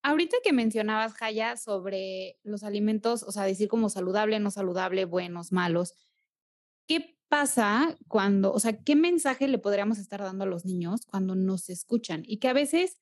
Ahorita 0.04 0.38
que 0.44 0.52
mencionabas, 0.52 1.14
Jaya, 1.14 1.56
sobre 1.56 2.38
los 2.44 2.64
alimentos, 2.64 3.24
o 3.24 3.32
sea, 3.32 3.44
decir 3.44 3.70
como 3.70 3.90
saludable, 3.90 4.40
no 4.40 4.52
saludable, 4.52 5.06
buenos, 5.06 5.54
malos, 5.54 5.94
¿qué 6.88 7.18
pasa 7.30 7.98
cuando, 8.08 8.54
o 8.54 8.60
sea, 8.60 8.84
qué 8.84 8.96
mensaje 8.96 9.48
le 9.48 9.58
podríamos 9.60 9.98
estar 9.98 10.22
dando 10.22 10.44
a 10.44 10.48
los 10.48 10.66
niños 10.66 11.06
cuando 11.06 11.36
nos 11.36 11.70
escuchan 11.70 12.24
y 12.28 12.38
que 12.38 12.50
a 12.50 12.54
veces 12.54 13.00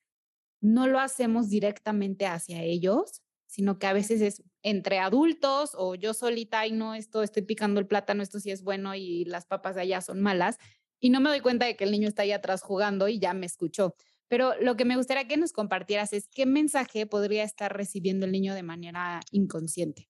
no 0.62 0.86
lo 0.86 1.00
hacemos 1.00 1.48
directamente 1.50 2.26
hacia 2.26 2.62
ellos, 2.62 3.22
sino 3.46 3.78
que 3.78 3.86
a 3.88 3.92
veces 3.92 4.20
es 4.22 4.42
entre 4.62 5.00
adultos 5.00 5.72
o 5.74 5.96
yo 5.96 6.14
solita 6.14 6.66
y 6.66 6.72
no, 6.72 6.94
esto 6.94 7.22
estoy 7.22 7.42
picando 7.42 7.80
el 7.80 7.86
plátano, 7.86 8.22
esto 8.22 8.40
sí 8.40 8.50
es 8.50 8.62
bueno 8.62 8.94
y 8.94 9.24
las 9.24 9.44
papas 9.44 9.74
de 9.74 9.82
allá 9.82 10.00
son 10.00 10.22
malas 10.22 10.58
y 11.00 11.10
no 11.10 11.20
me 11.20 11.30
doy 11.30 11.40
cuenta 11.40 11.66
de 11.66 11.76
que 11.76 11.84
el 11.84 11.90
niño 11.90 12.08
está 12.08 12.22
ahí 12.22 12.32
atrás 12.32 12.62
jugando 12.62 13.08
y 13.08 13.18
ya 13.18 13.34
me 13.34 13.44
escuchó. 13.44 13.96
Pero 14.32 14.54
lo 14.62 14.78
que 14.78 14.86
me 14.86 14.96
gustaría 14.96 15.28
que 15.28 15.36
nos 15.36 15.52
compartieras 15.52 16.14
es 16.14 16.26
qué 16.26 16.46
mensaje 16.46 17.04
podría 17.04 17.44
estar 17.44 17.76
recibiendo 17.76 18.24
el 18.24 18.32
niño 18.32 18.54
de 18.54 18.62
manera 18.62 19.20
inconsciente. 19.30 20.08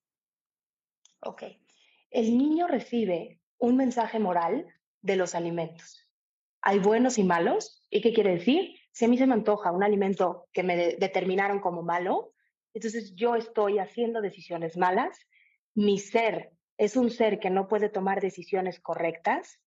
Ok. 1.22 1.42
El 2.08 2.38
niño 2.38 2.68
recibe 2.68 3.40
un 3.58 3.76
mensaje 3.76 4.20
moral 4.20 4.64
de 5.00 5.16
los 5.16 5.34
alimentos. 5.34 6.08
Hay 6.60 6.78
buenos 6.78 7.18
y 7.18 7.24
malos. 7.24 7.84
¿Y 7.90 8.00
qué 8.00 8.12
quiere 8.12 8.36
decir? 8.36 8.76
Si 8.92 9.06
a 9.06 9.08
mí 9.08 9.18
se 9.18 9.26
me 9.26 9.34
antoja 9.34 9.72
un 9.72 9.82
alimento 9.82 10.46
que 10.52 10.62
me 10.62 10.76
determinaron 10.76 11.58
como 11.58 11.82
malo, 11.82 12.32
entonces 12.74 13.16
yo 13.16 13.34
estoy 13.34 13.80
haciendo 13.80 14.20
decisiones 14.20 14.76
malas. 14.76 15.18
Mi 15.74 15.98
ser 15.98 16.52
es 16.78 16.94
un 16.96 17.10
ser 17.10 17.40
que 17.40 17.50
no 17.50 17.66
puede 17.66 17.88
tomar 17.88 18.20
decisiones 18.20 18.78
correctas 18.78 19.58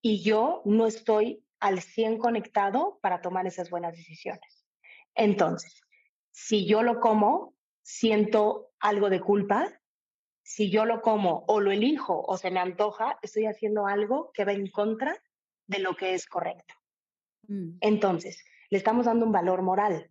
y 0.00 0.22
yo 0.22 0.62
no 0.64 0.86
estoy 0.86 1.45
al 1.60 1.80
100 1.80 2.18
conectado 2.18 2.98
para 3.02 3.20
tomar 3.20 3.46
esas 3.46 3.70
buenas 3.70 3.96
decisiones. 3.96 4.66
Entonces, 5.14 5.80
si 6.30 6.66
yo 6.66 6.82
lo 6.82 7.00
como, 7.00 7.54
siento 7.82 8.72
algo 8.80 9.08
de 9.10 9.20
culpa 9.20 9.72
si 10.46 10.70
yo 10.70 10.84
lo 10.84 11.02
como 11.02 11.44
o 11.48 11.58
lo 11.58 11.72
elijo 11.72 12.22
o 12.24 12.38
se 12.38 12.52
me 12.52 12.60
antoja, 12.60 13.18
estoy 13.20 13.46
haciendo 13.46 13.88
algo 13.88 14.30
que 14.32 14.44
va 14.44 14.52
en 14.52 14.70
contra 14.70 15.20
de 15.66 15.80
lo 15.80 15.96
que 15.96 16.14
es 16.14 16.24
correcto. 16.26 16.72
Mm. 17.48 17.78
Entonces, 17.80 18.44
le 18.70 18.78
estamos 18.78 19.06
dando 19.06 19.26
un 19.26 19.32
valor 19.32 19.62
moral. 19.62 20.08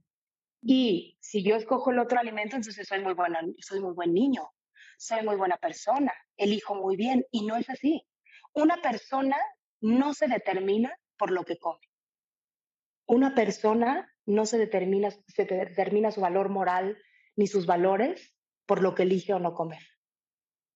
Y 0.61 1.17
si 1.21 1.41
yo 1.41 1.55
escojo 1.55 1.91
el 1.91 1.99
otro 1.99 2.19
alimento, 2.19 2.57
entonces 2.57 2.85
soy 2.85 2.99
muy 2.99 3.13
buena, 3.13 3.39
soy 3.59 3.79
muy 3.79 3.93
buen 3.93 4.13
niño, 4.13 4.51
soy 4.97 5.23
muy 5.23 5.37
buena 5.37 5.55
persona, 5.55 6.13
elijo 6.35 6.75
muy 6.75 6.97
bien 6.97 7.25
y 7.31 7.45
no 7.45 7.55
es 7.55 7.69
así. 7.69 8.05
Una 8.53 8.75
persona 8.81 9.37
no 9.79 10.13
se 10.13 10.27
determina 10.27 10.99
por 11.17 11.31
lo 11.31 11.43
que 11.43 11.57
come. 11.57 11.79
Una 13.07 13.35
persona 13.35 14.11
no 14.25 14.45
se 14.45 14.57
determina, 14.57 15.11
se 15.11 15.45
determina 15.45 16.11
su 16.11 16.21
valor 16.21 16.49
moral 16.49 16.97
ni 17.35 17.47
sus 17.47 17.65
valores 17.65 18.35
por 18.65 18.81
lo 18.81 18.95
que 18.95 19.03
elige 19.03 19.33
o 19.33 19.39
no 19.39 19.53
comer. 19.53 19.83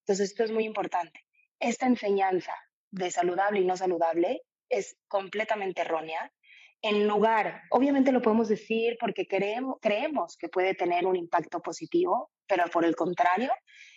Entonces, 0.05 0.29
esto 0.29 0.43
es 0.43 0.51
muy 0.51 0.65
importante. 0.65 1.19
Esta 1.59 1.87
enseñanza 1.87 2.53
de 2.91 3.11
saludable 3.11 3.61
y 3.61 3.65
no 3.65 3.77
saludable 3.77 4.41
es 4.69 4.97
completamente 5.07 5.81
errónea. 5.81 6.31
En 6.81 7.07
lugar, 7.07 7.63
obviamente 7.71 8.11
lo 8.11 8.21
podemos 8.21 8.47
decir 8.47 8.97
porque 8.99 9.27
creemos, 9.27 9.77
creemos 9.81 10.37
que 10.37 10.47
puede 10.47 10.75
tener 10.75 11.05
un 11.05 11.15
impacto 11.15 11.61
positivo, 11.61 12.31
pero 12.47 12.65
por 12.71 12.85
el 12.85 12.95
contrario, 12.95 13.51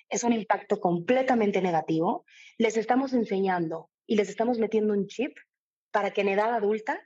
es 0.09 0.25
un 0.25 0.33
impacto 0.33 0.81
completamente 0.81 1.63
negativo. 1.63 2.25
Les 2.59 2.77
estamos 2.77 3.13
enseñando 3.13 3.91
y 4.07 4.17
les 4.17 4.29
estamos 4.29 4.59
metiendo 4.59 4.95
un 4.95 5.07
chip 5.07 5.37
para 5.93 6.11
que 6.11 6.23
en 6.23 6.29
edad 6.29 6.55
adulta 6.55 7.01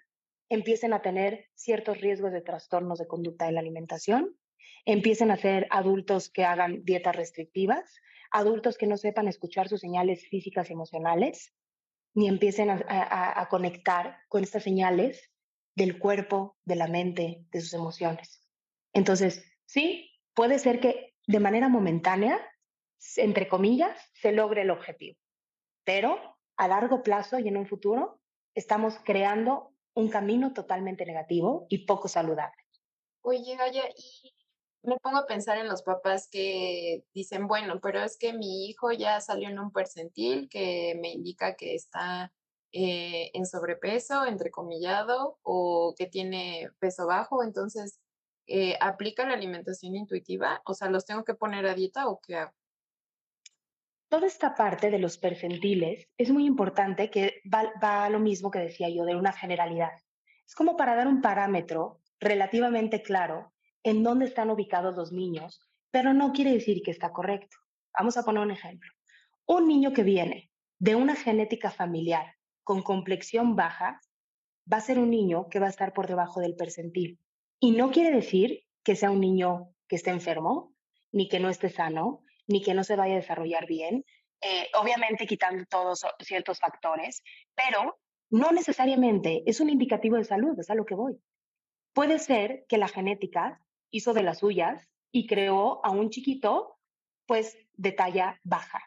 empiecen 0.49 0.93
a 0.93 1.03
tener 1.03 1.51
ciertos 1.55 2.01
riesgos 2.01 2.33
de 2.33 2.41
trastornos 2.41 2.99
de 2.99 3.07
conducta 3.07 3.47
de 3.47 3.53
la 3.53 3.61
alimentación, 3.61 4.37
empiecen 4.85 5.31
a 5.31 5.37
ser 5.37 5.67
adultos 5.71 6.31
que 6.31 6.45
hagan 6.45 6.85
dietas 6.85 7.17
restrictivas, 7.17 8.01
adultos 8.31 8.79
que 8.79 8.87
no 8.87 8.97
sepan 8.97 9.29
escuchar 9.29 9.69
sus 9.69 9.81
señales 9.81 10.29
físicas 10.29 10.71
y 10.71 10.73
emocionales, 10.73 11.53
ni 12.15 12.29
empiecen 12.29 12.71
a, 12.71 13.47
conectar 13.51 14.19
con 14.29 14.43
estas 14.43 14.63
señales 14.63 15.31
del 15.75 15.99
cuerpo, 15.99 16.57
de 16.65 16.77
la 16.77 16.87
mente, 16.87 17.45
de 17.51 17.61
sus 17.61 17.75
emociones. 17.75 18.43
Entonces, 18.95 19.45
sí, 19.67 20.11
puede 20.33 20.59
ser 20.59 20.81
que 20.81 21.15
de 21.27 21.41
manera 21.41 21.69
momentánea, 21.69 22.41
entre 23.17 23.49
comillas, 23.49 24.01
se 24.15 24.33
logre 24.33 24.63
el 24.63 24.71
objetivo, 24.71 25.19
pero 25.85 26.39
a 26.57 26.69
largo 26.69 27.03
plazo 27.03 27.39
y 27.39 27.49
en 27.49 27.59
un 27.59 27.67
futuro 27.67 28.21
estamos 28.57 28.99
creando 29.05 29.73
un 29.95 30.09
camino 30.09 30.53
totalmente 30.53 31.07
negativo 31.07 31.67
y 31.69 31.87
poco 31.87 32.09
saludable. 32.09 32.57
Oye, 33.23 33.57
Gaya, 33.57 33.85
¿y 33.97 34.35
me 34.83 34.97
pongo 34.99 35.19
a 35.19 35.27
pensar 35.27 35.59
en 35.59 35.69
los 35.69 35.83
papás 35.83 36.29
que 36.31 37.05
dicen, 37.13 37.47
bueno, 37.47 37.81
pero 37.81 38.03
es 38.03 38.17
que 38.17 38.33
mi 38.33 38.67
hijo 38.67 38.93
ya 38.93 39.21
salió 39.21 39.49
en 39.49 39.59
un 39.59 39.73
percentil 39.73 40.49
que 40.49 40.97
me 41.01 41.13
indica 41.13 41.55
que 41.55 41.75
está 41.75 42.33
eh, 42.73 43.31
en 43.35 43.47
sobrepeso, 43.47 44.25
entrecomillado, 44.27 45.39
o 45.43 45.95
que 45.97 46.07
tiene 46.07 46.71
peso 46.79 47.07
bajo, 47.07 47.43
entonces, 47.43 48.01
eh, 48.47 48.77
¿aplica 48.81 49.27
la 49.27 49.35
alimentación 49.35 49.97
intuitiva? 49.97 50.63
O 50.65 50.75
sea, 50.75 50.89
¿los 50.89 51.05
tengo 51.05 51.25
que 51.25 51.35
poner 51.35 51.67
a 51.67 51.75
dieta 51.75 52.09
o 52.09 52.21
qué 52.21 52.37
hago? 52.37 52.53
Toda 54.09 54.27
esta 54.27 54.55
parte 54.55 54.91
de 54.91 54.99
los 55.01 55.19
percentiles 55.19 56.09
es 56.17 56.31
muy 56.31 56.47
importante 56.47 57.11
que 57.11 57.43
va, 57.53 57.73
va 57.83 58.05
a 58.05 58.11
lo 58.11 58.21
mismo 58.21 58.51
que 58.51 58.61
decía 58.61 58.89
yo, 58.89 59.05
de 59.05 59.17
una 59.17 59.33
generalidad. 59.33 59.93
Es 60.47 60.55
como 60.55 60.77
para 60.77 60.95
dar 60.95 61.09
un 61.09 61.21
parámetro 61.21 62.01
relativamente 62.21 63.03
claro 63.03 63.53
en 63.83 64.03
dónde 64.03 64.27
están 64.27 64.51
ubicados 64.51 64.97
los 64.97 65.13
niños, 65.13 65.61
pero 65.91 66.15
no 66.15 66.33
quiere 66.33 66.53
decir 66.53 66.83
que 66.85 66.93
está 66.93 67.13
correcto. 67.13 67.57
Vamos 67.99 68.17
a 68.17 68.23
poner 68.23 68.43
un 68.43 68.51
ejemplo. 68.53 68.91
Un 69.47 69.67
niño 69.67 69.93
que 69.93 70.03
viene 70.03 70.51
de 70.79 70.95
una 70.95 71.17
genética 71.17 71.71
familiar 71.71 72.35
con 72.63 72.83
complexión 72.83 73.57
baja 73.57 74.01
va 74.71 74.79
a 74.79 74.81
ser 74.81 74.99
un 74.99 75.11
niño 75.11 75.49
que 75.49 75.59
va 75.59 75.67
a 75.67 75.71
estar 75.71 75.93
por 75.93 76.07
debajo 76.07 76.41
del 76.41 76.55
percentil. 76.55 77.19
Y 77.61 77.73
no 77.73 77.91
quiere 77.91 78.15
decir 78.15 78.65
que 78.85 78.97
sea 78.97 79.11
un 79.11 79.21
niño 79.21 79.71
que 79.89 79.97
esté 79.97 80.11
enfermo, 80.11 80.75
ni 81.13 81.29
que 81.29 81.41
no 81.41 81.49
esté 81.49 81.71
sano, 81.71 82.23
ni 82.47 82.63
que 82.63 82.75
no 82.75 82.85
se 82.85 82.97
vaya 82.97 83.15
a 83.15 83.19
desarrollar 83.19 83.67
bien, 83.67 84.05
eh, 84.41 84.69
obviamente 84.75 85.27
quitando 85.27 85.65
todos 85.67 86.05
ciertos 86.21 86.59
factores, 86.59 87.23
pero 87.55 87.99
no 88.31 88.53
necesariamente 88.53 89.43
es 89.47 89.61
un 89.61 89.71
indicativo 89.71 90.17
de 90.17 90.25
salud, 90.25 90.59
es 90.59 90.71
a 90.71 90.75
lo 90.75 90.85
que 90.85 90.95
voy. 90.95 91.19
Puede 91.93 92.19
ser 92.19 92.67
que 92.69 92.79
la 92.79 92.89
genética 92.89 93.61
hizo 93.91 94.13
de 94.13 94.23
las 94.23 94.41
suyas 94.41 94.89
y 95.11 95.27
creó 95.27 95.85
a 95.85 95.91
un 95.91 96.11
chiquito, 96.11 96.79
pues, 97.27 97.57
de 97.75 97.93
talla 97.93 98.41
baja. 98.45 98.83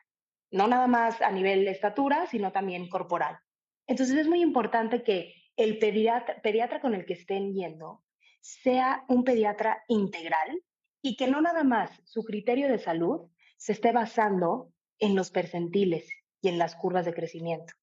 No 0.51 0.67
nada 0.67 0.87
más 0.87 1.21
a 1.21 1.31
nivel 1.31 1.65
de 1.65 1.71
estatura, 1.71 2.27
sino 2.27 2.51
también 2.51 2.89
corporal. 2.89 3.39
Entonces 3.87 4.17
es 4.17 4.27
muy 4.27 4.41
importante 4.41 5.03
que 5.03 5.33
el 5.55 5.79
pediatra, 5.79 6.41
pediatra 6.41 6.79
con 6.79 6.93
el 6.93 7.05
que 7.05 7.13
estén 7.13 7.53
yendo 7.53 8.03
sea 8.41 9.03
un 9.07 9.23
pediatra 9.23 9.83
integral 9.87 10.61
y 11.01 11.15
que 11.17 11.27
no 11.27 11.41
nada 11.41 11.63
más 11.63 11.91
su 12.05 12.23
criterio 12.23 12.67
de 12.67 12.79
salud 12.79 13.29
se 13.59 13.73
esté 13.73 13.91
basando 13.91 14.71
en 14.99 15.15
los 15.15 15.31
percentiles 15.31 16.09
y 16.41 16.47
en 16.47 16.57
las 16.57 16.75
curvas 16.75 17.05
de 17.05 17.13
crecimiento. 17.13 17.73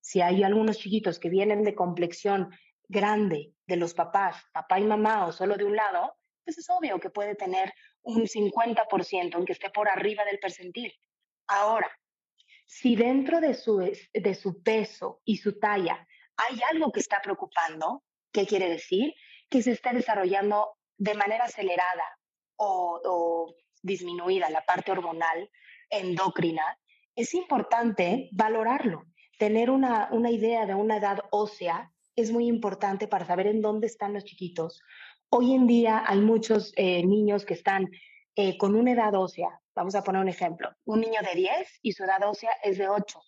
Si 0.00 0.20
hay 0.20 0.42
algunos 0.42 0.78
chiquitos 0.78 1.18
que 1.18 1.30
vienen 1.30 1.64
de 1.64 1.74
complexión 1.74 2.50
grande 2.86 3.54
de 3.66 3.76
los 3.76 3.94
papás, 3.94 4.36
papá 4.52 4.78
y 4.78 4.84
mamá 4.84 5.26
o 5.26 5.32
solo 5.32 5.56
de 5.56 5.64
un 5.64 5.74
lado, 5.74 6.14
pues 6.44 6.58
es 6.58 6.68
obvio 6.68 7.00
que 7.00 7.08
puede 7.08 7.34
tener 7.34 7.72
un 8.02 8.26
50%, 8.26 9.34
aunque 9.34 9.52
esté 9.52 9.70
por 9.70 9.88
arriba 9.88 10.24
del 10.24 10.38
percentil. 10.38 10.92
Ahora, 11.46 11.90
si 12.66 12.94
dentro 12.94 13.40
de 13.40 13.54
su, 13.54 13.78
de 13.78 14.34
su 14.34 14.62
peso 14.62 15.22
y 15.24 15.38
su 15.38 15.58
talla 15.58 16.06
hay 16.36 16.60
algo 16.70 16.92
que 16.92 17.00
está 17.00 17.20
preocupando, 17.22 18.02
¿qué 18.32 18.46
quiere 18.46 18.68
decir? 18.68 19.14
Que 19.48 19.62
se 19.62 19.72
está 19.72 19.94
desarrollando 19.94 20.76
de 20.98 21.14
manera 21.14 21.44
acelerada 21.44 22.04
o 22.56 23.54
disminuida 23.82 24.50
la 24.50 24.64
parte 24.64 24.92
hormonal 24.92 25.50
endocrina, 25.90 26.78
es 27.14 27.34
importante 27.34 28.30
valorarlo. 28.32 29.04
Tener 29.38 29.70
una, 29.70 30.08
una 30.12 30.30
idea 30.30 30.66
de 30.66 30.74
una 30.74 30.96
edad 30.96 31.20
ósea 31.30 31.92
es 32.16 32.30
muy 32.30 32.46
importante 32.46 33.08
para 33.08 33.26
saber 33.26 33.46
en 33.46 33.60
dónde 33.60 33.86
están 33.86 34.12
los 34.12 34.24
chiquitos, 34.24 34.82
Hoy 35.34 35.54
en 35.54 35.66
día 35.66 36.04
hay 36.06 36.20
muchos 36.20 36.74
eh, 36.76 37.02
niños 37.06 37.46
que 37.46 37.54
están 37.54 37.90
eh, 38.36 38.58
con 38.58 38.74
una 38.74 38.92
edad 38.92 39.14
ósea. 39.14 39.48
Vamos 39.74 39.94
a 39.94 40.04
poner 40.04 40.20
un 40.20 40.28
ejemplo. 40.28 40.68
Un 40.84 41.00
niño 41.00 41.22
de 41.22 41.34
10 41.34 41.78
y 41.80 41.92
su 41.92 42.04
edad 42.04 42.22
ósea 42.28 42.50
es 42.62 42.76
de 42.76 42.86
8. 42.86 43.18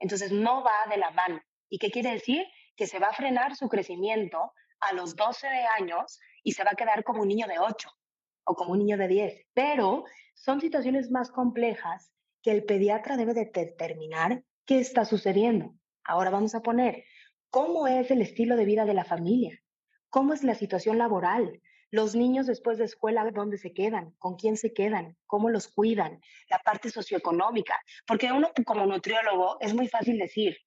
Entonces 0.00 0.32
no 0.32 0.64
va 0.64 0.90
de 0.90 0.96
la 0.96 1.12
mano. 1.12 1.40
¿Y 1.68 1.78
qué 1.78 1.92
quiere 1.92 2.10
decir? 2.10 2.44
Que 2.74 2.88
se 2.88 2.98
va 2.98 3.10
a 3.10 3.12
frenar 3.12 3.54
su 3.54 3.68
crecimiento 3.68 4.52
a 4.80 4.92
los 4.94 5.14
12 5.14 5.46
años 5.78 6.18
y 6.42 6.54
se 6.54 6.64
va 6.64 6.72
a 6.72 6.76
quedar 6.76 7.04
como 7.04 7.22
un 7.22 7.28
niño 7.28 7.46
de 7.46 7.60
8 7.60 7.88
o 8.48 8.54
como 8.54 8.72
un 8.72 8.78
niño 8.78 8.96
de 8.96 9.08
10. 9.08 9.46
Pero 9.52 10.04
son 10.34 10.60
situaciones 10.60 11.10
más 11.10 11.30
complejas 11.30 12.10
que 12.42 12.50
el 12.50 12.64
pediatra 12.64 13.16
debe 13.16 13.34
determinar 13.34 14.42
qué 14.64 14.78
está 14.78 15.04
sucediendo. 15.04 15.74
Ahora 16.04 16.30
vamos 16.30 16.54
a 16.54 16.62
poner 16.62 17.04
cómo 17.50 17.86
es 17.86 18.10
el 18.10 18.22
estilo 18.22 18.56
de 18.56 18.64
vida 18.64 18.84
de 18.86 18.94
la 18.94 19.04
familia, 19.04 19.60
cómo 20.08 20.32
es 20.32 20.42
la 20.42 20.54
situación 20.54 20.96
laboral, 20.98 21.60
los 21.90 22.14
niños 22.14 22.46
después 22.46 22.76
de 22.76 22.84
escuela, 22.84 23.30
¿dónde 23.30 23.56
se 23.56 23.72
quedan? 23.72 24.12
¿Con 24.18 24.36
quién 24.36 24.56
se 24.56 24.74
quedan? 24.74 25.16
¿Cómo 25.26 25.48
los 25.48 25.68
cuidan? 25.68 26.20
La 26.50 26.58
parte 26.58 26.90
socioeconómica. 26.90 27.74
Porque 28.06 28.30
uno 28.30 28.50
como 28.66 28.84
nutriólogo 28.84 29.56
es 29.60 29.74
muy 29.74 29.88
fácil 29.88 30.18
decir, 30.18 30.58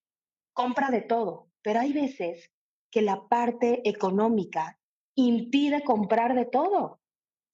compra 0.54 0.90
de 0.90 1.02
todo, 1.02 1.50
pero 1.62 1.80
hay 1.80 1.94
veces 1.94 2.52
que 2.90 3.04
la 3.04 3.28
parte 3.28 3.88
económica 3.88 4.80
impide 5.16 5.84
comprar 5.84 6.34
de 6.34 6.46
todo. 6.46 7.01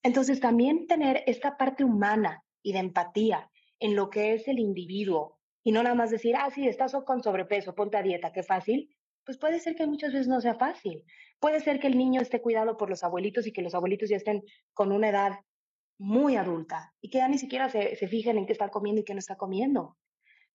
Entonces 0.04 0.40
también 0.40 0.88
tener 0.88 1.24
esta 1.26 1.58
parte 1.58 1.84
humana 1.84 2.44
y 2.62 2.74
de 2.74 2.80
empatía 2.80 3.50
en 3.80 3.96
lo 3.96 4.10
que 4.10 4.34
es 4.34 4.48
el 4.48 4.60
individuo 4.60 5.38
y 5.64 5.72
no 5.72 5.84
nada 5.84 5.96
más 5.96 6.12
decir, 6.12 6.36
ah, 6.38 6.50
sí, 6.50 6.68
estás 6.68 6.96
con 7.06 7.22
sobrepeso, 7.22 7.76
ponte 7.76 7.98
a 7.98 8.02
dieta, 8.02 8.32
qué 8.32 8.42
fácil, 8.42 8.90
pues 9.26 9.38
puede 9.38 9.60
ser 9.60 9.76
que 9.76 9.86
muchas 9.86 10.14
veces 10.14 10.30
no 10.30 10.40
sea 10.40 10.56
fácil. 10.56 11.04
Puede 11.40 11.60
ser 11.60 11.82
que 11.82 11.88
el 11.88 11.98
niño 11.98 12.22
esté 12.22 12.42
cuidado 12.42 12.78
por 12.78 12.90
los 12.90 13.04
abuelitos 13.04 13.46
y 13.46 13.52
que 13.52 13.62
los 13.62 13.76
abuelitos 13.76 14.10
ya 14.10 14.16
estén 14.16 14.44
con 14.74 14.94
una 14.94 15.10
edad 15.10 15.40
muy 16.00 16.38
adulta 16.38 16.94
y 17.02 17.10
que 17.10 17.18
ya 17.18 17.28
ni 17.28 17.38
siquiera 17.38 17.68
se, 17.68 17.98
se 17.98 18.08
fijen 18.08 18.38
en 18.38 18.46
qué 18.46 18.54
está 18.54 18.70
comiendo 18.70 19.02
y 19.02 19.04
qué 19.04 19.14
no 19.14 19.20
está 19.20 19.36
comiendo. 19.36 19.98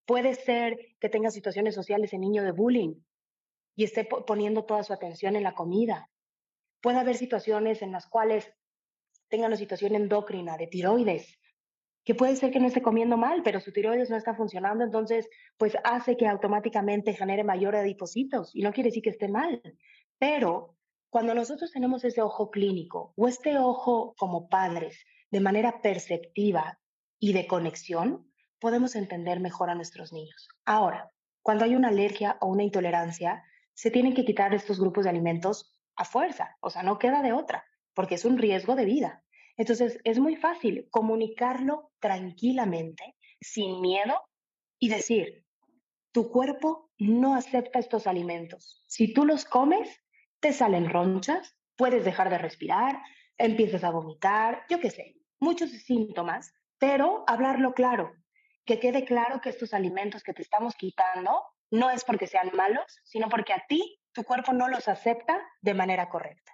Puede 0.06 0.34
ser 0.34 0.78
que 0.98 1.10
tenga 1.10 1.30
situaciones 1.30 1.74
sociales 1.74 2.14
en 2.14 2.22
niño 2.22 2.42
de 2.42 2.52
bullying 2.52 2.94
y 3.76 3.84
esté 3.84 4.04
poniendo 4.04 4.64
toda 4.64 4.82
su 4.82 4.92
atención 4.92 5.36
en 5.36 5.42
la 5.42 5.54
comida. 5.54 6.10
Puede 6.80 6.98
haber 6.98 7.16
situaciones 7.16 7.82
en 7.82 7.92
las 7.92 8.06
cuales 8.06 8.50
tenga 9.32 9.46
una 9.46 9.56
situación 9.56 9.94
endocrina 9.94 10.58
de 10.58 10.66
tiroides 10.66 11.38
que 12.04 12.14
puede 12.14 12.36
ser 12.36 12.50
que 12.50 12.60
no 12.60 12.66
esté 12.66 12.82
comiendo 12.82 13.16
mal, 13.16 13.42
pero 13.42 13.60
su 13.60 13.72
tiroides 13.72 14.10
no 14.10 14.16
está 14.16 14.34
funcionando, 14.34 14.84
entonces 14.84 15.26
pues 15.56 15.74
hace 15.84 16.18
que 16.18 16.28
automáticamente 16.28 17.14
genere 17.14 17.42
mayor 17.42 17.74
adipocitos 17.74 18.54
y 18.54 18.60
no 18.60 18.72
quiere 18.72 18.90
decir 18.90 19.02
que 19.02 19.08
esté 19.08 19.28
mal, 19.28 19.62
pero 20.18 20.76
cuando 21.08 21.34
nosotros 21.34 21.72
tenemos 21.72 22.04
ese 22.04 22.20
ojo 22.20 22.50
clínico 22.50 23.14
o 23.16 23.26
este 23.26 23.56
ojo 23.56 24.14
como 24.18 24.50
padres 24.50 25.02
de 25.30 25.40
manera 25.40 25.80
perceptiva 25.80 26.78
y 27.18 27.32
de 27.32 27.46
conexión, 27.46 28.30
podemos 28.58 28.96
entender 28.96 29.40
mejor 29.40 29.70
a 29.70 29.74
nuestros 29.74 30.12
niños. 30.12 30.48
Ahora, 30.66 31.10
cuando 31.40 31.64
hay 31.64 31.74
una 31.74 31.88
alergia 31.88 32.36
o 32.42 32.48
una 32.48 32.64
intolerancia, 32.64 33.42
se 33.72 33.90
tienen 33.90 34.12
que 34.12 34.26
quitar 34.26 34.52
estos 34.52 34.78
grupos 34.78 35.04
de 35.04 35.10
alimentos 35.10 35.72
a 35.96 36.04
fuerza, 36.04 36.58
o 36.60 36.68
sea, 36.68 36.82
no 36.82 36.98
queda 36.98 37.22
de 37.22 37.32
otra, 37.32 37.64
porque 37.94 38.14
es 38.14 38.24
un 38.24 38.38
riesgo 38.38 38.74
de 38.74 38.84
vida. 38.84 39.21
Entonces, 39.56 39.98
es 40.04 40.18
muy 40.18 40.36
fácil 40.36 40.88
comunicarlo 40.90 41.90
tranquilamente, 42.00 43.16
sin 43.40 43.80
miedo, 43.80 44.20
y 44.78 44.88
decir, 44.88 45.44
tu 46.12 46.30
cuerpo 46.30 46.90
no 46.98 47.34
acepta 47.34 47.78
estos 47.78 48.06
alimentos. 48.06 48.82
Si 48.86 49.12
tú 49.12 49.24
los 49.24 49.44
comes, 49.44 50.00
te 50.40 50.52
salen 50.52 50.90
ronchas, 50.90 51.56
puedes 51.76 52.04
dejar 52.04 52.30
de 52.30 52.38
respirar, 52.38 53.00
empiezas 53.38 53.84
a 53.84 53.90
vomitar, 53.90 54.64
yo 54.68 54.80
qué 54.80 54.90
sé, 54.90 55.16
muchos 55.40 55.70
síntomas, 55.70 56.52
pero 56.78 57.24
hablarlo 57.26 57.74
claro, 57.74 58.12
que 58.64 58.78
quede 58.78 59.04
claro 59.04 59.40
que 59.40 59.50
estos 59.50 59.74
alimentos 59.74 60.22
que 60.22 60.34
te 60.34 60.42
estamos 60.42 60.74
quitando 60.76 61.42
no 61.70 61.90
es 61.90 62.04
porque 62.04 62.26
sean 62.26 62.50
malos, 62.54 63.00
sino 63.04 63.28
porque 63.28 63.52
a 63.52 63.64
ti 63.68 63.98
tu 64.12 64.24
cuerpo 64.24 64.52
no 64.52 64.68
los 64.68 64.88
acepta 64.88 65.40
de 65.60 65.74
manera 65.74 66.08
correcta. 66.08 66.52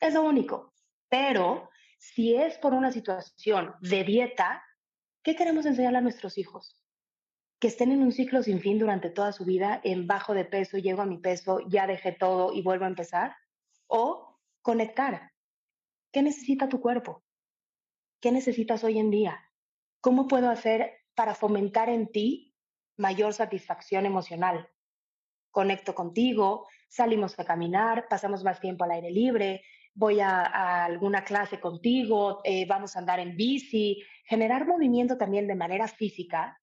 Es 0.00 0.14
lo 0.14 0.22
único. 0.22 0.74
Pero 1.08 1.70
si 2.02 2.34
es 2.34 2.58
por 2.58 2.74
una 2.74 2.90
situación 2.90 3.76
de 3.80 4.02
dieta, 4.02 4.64
¿qué 5.22 5.36
queremos 5.36 5.66
enseñarle 5.66 5.98
a 5.98 6.02
nuestros 6.02 6.36
hijos? 6.36 6.76
Que 7.60 7.68
estén 7.68 7.92
en 7.92 8.02
un 8.02 8.10
ciclo 8.10 8.42
sin 8.42 8.60
fin 8.60 8.80
durante 8.80 9.08
toda 9.08 9.30
su 9.30 9.44
vida, 9.44 9.80
en 9.84 10.08
bajo 10.08 10.34
de 10.34 10.44
peso, 10.44 10.78
llego 10.78 11.02
a 11.02 11.06
mi 11.06 11.18
peso, 11.18 11.60
ya 11.68 11.86
dejé 11.86 12.10
todo 12.10 12.52
y 12.52 12.60
vuelvo 12.60 12.86
a 12.86 12.88
empezar. 12.88 13.36
O 13.86 14.36
conectar. 14.62 15.30
¿Qué 16.10 16.22
necesita 16.22 16.68
tu 16.68 16.80
cuerpo? 16.80 17.22
¿Qué 18.20 18.32
necesitas 18.32 18.82
hoy 18.82 18.98
en 18.98 19.10
día? 19.12 19.40
¿Cómo 20.00 20.26
puedo 20.26 20.50
hacer 20.50 21.04
para 21.14 21.36
fomentar 21.36 21.88
en 21.88 22.10
ti 22.10 22.52
mayor 22.96 23.32
satisfacción 23.32 24.06
emocional? 24.06 24.68
Conecto 25.52 25.94
contigo, 25.94 26.66
salimos 26.88 27.38
a 27.38 27.44
caminar, 27.44 28.08
pasamos 28.08 28.42
más 28.42 28.58
tiempo 28.58 28.82
al 28.82 28.90
aire 28.90 29.12
libre, 29.12 29.62
voy 29.94 30.20
a, 30.20 30.84
alguna 30.84 31.24
clase 31.24 31.60
contigo, 31.60 32.40
eh, 32.44 32.66
vamos 32.66 32.96
a 32.96 33.00
andar 33.00 33.20
en 33.20 33.36
bici. 33.36 34.02
Generar 34.24 34.66
movimiento 34.66 35.16
también 35.16 35.46
de 35.46 35.54
manera 35.54 35.88
física 35.88 36.60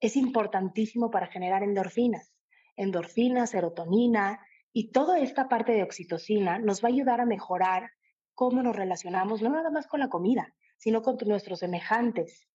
es 0.00 0.16
importantísimo 0.16 1.10
para 1.10 1.28
generar 1.28 1.62
endorfinas. 1.62 2.34
Endorfinas, 2.76 3.50
serotonina 3.50 4.40
y 4.72 4.90
toda 4.90 5.20
esta 5.20 5.48
parte 5.48 5.72
de 5.72 5.84
oxitocina 5.84 6.58
nos 6.58 6.82
va 6.82 6.88
a 6.88 6.92
ayudar 6.92 7.20
a 7.20 7.26
mejorar 7.26 7.90
cómo 8.34 8.62
nos 8.62 8.74
relacionamos, 8.74 9.40
no 9.42 9.50
nada 9.50 9.70
más 9.70 9.86
con 9.86 10.00
la 10.00 10.08
comida, 10.08 10.54
sino 10.76 11.02
con 11.02 11.16
nuestros 11.26 11.60
semejantes. 11.60 12.48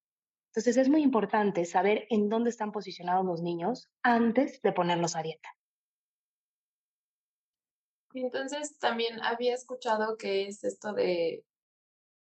Entonces 0.48 0.78
es 0.78 0.90
muy 0.90 1.02
importante 1.02 1.64
saber 1.64 2.06
en 2.10 2.28
dónde 2.28 2.50
están 2.50 2.72
posicionados 2.72 3.26
los 3.26 3.42
niños 3.42 3.88
antes 4.04 4.62
de 4.62 4.74
ponerlos 4.74 5.16
a 5.16 5.22
dieta. 5.22 5.50
Entonces 8.14 8.78
también 8.80 9.22
había 9.22 9.54
escuchado 9.54 10.18
que 10.18 10.48
es 10.48 10.64
esto 10.64 10.94
de, 10.94 11.44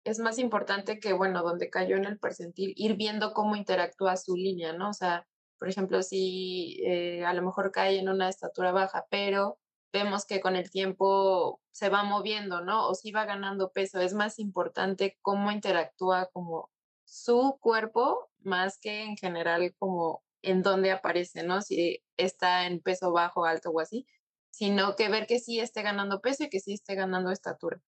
es 0.03 0.19
más 0.19 0.39
importante 0.39 0.99
que, 0.99 1.13
bueno, 1.13 1.43
donde 1.43 1.69
cayó 1.69 1.95
en 1.95 2.05
el 2.05 2.19
percentil, 2.19 2.73
ir 2.75 2.95
viendo 2.95 3.33
cómo 3.33 3.55
interactúa 3.55 4.17
su 4.17 4.35
línea, 4.35 4.73
¿no? 4.73 4.89
O 4.89 4.93
sea, 4.93 5.27
por 5.59 5.69
ejemplo, 5.69 6.01
si 6.01 6.79
eh, 6.83 7.23
a 7.25 7.33
lo 7.33 7.43
mejor 7.43 7.71
cae 7.71 7.99
en 7.99 8.09
una 8.09 8.29
estatura 8.29 8.71
baja, 8.71 9.05
pero 9.09 9.59
vemos 9.93 10.25
que 10.25 10.39
con 10.39 10.55
el 10.55 10.71
tiempo 10.71 11.61
se 11.71 11.89
va 11.89 12.03
moviendo, 12.03 12.61
¿no? 12.61 12.87
O 12.87 12.95
si 12.95 13.11
va 13.11 13.25
ganando 13.25 13.71
peso, 13.71 13.99
es 13.99 14.13
más 14.13 14.39
importante 14.39 15.17
cómo 15.21 15.51
interactúa 15.51 16.29
como 16.33 16.71
su 17.03 17.57
cuerpo 17.59 18.29
más 18.39 18.79
que 18.79 19.03
en 19.03 19.17
general 19.17 19.75
como 19.77 20.23
en 20.41 20.63
dónde 20.63 20.91
aparece, 20.91 21.43
¿no? 21.43 21.61
Si 21.61 22.01
está 22.17 22.65
en 22.65 22.81
peso 22.81 23.11
bajo, 23.11 23.45
alto 23.45 23.69
o 23.69 23.79
así, 23.79 24.07
sino 24.51 24.95
que 24.95 25.09
ver 25.09 25.25
que 25.25 25.39
sí 25.39 25.59
esté 25.59 25.81
ganando 25.81 26.21
peso 26.21 26.43
y 26.43 26.49
que 26.49 26.59
sí 26.59 26.73
esté 26.73 26.95
ganando 26.95 27.31
estatura. 27.31 27.79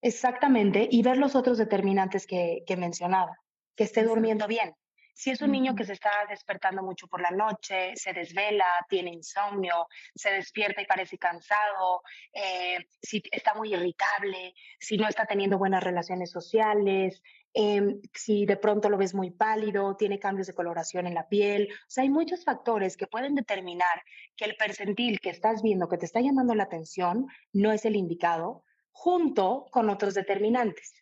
Exactamente, 0.00 0.88
y 0.90 1.02
ver 1.02 1.18
los 1.18 1.36
otros 1.36 1.58
determinantes 1.58 2.26
que, 2.26 2.62
que 2.66 2.76
mencionaba, 2.76 3.38
que 3.76 3.84
esté 3.84 4.02
durmiendo 4.02 4.46
bien. 4.48 4.74
Si 5.14 5.30
es 5.30 5.42
un 5.42 5.52
niño 5.52 5.74
que 5.74 5.84
se 5.84 5.92
está 5.92 6.10
despertando 6.28 6.82
mucho 6.82 7.06
por 7.06 7.20
la 7.20 7.30
noche, 7.30 7.94
se 7.96 8.12
desvela, 8.12 8.64
tiene 8.88 9.10
insomnio, 9.10 9.86
se 10.14 10.30
despierta 10.30 10.80
y 10.80 10.86
parece 10.86 11.18
cansado, 11.18 12.02
eh, 12.32 12.78
si 13.00 13.22
está 13.30 13.54
muy 13.54 13.74
irritable, 13.74 14.54
si 14.80 14.96
no 14.96 15.06
está 15.06 15.26
teniendo 15.26 15.58
buenas 15.58 15.84
relaciones 15.84 16.30
sociales, 16.30 17.22
Em, 17.54 18.00
si 18.14 18.46
de 18.46 18.56
pronto 18.56 18.88
lo 18.88 18.96
ves 18.96 19.14
muy 19.14 19.30
pálido, 19.30 19.94
tiene 19.96 20.18
cambios 20.18 20.46
de 20.46 20.54
coloración 20.54 21.06
en 21.06 21.14
la 21.14 21.28
piel. 21.28 21.68
O 21.70 21.90
sea, 21.90 22.02
hay 22.02 22.08
muchos 22.08 22.44
factores 22.44 22.96
que 22.96 23.06
pueden 23.06 23.34
determinar 23.34 24.02
que 24.36 24.44
el 24.44 24.56
percentil 24.56 25.20
que 25.20 25.30
estás 25.30 25.62
viendo 25.62 25.88
que 25.88 25.98
te 25.98 26.06
está 26.06 26.20
llamando 26.20 26.54
la 26.54 26.64
atención 26.64 27.26
no 27.52 27.72
es 27.72 27.84
el 27.84 27.96
indicado, 27.96 28.64
junto 28.90 29.66
con 29.70 29.90
otros 29.90 30.14
determinantes. 30.14 30.94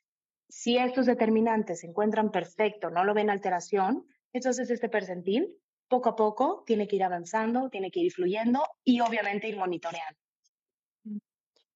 Si 0.49 0.79
estos 0.79 1.07
determinantes 1.07 1.81
se 1.81 1.87
encuentran 1.87 2.31
perfecto, 2.31 2.91
no 2.91 3.05
lo 3.05 3.15
ven 3.15 3.31
alteración, 3.31 4.07
entonces 4.33 4.71
este 4.71 4.89
percentil 4.89 5.57
poco 5.89 6.11
a 6.11 6.17
poco 6.17 6.63
tiene 6.67 6.87
que 6.87 6.97
ir 6.97 7.05
avanzando, 7.05 7.69
tiene 7.69 7.91
que 7.91 8.01
ir 8.01 8.13
fluyendo 8.13 8.63
y 8.85 9.01
obviamente 9.01 9.49
ir 9.49 9.57
monitoreando. 9.57 10.19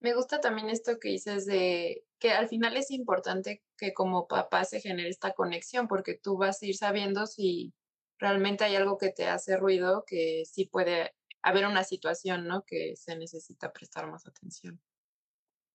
Me 0.01 0.15
gusta 0.15 0.41
también 0.41 0.71
esto 0.71 0.99
que 1.01 1.09
dices 1.09 1.47
de 1.47 2.05
que 2.19 2.33
al 2.33 2.49
final 2.49 2.77
es 2.77 2.91
importante 2.91 3.63
que 3.77 3.93
como 3.93 4.29
papá 4.29 4.65
se 4.65 4.81
genere 4.81 5.09
esta 5.09 5.33
conexión 5.33 5.89
porque 5.89 6.15
tú 6.15 6.37
vas 6.37 6.63
a 6.63 6.67
ir 6.67 6.77
sabiendo 6.77 7.27
si 7.27 7.73
realmente 8.19 8.65
hay 8.65 8.77
algo 8.77 8.99
que 8.99 9.11
te 9.11 9.27
hace 9.27 9.57
ruido, 9.57 10.05
que 10.07 10.45
sí 10.45 10.67
puede 10.67 11.13
haber 11.45 11.67
una 11.67 11.85
situación, 11.85 12.47
¿no? 12.47 12.65
Que 12.65 12.97
se 12.97 13.17
necesita 13.17 13.73
prestar 13.73 14.11
más 14.11 14.27
atención. 14.27 14.81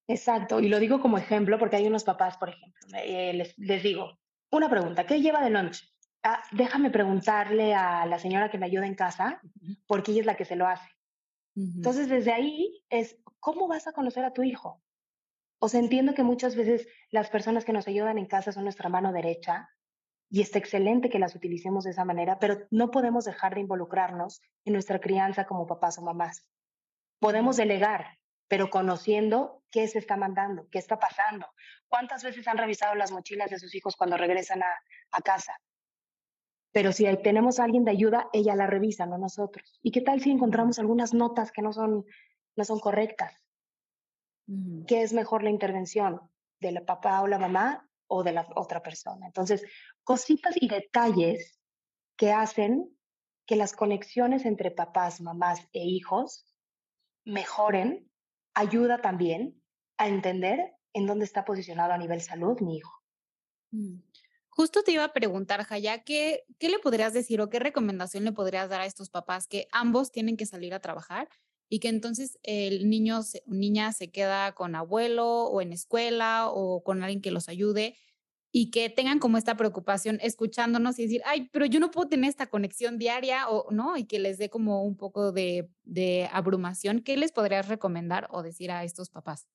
Exacto, 0.07 0.59
y 0.59 0.69
lo 0.69 0.79
digo 0.79 0.99
como 0.99 1.19
ejemplo 1.19 1.59
porque 1.59 1.75
hay 1.75 1.87
unos 1.87 2.03
papás, 2.03 2.35
por 2.37 2.49
ejemplo, 2.49 2.81
eh, 2.95 3.31
les, 3.33 3.55
les, 3.59 3.83
digo, 3.83 4.19
una 4.49 4.67
pregunta, 4.67 5.05
¿qué 5.05 5.21
lleva 5.21 5.43
de 5.43 5.51
lunch? 5.51 5.87
Ah, 6.23 6.43
déjame 6.51 6.89
preguntarle 6.89 7.75
a 7.75 8.07
la 8.07 8.17
señora 8.17 8.49
que 8.49 8.57
me 8.57 8.65
ayuda 8.65 8.87
en 8.87 8.95
casa 8.95 9.39
porque 9.85 10.11
ella 10.11 10.21
es 10.21 10.25
la 10.25 10.35
que 10.35 10.45
se 10.45 10.55
lo 10.55 10.67
hace. 10.67 10.89
Entonces, 11.55 12.07
desde 12.07 12.31
ahí 12.31 12.83
es, 12.89 13.17
¿cómo 13.39 13.67
vas 13.67 13.87
a 13.87 13.91
conocer 13.91 14.23
a 14.23 14.33
tu 14.33 14.43
hijo? 14.43 14.81
O 15.59 15.67
sea, 15.67 15.79
entiendo 15.79 16.13
que 16.13 16.23
muchas 16.23 16.55
veces 16.55 16.87
las 17.11 17.29
personas 17.29 17.65
que 17.65 17.73
nos 17.73 17.87
ayudan 17.87 18.17
en 18.17 18.25
casa 18.25 18.51
son 18.51 18.63
nuestra 18.63 18.89
mano 18.89 19.11
derecha, 19.11 19.69
y 20.29 20.41
está 20.41 20.59
excelente 20.59 21.09
que 21.09 21.19
las 21.19 21.35
utilicemos 21.35 21.83
de 21.83 21.91
esa 21.91 22.05
manera, 22.05 22.37
pero 22.39 22.67
no 22.69 22.91
podemos 22.91 23.25
dejar 23.25 23.55
de 23.55 23.61
involucrarnos 23.61 24.41
en 24.63 24.73
nuestra 24.73 24.99
crianza 24.99 25.45
como 25.45 25.65
papás 25.65 25.97
o 25.97 26.03
mamás. 26.03 26.45
Podemos 27.19 27.57
delegar, 27.57 28.19
pero 28.47 28.69
conociendo 28.69 29.63
qué 29.71 29.87
se 29.87 29.99
está 29.99 30.17
mandando, 30.17 30.67
qué 30.69 30.77
está 30.77 30.99
pasando, 30.99 31.47
cuántas 31.87 32.23
veces 32.23 32.47
han 32.47 32.57
revisado 32.57 32.95
las 32.95 33.11
mochilas 33.11 33.49
de 33.49 33.59
sus 33.59 33.73
hijos 33.73 33.95
cuando 33.95 34.17
regresan 34.17 34.61
a, 34.61 35.21
casa. 35.21 35.59
Pero 36.71 36.91
si 36.91 37.05
tenemos 37.17 37.59
a 37.59 37.63
alguien 37.63 37.83
de 37.83 37.91
ayuda, 37.91 38.29
ella 38.31 38.55
la 38.55 38.67
revisa, 38.67 39.07
no 39.07 39.17
nosotros. 39.17 39.79
¿Y 39.81 39.91
qué 39.91 40.01
tal 40.01 40.21
si 40.21 40.29
encontramos 40.29 40.77
algunas 40.77 41.13
notas 41.13 41.51
que 41.51 41.63
no 41.63 41.73
son, 41.73 42.05
no 42.55 42.63
son 42.63 42.79
correctas? 42.79 43.43
¿Qué 44.87 45.01
es 45.01 45.13
mejor 45.13 45.43
la 45.43 45.49
intervención? 45.49 46.21
¿De 46.59 46.71
la 46.71 46.85
papá 46.85 47.21
o 47.21 47.27
la 47.27 47.39
mamá 47.39 47.89
o 48.07 48.23
de 48.23 48.33
la 48.33 48.47
otra 48.55 48.81
persona? 48.81 49.25
Entonces, 49.25 49.63
cositas 50.09 50.55
y 50.59 50.67
detalles 50.67 51.59
que 52.17 52.31
hacen 52.31 52.97
que 53.45 53.55
las 53.55 53.73
conexiones 53.73 54.43
entre 54.43 54.71
papás, 54.71 55.21
mamás 55.21 55.59
e 55.71 55.85
hijos 55.85 56.47
mejoren, 57.25 58.11
ayuda 58.55 59.03
también 59.03 59.61
a 59.97 60.07
entender 60.07 60.73
en 60.93 61.05
dónde 61.05 61.25
está 61.25 61.45
posicionado 61.45 61.93
a 61.93 61.99
nivel 61.99 62.21
salud 62.21 62.59
mi 62.59 62.77
hijo. 62.77 62.91
Mm. 63.69 63.99
Justo 64.49 64.81
te 64.81 64.93
iba 64.93 65.03
a 65.03 65.13
preguntar, 65.13 65.63
Jaya, 65.63 66.03
¿qué, 66.03 66.43
¿qué 66.57 66.69
le 66.69 66.79
podrías 66.79 67.13
decir 67.13 67.39
o 67.39 67.51
qué 67.51 67.59
recomendación 67.59 68.23
le 68.23 68.31
podrías 68.31 68.67
dar 68.67 68.81
a 68.81 68.87
estos 68.87 69.11
papás 69.11 69.45
que 69.45 69.67
ambos 69.71 70.11
tienen 70.11 70.37
que 70.37 70.47
salir 70.47 70.73
a 70.73 70.81
trabajar 70.81 71.29
y 71.69 71.79
que 71.79 71.89
entonces 71.89 72.39
el 72.41 72.89
niño 72.89 73.19
niña 73.45 73.93
se 73.93 74.09
queda 74.09 74.55
con 74.55 74.73
abuelo 74.73 75.43
o 75.43 75.61
en 75.61 75.71
escuela 75.71 76.49
o 76.49 76.81
con 76.81 77.03
alguien 77.03 77.21
que 77.21 77.29
los 77.29 77.47
ayude 77.47 77.95
y 78.51 78.71
que 78.71 78.89
tengan 78.89 79.19
como 79.19 79.37
esta 79.37 79.55
preocupación 79.55 80.19
escuchándonos 80.21 80.97
y 80.97 81.03
decir, 81.03 81.21
ay, 81.25 81.49
pero 81.51 81.65
yo 81.65 81.79
no 81.79 81.91
puedo 81.91 82.09
tener 82.09 82.29
esta 82.29 82.47
conexión 82.47 82.97
diaria 82.97 83.47
o 83.47 83.71
no, 83.71 83.95
y 83.95 84.05
que 84.05 84.19
les 84.19 84.37
dé 84.37 84.49
como 84.49 84.83
un 84.83 84.97
poco 84.97 85.31
de, 85.31 85.69
de 85.83 86.29
abrumación, 86.31 87.01
¿qué 87.01 87.15
les 87.17 87.31
podrías 87.31 87.67
recomendar 87.67 88.27
o 88.31 88.41
decir 88.41 88.71
a 88.71 88.83
estos 88.83 89.09
papás? 89.09 89.47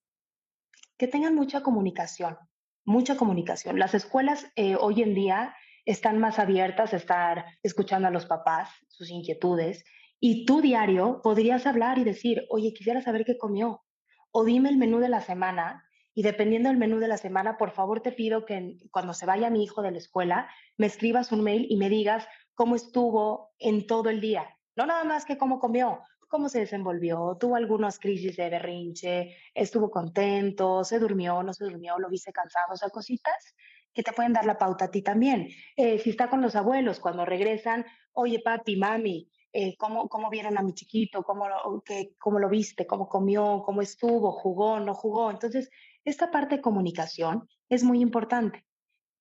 Que 0.96 1.08
tengan 1.08 1.34
mucha 1.34 1.62
comunicación, 1.62 2.36
mucha 2.84 3.16
comunicación. 3.16 3.78
Las 3.78 3.94
escuelas 3.94 4.46
eh, 4.54 4.76
hoy 4.76 5.02
en 5.02 5.14
día 5.14 5.56
están 5.84 6.18
más 6.18 6.38
abiertas 6.38 6.92
a 6.92 6.96
estar 6.96 7.44
escuchando 7.62 8.08
a 8.08 8.12
los 8.12 8.26
papás, 8.26 8.70
sus 8.88 9.10
inquietudes, 9.10 9.84
y 10.20 10.46
tú 10.46 10.60
diario 10.60 11.20
podrías 11.22 11.66
hablar 11.66 11.98
y 11.98 12.04
decir, 12.04 12.46
oye, 12.48 12.72
quisiera 12.72 13.02
saber 13.02 13.24
qué 13.24 13.36
comió, 13.36 13.82
o 14.30 14.44
dime 14.44 14.68
el 14.68 14.76
menú 14.76 15.00
de 15.00 15.08
la 15.08 15.20
semana 15.20 15.84
y 16.14 16.22
dependiendo 16.22 16.68
del 16.68 16.78
menú 16.78 17.00
de 17.00 17.08
la 17.08 17.18
semana, 17.18 17.58
por 17.58 17.72
favor 17.72 18.00
te 18.00 18.12
pido 18.12 18.44
que 18.44 18.78
cuando 18.90 19.14
se 19.14 19.26
vaya 19.26 19.50
mi 19.50 19.64
hijo 19.64 19.82
de 19.82 19.90
la 19.90 19.98
escuela, 19.98 20.48
me 20.76 20.86
escribas 20.86 21.32
un 21.32 21.42
mail 21.42 21.66
y 21.68 21.76
me 21.76 21.88
digas 21.88 22.26
cómo 22.54 22.76
estuvo 22.76 23.52
en 23.58 23.86
todo 23.86 24.10
el 24.10 24.20
día. 24.20 24.48
No 24.76 24.86
nada 24.86 25.04
más 25.04 25.24
que 25.24 25.36
cómo 25.36 25.58
comió, 25.58 26.00
cómo 26.28 26.48
se 26.48 26.60
desenvolvió, 26.60 27.36
tuvo 27.38 27.56
algunas 27.56 27.98
crisis 27.98 28.36
de 28.36 28.48
berrinche, 28.48 29.36
estuvo 29.54 29.90
contento, 29.90 30.84
se 30.84 30.98
durmió, 30.98 31.42
no 31.42 31.52
se 31.52 31.64
durmió, 31.64 31.98
lo 31.98 32.08
viste 32.08 32.32
cansado, 32.32 32.72
o 32.72 32.76
sea, 32.76 32.90
cositas 32.90 33.54
que 33.92 34.02
te 34.02 34.12
pueden 34.12 34.32
dar 34.32 34.44
la 34.44 34.58
pauta 34.58 34.86
a 34.86 34.90
ti 34.90 35.02
también. 35.02 35.48
Eh, 35.76 35.98
si 35.98 36.10
está 36.10 36.28
con 36.28 36.42
los 36.42 36.56
abuelos, 36.56 37.00
cuando 37.00 37.24
regresan, 37.24 37.84
oye 38.12 38.40
papi, 38.40 38.76
mami, 38.76 39.30
eh, 39.52 39.76
cómo, 39.76 40.08
cómo, 40.08 40.30
vieron 40.30 40.58
a 40.58 40.62
mi 40.62 40.74
chiquito, 40.74 41.22
cómo 41.22 41.48
lo, 41.48 41.84
cómo 42.18 42.40
lo 42.40 42.48
viste, 42.48 42.88
cómo 42.88 43.08
comió, 43.08 43.62
cómo 43.64 43.82
estuvo, 43.82 44.32
jugó, 44.32 44.80
no 44.80 44.94
jugó. 44.94 45.30
Entonces, 45.30 45.70
esta 46.04 46.30
parte 46.30 46.56
de 46.56 46.62
comunicación 46.62 47.48
es 47.68 47.82
muy 47.82 48.00
importante, 48.00 48.64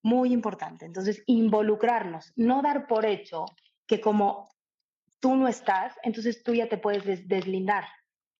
muy 0.02 0.32
importante. 0.32 0.86
Entonces, 0.86 1.22
involucrarnos, 1.26 2.32
no 2.36 2.62
dar 2.62 2.86
por 2.86 3.06
hecho 3.06 3.46
que 3.86 4.00
como 4.00 4.48
tú 5.20 5.36
no 5.36 5.48
estás, 5.48 5.96
entonces 6.02 6.42
tú 6.42 6.54
ya 6.54 6.68
te 6.68 6.78
puedes 6.78 7.26
deslindar, 7.26 7.84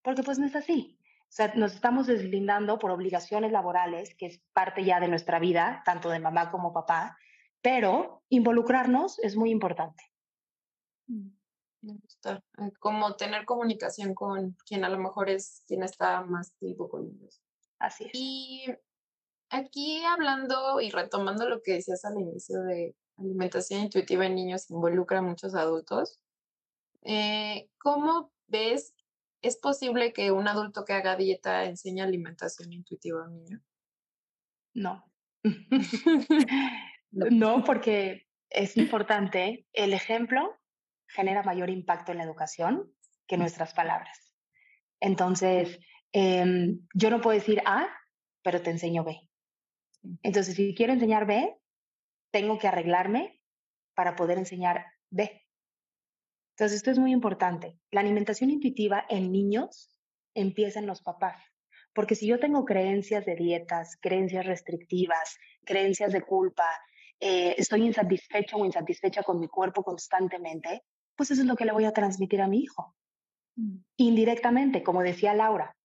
porque 0.01 0.23
pues 0.23 0.37
no 0.37 0.45
es 0.45 0.55
así. 0.55 0.99
O 1.23 1.33
sea, 1.35 1.53
nos 1.55 1.73
estamos 1.73 2.07
deslindando 2.07 2.79
por 2.79 2.91
obligaciones 2.91 3.51
laborales, 3.51 4.15
que 4.15 4.27
es 4.27 4.41
parte 4.53 4.85
ya 4.85 4.99
de 4.99 5.07
nuestra 5.07 5.39
vida, 5.39 5.81
tanto 5.83 6.09
de 6.09 6.19
mamá 6.19 6.51
como 6.51 6.71
papá, 6.71 7.17
pero 7.61 8.21
involucrarnos 8.29 9.19
es 9.19 9.35
muy 9.35 9.49
importante. 9.49 10.03
Mm, 11.07 11.29
me 11.81 11.93
gusta. 11.93 12.43
Eh, 12.59 12.71
como 12.79 13.15
tener 13.15 13.43
comunicación 13.45 14.13
con 14.13 14.55
quien 14.65 14.85
a 14.85 14.89
lo 14.89 14.99
mejor 14.99 15.29
es 15.29 15.63
quien 15.67 15.83
está 15.83 16.21
más 16.21 16.53
tiempo 16.57 16.87
con. 16.87 17.19
Así 17.79 18.05
es. 18.05 18.11
Y 18.13 18.65
aquí 19.49 20.03
hablando 20.05 20.81
y 20.81 20.89
retomando 20.89 21.47
lo 21.47 21.61
que 21.61 21.73
decías 21.73 22.03
al 22.05 22.19
inicio 22.19 22.61
de 22.63 22.95
alimentación 23.17 23.81
intuitiva 23.81 24.25
en 24.25 24.35
niños 24.35 24.69
involucra 24.69 25.19
a 25.19 25.21
muchos 25.21 25.55
adultos, 25.55 26.19
eh, 27.03 27.69
¿cómo 27.77 28.31
ves? 28.47 28.93
¿Es 29.41 29.57
posible 29.57 30.11
que 30.11 30.31
un 30.31 30.47
adulto 30.47 30.85
que 30.85 30.93
haga 30.93 31.15
dieta 31.15 31.65
enseñe 31.65 32.01
alimentación 32.01 32.73
intuitiva 32.73 33.21
a 33.21 33.27
un 33.29 33.35
niño? 33.35 33.61
No. 34.73 35.05
no, 37.11 37.63
porque 37.63 38.27
es 38.49 38.75
importante. 38.77 39.67
El 39.71 39.93
ejemplo 39.93 40.57
genera 41.07 41.43
mayor 41.43 41.69
impacto 41.69 42.11
en 42.11 42.17
la 42.17 42.23
educación 42.23 42.91
que 43.27 43.37
nuestras 43.37 43.73
palabras. 43.73 44.33
Entonces, 44.99 45.79
Em, 46.17 46.87
yo 46.93 47.09
no 47.09 47.19
puedo 47.19 47.37
decir 47.37 47.61
A, 47.65 47.89
pero 48.41 48.61
te 48.61 48.69
enseño 48.69 49.03
B. 49.03 49.19
Entonces, 50.23 50.55
si 50.55 50.73
quiero 50.73 50.93
enseñar 50.93 51.25
B, 51.25 51.57
tengo 52.31 52.57
que 52.57 52.69
arreglarme 52.69 53.41
para 53.95 54.15
poder 54.15 54.37
enseñar 54.37 54.85
B. 55.09 55.45
Entonces, 56.51 56.77
esto 56.77 56.91
es 56.91 56.99
muy 56.99 57.11
importante. 57.11 57.77
La 57.91 57.99
alimentación 57.99 58.49
intuitiva 58.49 59.05
en 59.09 59.29
niños 59.33 59.89
empieza 60.33 60.79
en 60.79 60.87
los 60.87 61.01
papás. 61.01 61.37
Porque 61.93 62.15
si 62.15 62.27
yo 62.27 62.39
tengo 62.39 62.63
creencias 62.63 63.25
de 63.25 63.35
dietas, 63.35 63.97
creencias 64.01 64.45
restrictivas, 64.45 65.37
creencias 65.65 66.13
de 66.13 66.21
culpa, 66.21 66.69
eh, 67.19 67.55
estoy 67.57 67.85
insatisfecho 67.85 68.55
o 68.55 68.65
insatisfecha 68.65 69.21
con 69.21 69.41
mi 69.41 69.49
cuerpo 69.49 69.83
constantemente, 69.83 70.83
pues 71.13 71.31
eso 71.31 71.41
es 71.41 71.47
lo 71.47 71.57
que 71.57 71.65
le 71.65 71.73
voy 71.73 71.83
a 71.83 71.91
transmitir 71.91 72.41
a 72.41 72.47
mi 72.47 72.59
hijo. 72.59 72.95
Mm. 73.57 73.79
Indirectamente, 73.97 74.81
como 74.81 75.03
decía 75.03 75.33
Laura, 75.33 75.75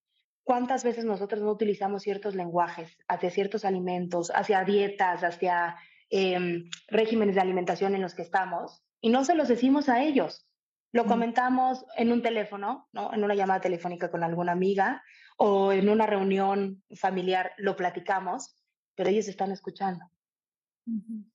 ¿Cuántas 0.45 0.85
veces 0.85 1.05
nosotros 1.05 1.43
no 1.43 1.51
utilizamos 1.51 2.03
ciertos 2.03 2.35
lenguajes 2.35 2.97
hacia 3.09 3.31
ciertos 3.31 3.65
alimentos, 3.65 4.31
hacia 4.35 4.65
dietas, 4.65 5.23
hacia 5.23 5.77
em, 6.09 6.69
regímenes 6.89 7.35
de 7.35 7.41
alimentación 7.41 7.95
en 7.95 8.03
los 8.03 8.15
que 8.15 8.23
estamos 8.23 8.83
y 9.01 9.11
no 9.11 9.25
se 9.25 9.35
los 9.35 9.49
decimos 9.49 9.89
a 9.89 10.03
ellos? 10.03 10.47
Lo 10.93 11.07
comentamos 11.07 11.85
en 11.97 12.11
un 12.11 12.21
teléfono, 12.21 12.89
¿no? 12.93 13.15
en 13.15 13.23
una 13.23 13.37
llamada 13.37 13.61
telefónica 13.61 14.11
con 14.11 14.25
alguna 14.25 14.53
amiga 14.53 15.05
o 15.37 15.73
en 15.73 15.89
una 15.89 16.07
reunión 16.07 16.83
familiar 16.97 17.53
lo 17.59 17.77
platicamos, 17.77 18.57
pero 18.97 19.11
ellos 19.11 19.29
están 19.29 19.53
escuchando. 19.53 20.05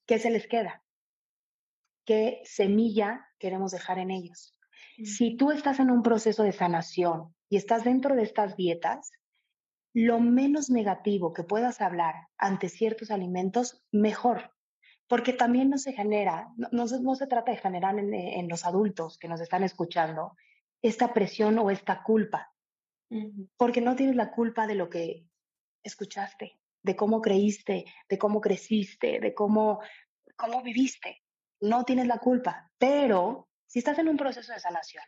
¿Qué 0.06 0.20
se 0.20 0.30
les 0.30 0.48
queda? 0.48 0.84
¿Qué 2.06 2.42
semilla 2.44 3.28
queremos 3.40 3.72
dejar 3.72 4.00
en 4.00 4.12
ellos? 4.12 4.56
Si 5.04 5.36
tú 5.36 5.52
estás 5.52 5.80
en 5.80 5.92
un 5.92 6.04
proceso 6.04 6.44
de 6.44 6.52
sanación, 6.52 7.35
y 7.50 7.58
estás 7.58 7.84
dentro 7.84 8.16
de 8.16 8.24
estas 8.24 8.56
dietas, 8.56 9.12
lo 9.94 10.20
menos 10.20 10.70
negativo 10.70 11.32
que 11.32 11.44
puedas 11.44 11.80
hablar 11.80 12.16
ante 12.38 12.68
ciertos 12.70 13.12
alimentos, 13.12 13.82
mejor. 13.92 14.52
Porque 15.08 15.34
también 15.34 15.70
no 15.70 15.78
se 15.78 15.94
genera, 15.94 16.50
no, 16.58 16.70
no, 16.72 17.16
se 17.16 17.28
trata 17.28 17.52
de 17.52 17.58
generar 17.58 17.98
en, 17.98 18.50
los 18.50 18.66
adultos 18.66 19.18
que 19.18 19.28
nos 19.28 19.40
están 19.40 19.64
escuchando 19.64 20.36
esta 20.82 21.14
presión 21.14 21.58
o 21.60 21.72
esta 21.72 22.04
culpa. 22.04 22.52
Porque 23.56 23.82
no 23.82 23.96
tienes 23.96 24.16
la 24.16 24.32
culpa 24.32 24.68
de 24.68 24.76
lo 24.76 24.90
que 24.90 25.28
escuchaste, 25.84 26.60
de 26.84 26.96
cómo 26.96 27.22
creíste, 27.22 27.86
de 28.10 28.18
cómo 28.18 28.42
creciste, 28.42 29.20
de 29.20 29.34
cómo, 29.34 29.80
cómo 30.36 30.62
viviste. 30.62 31.22
No 31.62 31.86
tienes 31.86 32.08
la 32.08 32.18
culpa. 32.18 32.70
Pero 32.78 33.48
si 33.68 33.80
estás 33.80 34.00
en 34.00 34.10
un 34.10 34.18
proceso 34.18 34.52
de 34.52 34.60
sanación, 34.60 35.06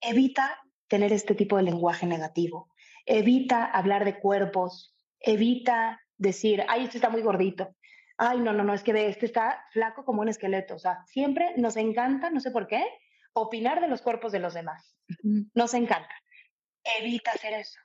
evita 0.00 0.65
tener 0.88 1.12
este 1.12 1.34
tipo 1.34 1.56
de 1.56 1.62
lenguaje 1.62 2.06
negativo. 2.06 2.68
Evita 3.04 3.64
hablar 3.64 4.04
de 4.04 4.18
cuerpos, 4.18 4.94
evita 5.20 6.00
decir, 6.16 6.64
ay, 6.68 6.84
este 6.84 6.98
está 6.98 7.10
muy 7.10 7.22
gordito. 7.22 7.74
Ay, 8.18 8.40
no, 8.40 8.52
no, 8.52 8.64
no, 8.64 8.74
es 8.74 8.82
que 8.82 8.92
ve, 8.92 9.08
este 9.08 9.26
está 9.26 9.64
flaco 9.72 10.04
como 10.04 10.22
un 10.22 10.28
esqueleto. 10.28 10.74
O 10.74 10.78
sea, 10.78 11.04
siempre 11.06 11.54
nos 11.56 11.76
encanta, 11.76 12.30
no 12.30 12.40
sé 12.40 12.50
por 12.50 12.66
qué, 12.66 12.82
opinar 13.34 13.80
de 13.80 13.88
los 13.88 14.02
cuerpos 14.02 14.32
de 14.32 14.38
los 14.38 14.54
demás. 14.54 14.96
Nos 15.54 15.74
encanta. 15.74 16.14
Evita 16.98 17.32
hacer 17.32 17.52
eso. 17.52 17.78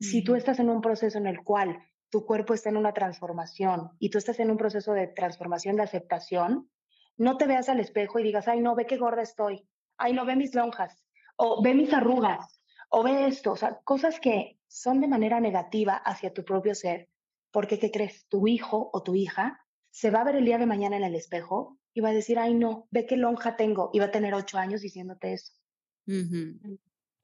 Si 0.00 0.24
tú 0.24 0.34
estás 0.34 0.58
en 0.58 0.68
un 0.68 0.80
proceso 0.80 1.16
en 1.18 1.28
el 1.28 1.44
cual 1.44 1.78
tu 2.10 2.26
cuerpo 2.26 2.54
está 2.54 2.70
en 2.70 2.76
una 2.76 2.92
transformación 2.92 3.90
y 4.00 4.10
tú 4.10 4.18
estás 4.18 4.40
en 4.40 4.50
un 4.50 4.56
proceso 4.56 4.92
de 4.92 5.06
transformación 5.06 5.76
de 5.76 5.84
aceptación, 5.84 6.68
no 7.16 7.36
te 7.36 7.46
veas 7.46 7.68
al 7.68 7.78
espejo 7.78 8.18
y 8.18 8.24
digas, 8.24 8.48
ay, 8.48 8.60
no, 8.60 8.74
ve 8.74 8.86
qué 8.86 8.96
gorda 8.96 9.22
estoy. 9.22 9.68
Ay, 9.96 10.12
no, 10.12 10.24
ve 10.24 10.34
mis 10.34 10.54
lonjas 10.54 11.01
o 11.36 11.62
ve 11.62 11.74
mis 11.74 11.92
arrugas, 11.92 12.60
o 12.88 13.02
ve 13.02 13.26
esto, 13.26 13.52
o 13.52 13.56
sea, 13.56 13.80
cosas 13.84 14.20
que 14.20 14.58
son 14.68 15.00
de 15.00 15.08
manera 15.08 15.40
negativa 15.40 15.94
hacia 15.94 16.32
tu 16.32 16.44
propio 16.44 16.74
ser, 16.74 17.08
porque 17.50 17.78
¿qué 17.78 17.90
crees? 17.90 18.26
Tu 18.28 18.46
hijo 18.48 18.90
o 18.92 19.02
tu 19.02 19.14
hija 19.14 19.60
se 19.90 20.10
va 20.10 20.20
a 20.20 20.24
ver 20.24 20.36
el 20.36 20.44
día 20.44 20.58
de 20.58 20.66
mañana 20.66 20.96
en 20.96 21.04
el 21.04 21.14
espejo 21.14 21.78
y 21.94 22.00
va 22.00 22.10
a 22.10 22.14
decir, 22.14 22.38
ay 22.38 22.54
no, 22.54 22.88
ve 22.90 23.06
qué 23.06 23.16
lonja 23.16 23.56
tengo, 23.56 23.90
y 23.92 23.98
va 23.98 24.06
a 24.06 24.10
tener 24.10 24.34
ocho 24.34 24.58
años 24.58 24.80
diciéndote 24.80 25.34
eso. 25.34 25.52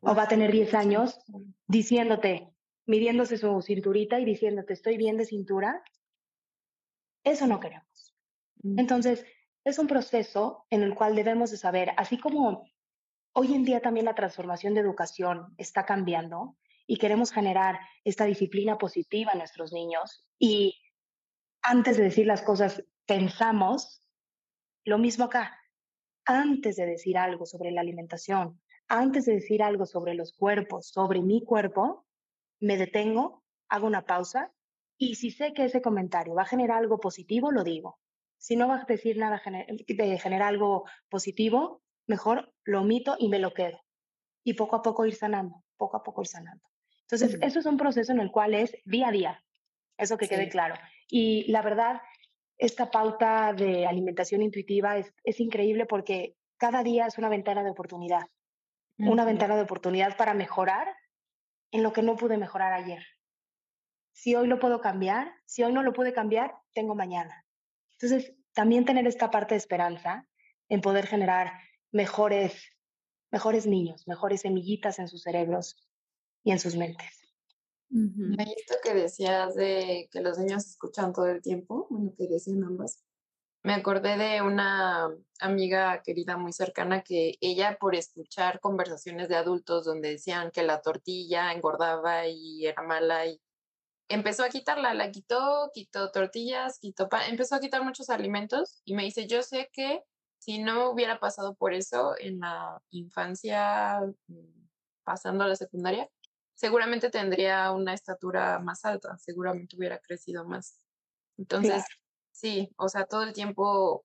O 0.00 0.14
va 0.14 0.24
a 0.24 0.28
tener 0.28 0.52
diez 0.52 0.74
años 0.74 1.18
diciéndote, 1.66 2.48
midiéndose 2.86 3.38
su 3.38 3.60
cinturita 3.62 4.20
y 4.20 4.24
diciéndote, 4.24 4.72
estoy 4.72 4.96
bien 4.96 5.16
de 5.16 5.26
cintura. 5.26 5.82
Eso 7.24 7.46
no 7.46 7.58
queremos. 7.58 8.14
Mm. 8.62 8.78
Entonces, 8.78 9.24
es 9.64 9.78
un 9.78 9.86
proceso 9.86 10.66
en 10.70 10.82
el 10.82 10.94
cual 10.94 11.16
debemos 11.16 11.50
de 11.50 11.56
saber, 11.56 11.90
así 11.96 12.18
como 12.18 12.64
hoy 13.38 13.54
en 13.54 13.62
día 13.62 13.80
también 13.80 14.06
la 14.06 14.16
transformación 14.16 14.74
de 14.74 14.80
educación 14.80 15.54
está 15.58 15.86
cambiando 15.86 16.56
y 16.88 16.96
queremos 16.96 17.30
generar 17.30 17.78
esta 18.02 18.24
disciplina 18.24 18.78
positiva 18.78 19.30
en 19.30 19.38
nuestros 19.38 19.72
niños 19.72 20.26
y 20.40 20.76
antes 21.62 21.98
de 21.98 22.02
decir 22.02 22.26
las 22.26 22.42
cosas 22.42 22.82
pensamos 23.06 24.02
lo 24.84 24.98
mismo 24.98 25.26
acá. 25.26 25.56
Antes 26.24 26.74
de 26.74 26.86
decir 26.86 27.16
algo 27.16 27.46
sobre 27.46 27.70
la 27.70 27.80
alimentación, 27.80 28.60
antes 28.88 29.26
de 29.26 29.34
decir 29.34 29.62
algo 29.62 29.86
sobre 29.86 30.14
los 30.14 30.32
cuerpos, 30.32 30.88
sobre 30.88 31.22
mi 31.22 31.44
cuerpo, 31.44 32.06
me 32.58 32.76
detengo, 32.76 33.44
hago 33.68 33.86
una 33.86 34.04
pausa 34.04 34.52
y 34.96 35.14
si 35.14 35.30
sé 35.30 35.52
que 35.52 35.66
ese 35.66 35.80
comentario 35.80 36.34
va 36.34 36.42
a 36.42 36.46
generar 36.46 36.78
algo 36.78 36.98
positivo, 36.98 37.52
lo 37.52 37.62
digo. 37.62 38.00
Si 38.36 38.56
no 38.56 38.66
va 38.66 38.82
a 38.82 38.84
decir 38.84 39.16
nada 39.16 39.40
de 39.44 40.18
generar 40.18 40.48
algo 40.48 40.86
positivo, 41.08 41.82
mejor 42.08 42.52
lo 42.64 42.80
omito 42.80 43.16
y 43.18 43.28
me 43.28 43.38
lo 43.38 43.54
quedo. 43.54 43.80
Y 44.42 44.54
poco 44.54 44.76
a 44.76 44.82
poco 44.82 45.06
ir 45.06 45.14
sanando, 45.14 45.62
poco 45.76 45.96
a 45.96 46.02
poco 46.02 46.22
ir 46.22 46.28
sanando. 46.28 46.64
Entonces, 47.02 47.38
eso 47.40 47.58
es 47.60 47.66
un 47.66 47.76
proceso 47.76 48.12
en 48.12 48.20
el 48.20 48.30
cual 48.30 48.54
es 48.54 48.76
día 48.84 49.08
a 49.08 49.12
día, 49.12 49.44
eso 49.96 50.18
que 50.18 50.28
quede 50.28 50.48
claro. 50.48 50.74
Y 51.08 51.50
la 51.50 51.62
verdad, 51.62 52.02
esta 52.58 52.90
pauta 52.90 53.54
de 53.54 53.86
alimentación 53.86 54.42
intuitiva 54.42 54.98
es, 54.98 55.14
es 55.24 55.40
increíble 55.40 55.86
porque 55.86 56.36
cada 56.58 56.82
día 56.82 57.06
es 57.06 57.16
una 57.16 57.28
ventana 57.28 57.62
de 57.62 57.70
oportunidad, 57.70 58.26
una 58.98 59.24
ventana 59.24 59.56
de 59.56 59.62
oportunidad 59.62 60.16
para 60.16 60.34
mejorar 60.34 60.94
en 61.70 61.82
lo 61.82 61.92
que 61.92 62.02
no 62.02 62.16
pude 62.16 62.36
mejorar 62.36 62.72
ayer. 62.72 63.06
Si 64.12 64.34
hoy 64.34 64.48
lo 64.48 64.58
puedo 64.58 64.80
cambiar, 64.80 65.32
si 65.46 65.62
hoy 65.62 65.72
no 65.72 65.82
lo 65.82 65.92
pude 65.92 66.12
cambiar, 66.12 66.56
tengo 66.74 66.94
mañana. 66.94 67.46
Entonces, 67.92 68.34
también 68.52 68.84
tener 68.84 69.06
esta 69.06 69.30
parte 69.30 69.54
de 69.54 69.58
esperanza 69.58 70.26
en 70.68 70.80
poder 70.80 71.06
generar 71.06 71.52
mejores, 71.92 72.62
mejores 73.30 73.66
niños, 73.66 74.06
mejores 74.06 74.42
semillitas 74.42 74.98
en 74.98 75.08
sus 75.08 75.22
cerebros 75.22 75.76
y 76.44 76.52
en 76.52 76.58
sus 76.58 76.76
mentes. 76.76 77.18
Esto 77.90 78.74
que 78.82 78.94
decías 78.94 79.54
de 79.54 80.08
que 80.10 80.20
los 80.20 80.38
niños 80.38 80.66
escuchan 80.66 81.12
todo 81.12 81.26
el 81.26 81.40
tiempo, 81.40 81.86
bueno, 81.88 82.12
que 82.16 82.26
decían 82.28 82.62
ambas, 82.64 83.02
me 83.62 83.74
acordé 83.74 84.16
de 84.16 84.42
una 84.42 85.10
amiga 85.40 86.02
querida 86.02 86.36
muy 86.36 86.52
cercana 86.52 87.02
que 87.02 87.36
ella 87.40 87.76
por 87.80 87.94
escuchar 87.94 88.60
conversaciones 88.60 89.28
de 89.28 89.36
adultos 89.36 89.84
donde 89.84 90.10
decían 90.10 90.50
que 90.50 90.62
la 90.62 90.80
tortilla 90.80 91.52
engordaba 91.52 92.26
y 92.28 92.66
era 92.66 92.82
mala 92.82 93.26
y 93.26 93.40
empezó 94.08 94.44
a 94.44 94.48
quitarla, 94.48 94.94
la 94.94 95.10
quitó, 95.10 95.70
quitó 95.74 96.10
tortillas, 96.10 96.78
quitó 96.78 97.08
pan, 97.08 97.22
empezó 97.28 97.56
a 97.56 97.60
quitar 97.60 97.82
muchos 97.82 98.10
alimentos 98.10 98.80
y 98.84 98.94
me 98.94 99.04
dice, 99.04 99.26
yo 99.26 99.42
sé 99.42 99.68
que 99.72 100.02
si 100.38 100.58
no 100.58 100.90
hubiera 100.90 101.20
pasado 101.20 101.54
por 101.54 101.74
eso 101.74 102.14
en 102.18 102.40
la 102.40 102.80
infancia, 102.90 104.00
mm, 104.26 104.68
pasando 105.04 105.44
a 105.44 105.48
la 105.48 105.56
secundaria, 105.56 106.08
seguramente 106.54 107.10
tendría 107.10 107.70
una 107.72 107.94
estatura 107.94 108.58
más 108.58 108.84
alta, 108.84 109.16
seguramente 109.18 109.76
hubiera 109.76 109.98
crecido 109.98 110.44
más. 110.44 110.80
Entonces, 111.36 111.84
sí, 112.32 112.72
o 112.76 112.88
sea, 112.88 113.06
todo 113.06 113.22
el 113.22 113.32
tiempo 113.32 114.04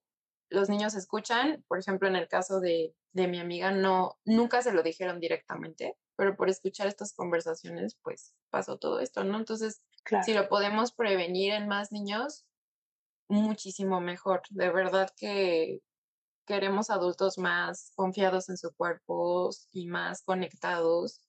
los 0.50 0.68
niños 0.68 0.94
escuchan, 0.94 1.64
por 1.68 1.78
ejemplo, 1.78 2.08
en 2.08 2.16
el 2.16 2.28
caso 2.28 2.60
de, 2.60 2.94
de 3.12 3.28
mi 3.28 3.40
amiga, 3.40 3.72
no, 3.72 4.18
nunca 4.24 4.62
se 4.62 4.72
lo 4.72 4.82
dijeron 4.82 5.20
directamente, 5.20 5.96
pero 6.16 6.36
por 6.36 6.48
escuchar 6.48 6.86
estas 6.86 7.12
conversaciones, 7.12 7.96
pues 8.02 8.34
pasó 8.50 8.78
todo 8.78 9.00
esto, 9.00 9.24
¿no? 9.24 9.36
Entonces, 9.36 9.82
si 10.24 10.32
lo 10.32 10.48
podemos 10.48 10.92
prevenir 10.92 11.54
en 11.54 11.66
más 11.66 11.90
niños, 11.90 12.46
muchísimo 13.28 14.00
mejor. 14.00 14.42
De 14.50 14.70
verdad 14.70 15.10
que 15.16 15.80
queremos 16.46 16.90
adultos 16.90 17.38
más 17.38 17.92
confiados 17.94 18.48
en 18.48 18.56
su 18.56 18.72
cuerpo 18.74 19.50
y 19.72 19.86
más 19.86 20.22
conectados 20.22 21.20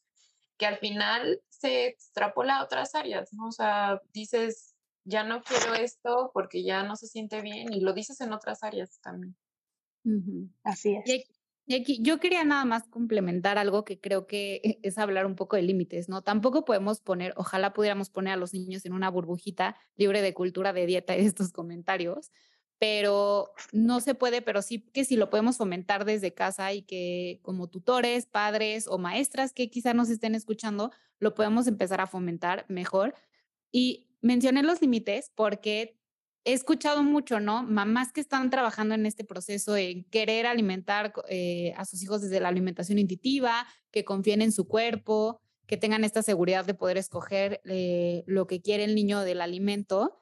que 0.58 0.66
al 0.66 0.78
final 0.78 1.42
se 1.50 1.88
extrapola 1.88 2.58
a 2.58 2.64
otras 2.64 2.96
áreas, 2.96 3.34
¿no? 3.34 3.48
O 3.48 3.52
sea, 3.52 4.02
dices, 4.14 4.76
ya 5.04 5.24
no 5.24 5.42
quiero 5.44 5.74
esto 5.76 6.32
porque 6.34 6.64
ya 6.64 6.84
no 6.84 6.96
se 6.96 7.08
siente 7.08 7.42
bien 7.42 7.74
y 7.74 7.82
lo 7.82 7.94
dices 7.94 8.22
en 8.22 8.34
otras 8.34 8.64
áreas 8.64 9.00
también. 9.02 9.36
Así 10.64 10.96
es. 10.96 11.26
Y 11.68 11.74
aquí, 11.74 12.00
yo 12.02 12.20
quería 12.20 12.44
nada 12.44 12.64
más 12.64 12.88
complementar 12.88 13.58
algo 13.58 13.86
que 13.86 14.00
creo 14.00 14.28
que 14.28 14.62
e, 14.64 14.80
es 14.84 15.00
hablar 15.00 15.26
un 15.26 15.36
poco 15.36 15.56
de 15.56 15.64
límites, 15.64 16.10
¿no? 16.10 16.22
Tampoco 16.22 16.64
podemos 16.64 17.00
poner, 17.00 17.34
ojalá 17.38 17.74
pudiéramos 17.74 18.12
poner 18.12 18.34
a 18.34 18.38
los 18.38 18.54
niños 18.54 18.86
en 18.86 18.94
una 18.94 19.10
burbujita 19.10 19.76
libre 19.96 20.22
de 20.22 20.36
cultura, 20.36 20.74
de 20.74 20.86
dieta 20.86 21.18
y 21.18 21.26
estos 21.26 21.52
comentarios, 21.52 22.32
pero 22.80 23.54
no 23.72 24.02
se 24.02 24.16
puede, 24.16 24.42
pero 24.42 24.62
sí 24.62 24.80
que 24.94 25.06
si 25.06 25.16
lo 25.16 25.30
podemos 25.30 25.58
fomentar 25.58 26.06
desde 26.06 26.34
casa 26.34 26.74
y 26.74 26.82
que 26.82 27.40
como 27.42 27.68
tutores, 27.68 28.26
padres 28.26 28.88
o 28.88 28.98
maestras 28.98 29.54
que 29.54 29.70
quizá 29.70 29.94
nos 29.94 30.10
estén 30.10 30.36
escuchando, 30.36 30.92
lo 31.20 31.34
podemos 31.34 31.68
empezar 31.68 32.02
a 32.02 32.08
fomentar 32.08 32.66
mejor. 32.68 33.16
Y 33.72 34.08
mencioné 34.22 34.64
los 34.64 34.82
límites 34.82 35.32
porque 35.36 35.98
he 36.44 36.54
escuchado 36.54 37.04
mucho, 37.04 37.40
¿no? 37.40 37.64
Mamás 37.64 38.12
que 38.12 38.22
están 38.22 38.50
trabajando 38.50 38.94
en 38.94 39.06
este 39.06 39.24
proceso 39.24 39.76
en 39.78 40.04
querer 40.06 40.46
alimentar 40.46 41.14
eh, 41.28 41.74
a 41.78 41.86
sus 41.86 42.04
hijos 42.04 42.22
desde 42.22 42.40
la 42.40 42.50
alimentación 42.50 43.00
intuitiva, 43.00 43.66
que 43.92 44.06
confíen 44.06 44.42
en 44.42 44.52
su 44.52 44.68
cuerpo, 44.68 45.42
que 45.66 45.78
tengan 45.78 46.04
esta 46.04 46.22
seguridad 46.22 46.66
de 46.66 46.76
poder 46.76 46.98
escoger 46.98 47.62
eh, 47.66 48.24
lo 48.28 48.46
que 48.48 48.62
quiere 48.62 48.84
el 48.84 48.96
niño 48.96 49.22
del 49.22 49.42
alimento, 49.42 50.20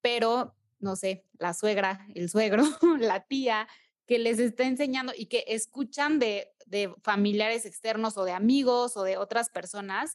pero 0.00 0.54
no 0.80 0.96
sé, 0.96 1.24
la 1.38 1.54
suegra, 1.54 2.06
el 2.14 2.28
suegro, 2.28 2.62
la 3.00 3.26
tía, 3.26 3.68
que 4.06 4.18
les 4.18 4.38
está 4.38 4.64
enseñando 4.64 5.12
y 5.16 5.26
que 5.26 5.44
escuchan 5.48 6.18
de, 6.18 6.50
de 6.66 6.94
familiares 7.02 7.66
externos 7.66 8.16
o 8.16 8.24
de 8.24 8.32
amigos 8.32 8.96
o 8.96 9.02
de 9.02 9.18
otras 9.18 9.50
personas, 9.50 10.14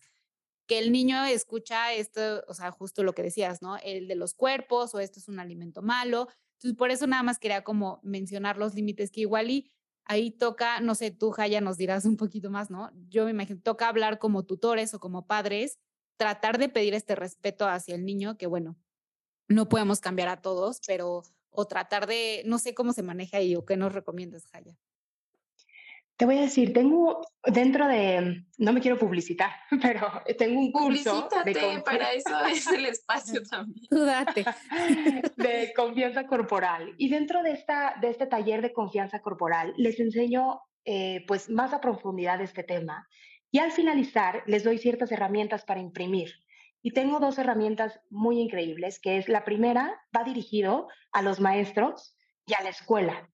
que 0.66 0.80
el 0.80 0.92
niño 0.92 1.24
escucha 1.26 1.94
esto, 1.94 2.44
o 2.48 2.54
sea, 2.54 2.72
justo 2.72 3.04
lo 3.04 3.14
que 3.14 3.24
decías, 3.24 3.62
¿no? 3.62 3.78
El 3.78 4.08
de 4.08 4.16
los 4.16 4.34
cuerpos 4.34 4.96
o 4.96 5.00
esto 5.00 5.20
es 5.20 5.28
un 5.28 5.40
alimento 5.40 5.82
malo. 5.82 6.28
Entonces, 6.54 6.78
por 6.78 6.90
eso 6.90 7.06
nada 7.06 7.24
más 7.24 7.40
quería 7.40 7.64
como 7.64 8.00
mencionar 8.04 8.58
los 8.58 8.74
límites 8.74 9.12
que 9.12 9.22
igual 9.22 9.52
y 9.52 9.72
ahí 10.06 10.32
toca, 10.32 10.80
no 10.80 10.96
sé, 10.96 11.12
tú, 11.12 11.32
Jaya, 11.32 11.62
nos 11.62 11.78
dirás 11.78 12.06
un 12.06 12.18
poquito 12.18 12.50
más, 12.50 12.70
¿no? 12.70 12.92
Yo 13.10 13.26
me 13.26 13.32
imagino, 13.32 13.60
toca 13.62 13.88
hablar 13.88 14.20
como 14.20 14.44
tutores 14.44 14.94
o 14.94 15.00
como 15.00 15.28
padres, 15.28 15.80
tratar 16.18 16.58
de 16.58 16.70
pedir 16.70 16.94
este 16.94 17.16
respeto 17.16 17.68
hacia 17.68 17.96
el 17.96 18.06
niño, 18.06 18.38
que 18.38 18.48
bueno, 18.48 18.78
no 19.48 19.70
podemos 19.70 20.00
cambiar 20.00 20.30
a 20.30 20.42
todos, 20.42 20.82
pero 20.86 21.24
o 21.50 21.68
tratar 21.68 22.08
de, 22.08 22.42
no 22.46 22.58
sé 22.58 22.74
cómo 22.74 22.94
se 22.94 23.04
maneja 23.04 23.38
ahí 23.38 23.56
o 23.56 23.66
qué 23.66 23.78
nos 23.78 23.94
recomiendas, 23.94 24.48
Jaya. 24.48 24.76
Te 26.16 26.26
voy 26.26 26.38
a 26.38 26.42
decir, 26.42 26.74
tengo 26.74 27.26
dentro 27.44 27.88
de, 27.88 28.46
no 28.58 28.74
me 28.74 28.82
quiero 28.82 29.00
publicitar, 29.00 29.52
pero 29.82 30.08
tengo 30.38 30.60
un 30.60 30.72
curso 30.72 31.28
de 31.44 31.82
para 31.84 32.14
eso 32.14 32.46
es 32.46 32.68
el 32.68 32.86
espacio 32.86 33.42
también. 33.50 33.88
Date. 33.90 34.46
De 35.38 35.74
confianza 35.76 36.28
corporal. 36.28 36.94
Y 36.98 37.10
dentro 37.10 37.42
de, 37.42 37.52
esta, 37.52 37.96
de 38.00 38.10
este 38.10 38.28
taller 38.28 38.62
de 38.62 38.74
confianza 38.74 39.22
corporal 39.22 39.74
les 39.78 40.00
enseño 40.00 40.62
eh, 40.86 41.24
pues 41.28 41.50
más 41.50 41.74
a 41.74 41.82
profundidad 41.82 42.42
este 42.42 42.64
tema. 42.64 43.08
Y 43.52 43.60
al 43.60 43.72
finalizar 43.72 44.44
les 44.46 44.64
doy 44.64 44.78
ciertas 44.78 45.12
herramientas 45.12 45.66
para 45.66 45.80
imprimir. 45.80 46.32
Y 46.84 46.92
tengo 46.92 47.20
dos 47.20 47.40
herramientas 47.40 48.00
muy 48.10 48.40
increíbles, 48.40 49.00
que 49.00 49.18
es 49.18 49.30
la 49.30 49.44
primera, 49.44 50.00
va 50.16 50.24
dirigido 50.24 50.90
a 51.12 51.22
los 51.22 51.40
maestros 51.40 52.16
y 52.46 52.54
a 52.54 52.62
la 52.62 52.70
escuela. 52.70 53.30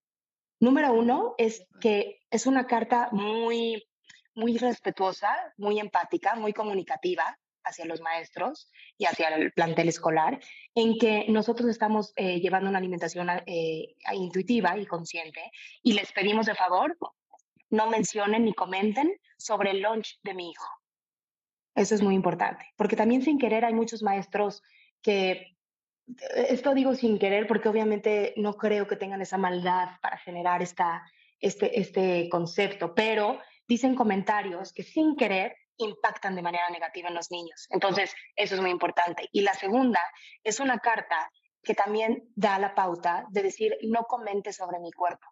Número 0.60 0.94
uno 0.94 1.34
es 1.38 1.66
que 1.82 2.20
es 2.30 2.46
una 2.46 2.68
carta 2.68 3.10
muy, 3.12 3.88
muy 4.36 4.58
respetuosa, 4.58 5.36
muy 5.58 5.80
empática, 5.80 6.36
muy 6.36 6.54
comunicativa 6.54 7.38
hacia 7.64 7.86
los 7.86 8.02
maestros 8.02 8.72
y 8.98 9.06
hacia 9.06 9.30
el 9.30 9.52
plantel 9.52 9.90
escolar, 9.90 10.40
en 10.76 10.98
que 10.98 11.26
nosotros 11.28 11.70
estamos 11.70 12.14
eh, 12.16 12.40
llevando 12.40 12.70
una 12.70 12.80
alimentación 12.80 13.30
eh, 13.46 13.96
intuitiva 14.14 14.78
y 14.78 14.86
consciente 14.86 15.52
y 15.82 15.94
les 15.94 16.12
pedimos 16.12 16.46
de 16.46 16.56
favor 16.56 16.98
no 17.70 17.88
mencionen 17.88 18.46
ni 18.46 18.54
comenten 18.54 19.20
sobre 19.38 19.72
el 19.72 19.82
lunch 19.82 20.20
de 20.24 20.34
mi 20.34 20.52
hijo. 20.52 20.79
Eso 21.80 21.96
es 21.96 22.02
muy 22.02 22.14
importante, 22.14 22.66
porque 22.76 22.98
también 22.98 23.22
sin 23.22 23.40
querer 23.40 23.64
hay 23.64 23.74
muchos 23.74 24.04
maestros 24.04 24.62
que, 25.02 25.32
eh, 25.32 26.48
esto 26.50 26.74
digo 26.74 26.94
sin 26.94 27.18
querer 27.18 27.48
porque 27.48 27.70
obviamente 27.70 28.34
no 28.36 28.56
creo 28.56 28.86
que 28.86 28.98
tengan 28.98 29.22
esa 29.22 29.38
maldad 29.38 29.88
para 30.02 30.18
generar 30.18 30.62
esta, 30.62 31.10
este, 31.40 31.80
este 31.80 32.28
concepto, 32.30 32.94
pero 32.94 33.40
dicen 33.66 33.96
comentarios 33.96 34.74
que 34.74 34.84
sin 34.84 35.16
querer 35.16 35.56
impactan 35.78 36.36
de 36.36 36.42
manera 36.42 36.70
negativa 36.70 37.08
en 37.08 37.16
los 37.16 37.32
niños. 37.32 37.66
Entonces, 37.70 38.14
eso 38.36 38.56
es 38.56 38.62
muy 38.62 38.72
importante. 38.72 39.30
Y 39.32 39.40
la 39.40 39.54
segunda 39.54 40.02
es 40.44 40.60
una 40.60 40.80
carta 40.80 41.32
que 41.64 41.76
también 41.76 42.30
da 42.36 42.60
la 42.60 42.76
pauta 42.76 43.26
de 43.30 43.42
decir, 43.42 43.78
no 43.84 44.04
comentes 44.04 44.58
sobre 44.58 44.80
mi 44.80 44.92
cuerpo, 44.92 45.28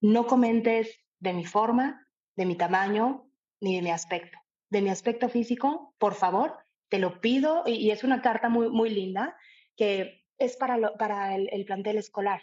no 0.00 0.26
comentes 0.26 0.98
de 1.18 1.34
mi 1.34 1.44
forma, 1.44 2.08
de 2.36 2.46
mi 2.46 2.56
tamaño, 2.56 3.28
ni 3.60 3.76
de 3.76 3.82
mi 3.82 3.90
aspecto. 3.90 4.38
De 4.70 4.82
mi 4.82 4.90
aspecto 4.90 5.28
físico, 5.28 5.94
por 5.98 6.14
favor, 6.14 6.54
te 6.88 6.98
lo 6.98 7.20
pido, 7.20 7.64
y, 7.66 7.90
es 7.90 8.04
una 8.04 8.22
carta 8.22 8.48
muy, 8.48 8.70
muy 8.70 8.90
linda 8.90 9.36
que 9.76 10.24
es 10.38 10.56
para, 10.56 10.94
para 10.96 11.34
el, 11.34 11.48
el 11.52 11.64
plantel 11.64 11.98
escolar. 11.98 12.40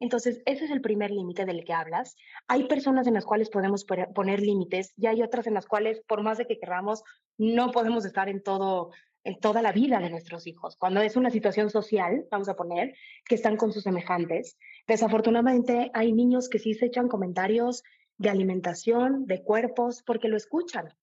Entonces, 0.00 0.42
ese 0.46 0.66
es 0.66 0.70
el 0.70 0.80
primer 0.80 1.10
límite 1.10 1.44
del 1.44 1.64
que 1.64 1.72
hablas. 1.72 2.16
Hay 2.46 2.64
personas 2.68 3.06
en 3.06 3.14
las 3.14 3.24
cuales 3.24 3.50
podemos 3.50 3.84
poner 3.84 4.40
límites 4.40 4.92
y 4.96 5.06
hay 5.06 5.22
otras 5.22 5.46
en 5.46 5.54
las 5.54 5.66
cuales, 5.66 6.00
por 6.06 6.22
más 6.22 6.38
de 6.38 6.46
que 6.46 6.58
queramos, 6.58 7.02
no 7.36 7.72
podemos 7.72 8.04
estar 8.04 8.28
en 8.28 8.42
todo 8.42 8.90
en 9.24 9.38
toda 9.40 9.60
la 9.60 9.72
vida 9.72 9.98
de 9.98 10.08
nuestros 10.08 10.46
hijos. 10.46 10.76
Cuando 10.76 11.02
es 11.02 11.16
una 11.16 11.30
situación 11.30 11.68
social, 11.68 12.26
vamos 12.30 12.48
a 12.48 12.56
poner, 12.56 12.94
que 13.26 13.34
están 13.34 13.56
con 13.56 13.72
sus 13.72 13.82
semejantes. 13.82 14.56
Desafortunadamente 14.86 15.90
hay 15.92 16.12
niños 16.12 16.48
que 16.48 16.58
sí 16.58 16.72
se 16.72 16.86
echan 16.86 17.08
comentarios 17.08 17.82
de 18.16 18.30
alimentación, 18.30 19.26
de 19.26 19.42
cuerpos, 19.42 20.02
porque 20.02 20.28
lo 20.28 20.36
escuchan. 20.36 20.94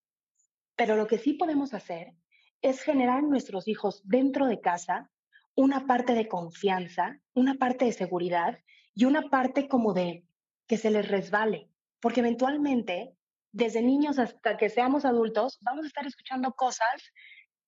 Pero 0.76 0.96
lo 0.96 1.08
que 1.08 1.18
sí 1.18 1.34
podemos 1.34 1.74
hacer 1.74 2.14
es 2.62 2.82
generar 2.82 3.20
en 3.20 3.30
nuestros 3.30 3.68
hijos 3.68 4.02
dentro 4.06 4.48
de 4.48 4.62
casa 4.62 5.10
una 5.56 5.86
parte 5.88 6.14
de 6.14 6.28
confianza, 6.28 7.20
una 7.34 7.56
parte 7.56 7.86
de 7.86 7.94
seguridad 7.94 8.60
y 8.94 9.06
una 9.06 9.30
parte 9.30 9.68
como 9.68 9.94
de 9.94 10.26
que 10.68 10.78
se 10.78 10.90
les 10.90 11.08
resbale, 11.08 11.70
porque 12.00 12.20
eventualmente, 12.20 13.16
desde 13.52 13.82
niños 13.82 14.20
hasta 14.20 14.58
que 14.58 14.70
seamos 14.70 15.06
adultos, 15.06 15.60
vamos 15.62 15.86
a 15.86 15.88
estar 15.88 16.06
escuchando 16.06 16.54
cosas 16.54 17.14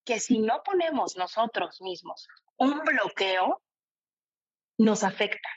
que 0.04 0.20
si 0.20 0.40
no 0.40 0.62
ponemos 0.64 1.16
nosotros 1.16 1.82
mismos 1.82 2.28
un 2.58 2.80
bloqueo, 2.80 3.62
nos 4.78 5.04
afecta. 5.04 5.50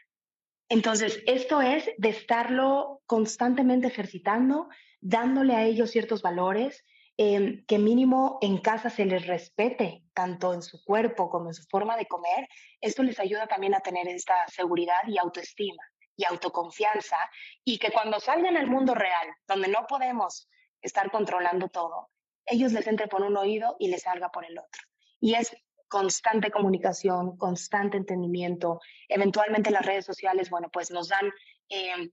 Entonces, 0.69 1.23
esto 1.27 1.61
es 1.61 1.91
de 1.99 2.11
estarlo 2.11 3.03
constantemente 3.07 3.89
ejercitando, 3.89 4.69
dándole 5.01 5.55
a 5.57 5.65
ellos 5.65 5.91
ciertos 5.91 6.23
valores, 6.23 6.85
em, 7.23 7.67
que 7.67 7.77
mínimo 7.77 8.39
en 8.41 8.57
casa 8.57 8.89
se 8.89 9.05
les 9.05 9.27
respete, 9.27 10.03
tanto 10.15 10.55
en 10.55 10.63
su 10.63 10.83
cuerpo 10.83 11.29
como 11.29 11.49
en 11.49 11.55
su 11.55 11.65
forma 11.65 11.99
de 11.99 12.07
comer. 12.07 12.49
Esto 12.81 13.03
les 13.03 13.21
ayuda 13.21 13.47
también 13.47 13.75
a 13.75 13.81
tener 13.81 14.09
esta 14.09 14.49
seguridad 14.49 15.07
y 15.07 15.19
autoestima 15.19 15.85
y 16.17 16.25
autoconfianza 16.25 17.19
y 17.63 17.79
que 17.79 17.93
cuando 17.93 18.21
salgan 18.21 18.57
al 18.57 18.69
mundo 18.69 18.95
real, 18.95 19.29
donde 19.47 19.69
no 19.69 19.87
podemos 19.87 20.49
estar 20.81 21.11
controlando 21.11 21.69
todo, 21.69 22.09
ellos 22.47 22.73
les 22.73 22.87
entre 22.87 23.07
por 23.07 23.21
un 23.21 23.37
oído 23.37 23.77
y 23.79 23.89
les 23.89 24.05
salga 24.05 24.31
por 24.31 24.47
el 24.47 24.59
otro. 24.59 24.83
Y 25.21 25.35
es 25.35 25.55
constante 25.89 26.51
comunicación, 26.51 27.37
constante 27.37 27.99
entendimiento. 27.99 28.81
Eventualmente 29.09 29.71
las 29.71 29.85
redes 29.85 30.07
sociales, 30.07 30.49
bueno, 30.49 30.71
pues 30.73 30.91
nos 30.91 31.09
dan 31.09 31.31
eh, 31.69 32.13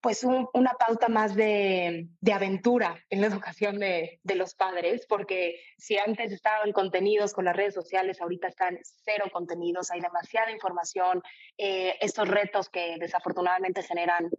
pues 0.00 0.24
una 0.24 0.72
pauta 0.78 1.08
más 1.08 1.34
de, 1.34 2.08
de, 2.20 2.32
aventura 2.32 3.04
en 3.10 3.20
la 3.20 3.26
educación 3.26 3.78
de, 3.78 4.18
de, 4.22 4.34
los 4.34 4.54
padres, 4.54 5.04
porque 5.06 5.60
si 5.76 5.98
antes 5.98 6.32
estaban 6.32 6.72
contenidos 6.72 7.34
con 7.34 7.44
las 7.44 7.54
redes 7.54 7.74
sociales, 7.74 8.20
ahorita 8.20 8.48
están 8.48 8.78
cero 9.04 9.26
contenidos, 9.30 9.90
hay 9.90 10.00
demasiada 10.00 10.50
información, 10.52 11.22
eh, 11.58 11.96
estos 12.00 12.28
retos 12.28 12.70
que 12.70 12.96
desafortunadamente 12.98 13.82
generan 13.82 14.30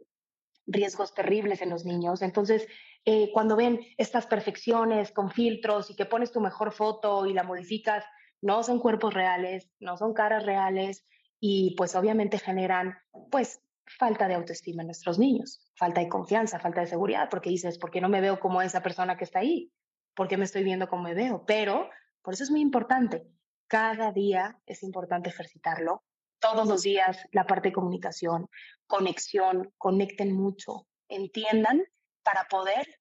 riesgos 0.66 1.14
terribles 1.14 1.62
en 1.62 1.70
los 1.70 1.86
niños. 1.86 2.22
Entonces, 2.22 2.68
eh, 3.06 3.30
cuando 3.34 3.56
ven 3.56 3.82
estas 3.98 4.26
perfecciones 4.26 5.12
con 5.12 5.32
filtros 5.32 5.92
y 5.92 5.96
que 5.96 6.06
pones 6.06 6.32
tu 6.32 6.40
mejor 6.40 6.72
foto 6.72 7.26
y 7.26 7.34
la 7.34 7.44
modificas, 7.44 8.04
no 8.42 8.64
son 8.64 8.80
cuerpos 8.80 9.14
reales, 9.14 9.70
no 9.80 9.98
son 9.98 10.14
caras 10.14 10.46
reales 10.46 11.06
y 11.40 11.76
pues 11.78 11.96
obviamente 11.96 12.40
generan 12.40 12.98
pues 13.30 13.62
falta 13.98 14.28
de 14.28 14.36
autoestima 14.36 14.84
en 14.84 14.88
nuestros 14.88 15.20
niños, 15.20 15.62
falta 15.76 16.02
de 16.02 16.10
confianza, 16.10 16.60
falta 16.60 16.82
de 16.82 16.88
seguridad, 16.88 17.30
porque 17.30 17.50
dices, 17.50 17.78
¿por 17.78 17.92
qué 17.92 18.02
no 18.02 18.10
me 18.10 18.22
veo 18.22 18.40
como 18.40 18.62
esa 18.62 18.82
persona 18.82 19.18
que 19.18 19.24
está 19.24 19.40
ahí? 19.40 19.72
¿Por 20.16 20.28
qué 20.28 20.38
me 20.38 20.46
estoy 20.46 20.64
viendo 20.64 20.88
como 20.88 21.04
me 21.04 21.14
veo? 21.14 21.44
Pero 21.46 21.90
por 22.22 22.34
eso 22.34 22.44
es 22.44 22.52
muy 22.52 22.62
importante. 22.62 23.28
Cada 23.68 24.12
día 24.12 24.60
es 24.66 24.84
importante 24.84 25.30
ejercitarlo. 25.30 26.04
Todos 26.40 26.68
los 26.68 26.82
días 26.82 27.26
la 27.32 27.46
parte 27.46 27.70
de 27.70 27.74
comunicación, 27.74 28.48
conexión, 28.88 29.72
conecten 29.78 30.34
mucho, 30.34 30.88
entiendan 31.08 31.84
para 32.24 32.48
poder 32.50 33.00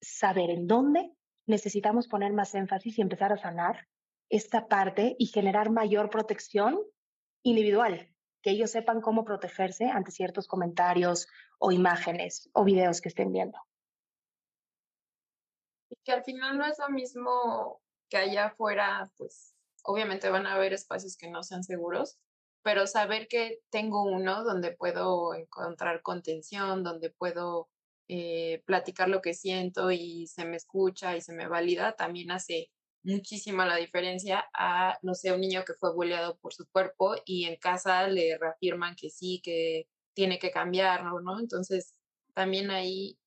saber 0.00 0.50
en 0.50 0.66
dónde 0.66 1.12
necesitamos 1.46 2.08
poner 2.08 2.32
más 2.32 2.54
énfasis 2.54 2.98
y 2.98 3.02
empezar 3.02 3.32
a 3.32 3.38
sanar 3.38 3.86
esta 4.28 4.68
parte 4.68 5.16
y 5.18 5.26
generar 5.26 5.70
mayor 5.70 6.10
protección 6.10 6.78
individual, 7.42 8.08
que 8.42 8.50
ellos 8.50 8.70
sepan 8.70 9.00
cómo 9.00 9.24
protegerse 9.24 9.86
ante 9.86 10.10
ciertos 10.10 10.48
comentarios 10.48 11.28
o 11.58 11.72
imágenes 11.72 12.48
o 12.52 12.64
videos 12.64 13.00
que 13.00 13.08
estén 13.08 13.32
viendo. 13.32 13.58
Que 16.04 16.12
al 16.12 16.24
final 16.24 16.56
no 16.56 16.64
es 16.64 16.78
lo 16.78 16.88
mismo 16.88 17.82
que 18.08 18.16
allá 18.16 18.46
afuera, 18.46 19.10
pues 19.16 19.54
obviamente 19.84 20.30
van 20.30 20.46
a 20.46 20.54
haber 20.54 20.72
espacios 20.72 21.16
que 21.16 21.30
no 21.30 21.42
sean 21.42 21.62
seguros, 21.62 22.18
pero 22.62 22.86
saber 22.86 23.28
que 23.28 23.60
tengo 23.70 24.04
uno 24.04 24.44
donde 24.44 24.72
puedo 24.72 25.34
encontrar 25.34 26.02
contención, 26.02 26.82
donde 26.82 27.10
puedo 27.10 27.68
eh, 28.08 28.62
platicar 28.66 29.08
lo 29.08 29.22
que 29.22 29.34
siento 29.34 29.90
y 29.90 30.26
se 30.26 30.44
me 30.44 30.56
escucha 30.56 31.16
y 31.16 31.20
se 31.20 31.32
me 31.32 31.48
valida, 31.48 31.96
también 31.96 32.30
hace 32.30 32.70
muchísima 33.02 33.66
la 33.66 33.76
diferencia 33.76 34.44
a, 34.54 34.98
no 35.02 35.14
sé, 35.14 35.32
un 35.32 35.40
niño 35.40 35.64
que 35.64 35.74
fue 35.74 35.94
bulleado 35.94 36.38
por 36.38 36.52
su 36.54 36.68
cuerpo 36.70 37.14
y 37.24 37.44
en 37.44 37.56
casa 37.56 38.06
le 38.08 38.38
reafirman 38.38 38.94
que 38.96 39.10
sí, 39.10 39.40
que 39.42 39.88
tiene 40.14 40.38
que 40.38 40.50
cambiarlo, 40.50 41.20
¿no? 41.20 41.40
Entonces, 41.40 41.94
también 42.34 42.70
ahí, 42.70 43.18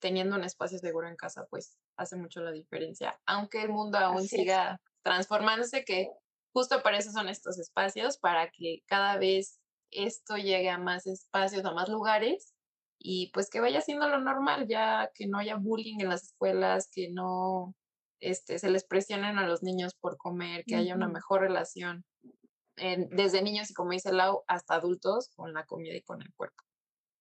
teniendo 0.00 0.36
un 0.36 0.44
espacio 0.44 0.78
seguro 0.78 1.08
en 1.08 1.16
casa, 1.16 1.46
pues 1.50 1.78
hace 1.96 2.16
mucho 2.16 2.40
la 2.40 2.52
diferencia, 2.52 3.20
aunque 3.26 3.62
el 3.62 3.70
mundo 3.70 3.98
aún 3.98 4.26
siga 4.26 4.80
transformándose, 5.02 5.84
que 5.84 6.08
justo 6.52 6.82
para 6.82 6.98
eso 6.98 7.10
son 7.12 7.28
estos 7.28 7.58
espacios, 7.58 8.18
para 8.18 8.50
que 8.50 8.82
cada 8.86 9.18
vez 9.18 9.60
esto 9.90 10.36
llegue 10.36 10.70
a 10.70 10.78
más 10.78 11.06
espacios, 11.06 11.64
a 11.64 11.72
más 11.72 11.88
lugares 11.88 12.54
y 12.98 13.30
pues 13.32 13.50
que 13.50 13.60
vaya 13.60 13.80
siendo 13.80 14.08
lo 14.08 14.20
normal, 14.20 14.66
ya 14.68 15.10
que 15.14 15.26
no 15.26 15.38
haya 15.38 15.56
bullying 15.56 16.00
en 16.00 16.08
las 16.08 16.24
escuelas, 16.24 16.88
que 16.92 17.10
no 17.10 17.74
este, 18.22 18.58
se 18.58 18.70
les 18.70 18.84
presionen 18.84 19.38
a 19.38 19.46
los 19.46 19.62
niños 19.62 19.94
por 19.94 20.16
comer, 20.16 20.64
que 20.64 20.76
haya 20.76 20.94
una 20.94 21.08
mejor 21.08 21.42
relación 21.42 22.04
desde 22.76 23.42
niños 23.42 23.70
y 23.70 23.74
como 23.74 23.90
dice 23.90 24.12
Lau, 24.12 24.44
hasta 24.46 24.74
adultos 24.74 25.28
con 25.36 25.52
la 25.52 25.66
comida 25.66 25.94
y 25.94 26.02
con 26.02 26.22
el 26.22 26.32
cuerpo. 26.34 26.62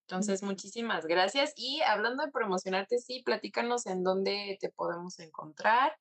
Entonces, 0.08 0.43
muchísimas 0.43 1.06
gracias. 1.06 1.54
Y 1.56 1.82
hablando 1.82 2.26
de 2.26 2.32
promocionarte, 2.32 2.97
sí, 2.99 3.22
platícanos 3.24 3.86
en 3.86 4.04
dónde 4.04 4.58
te 4.60 4.70
podemos 4.70 5.20
encontrar. 5.20 5.97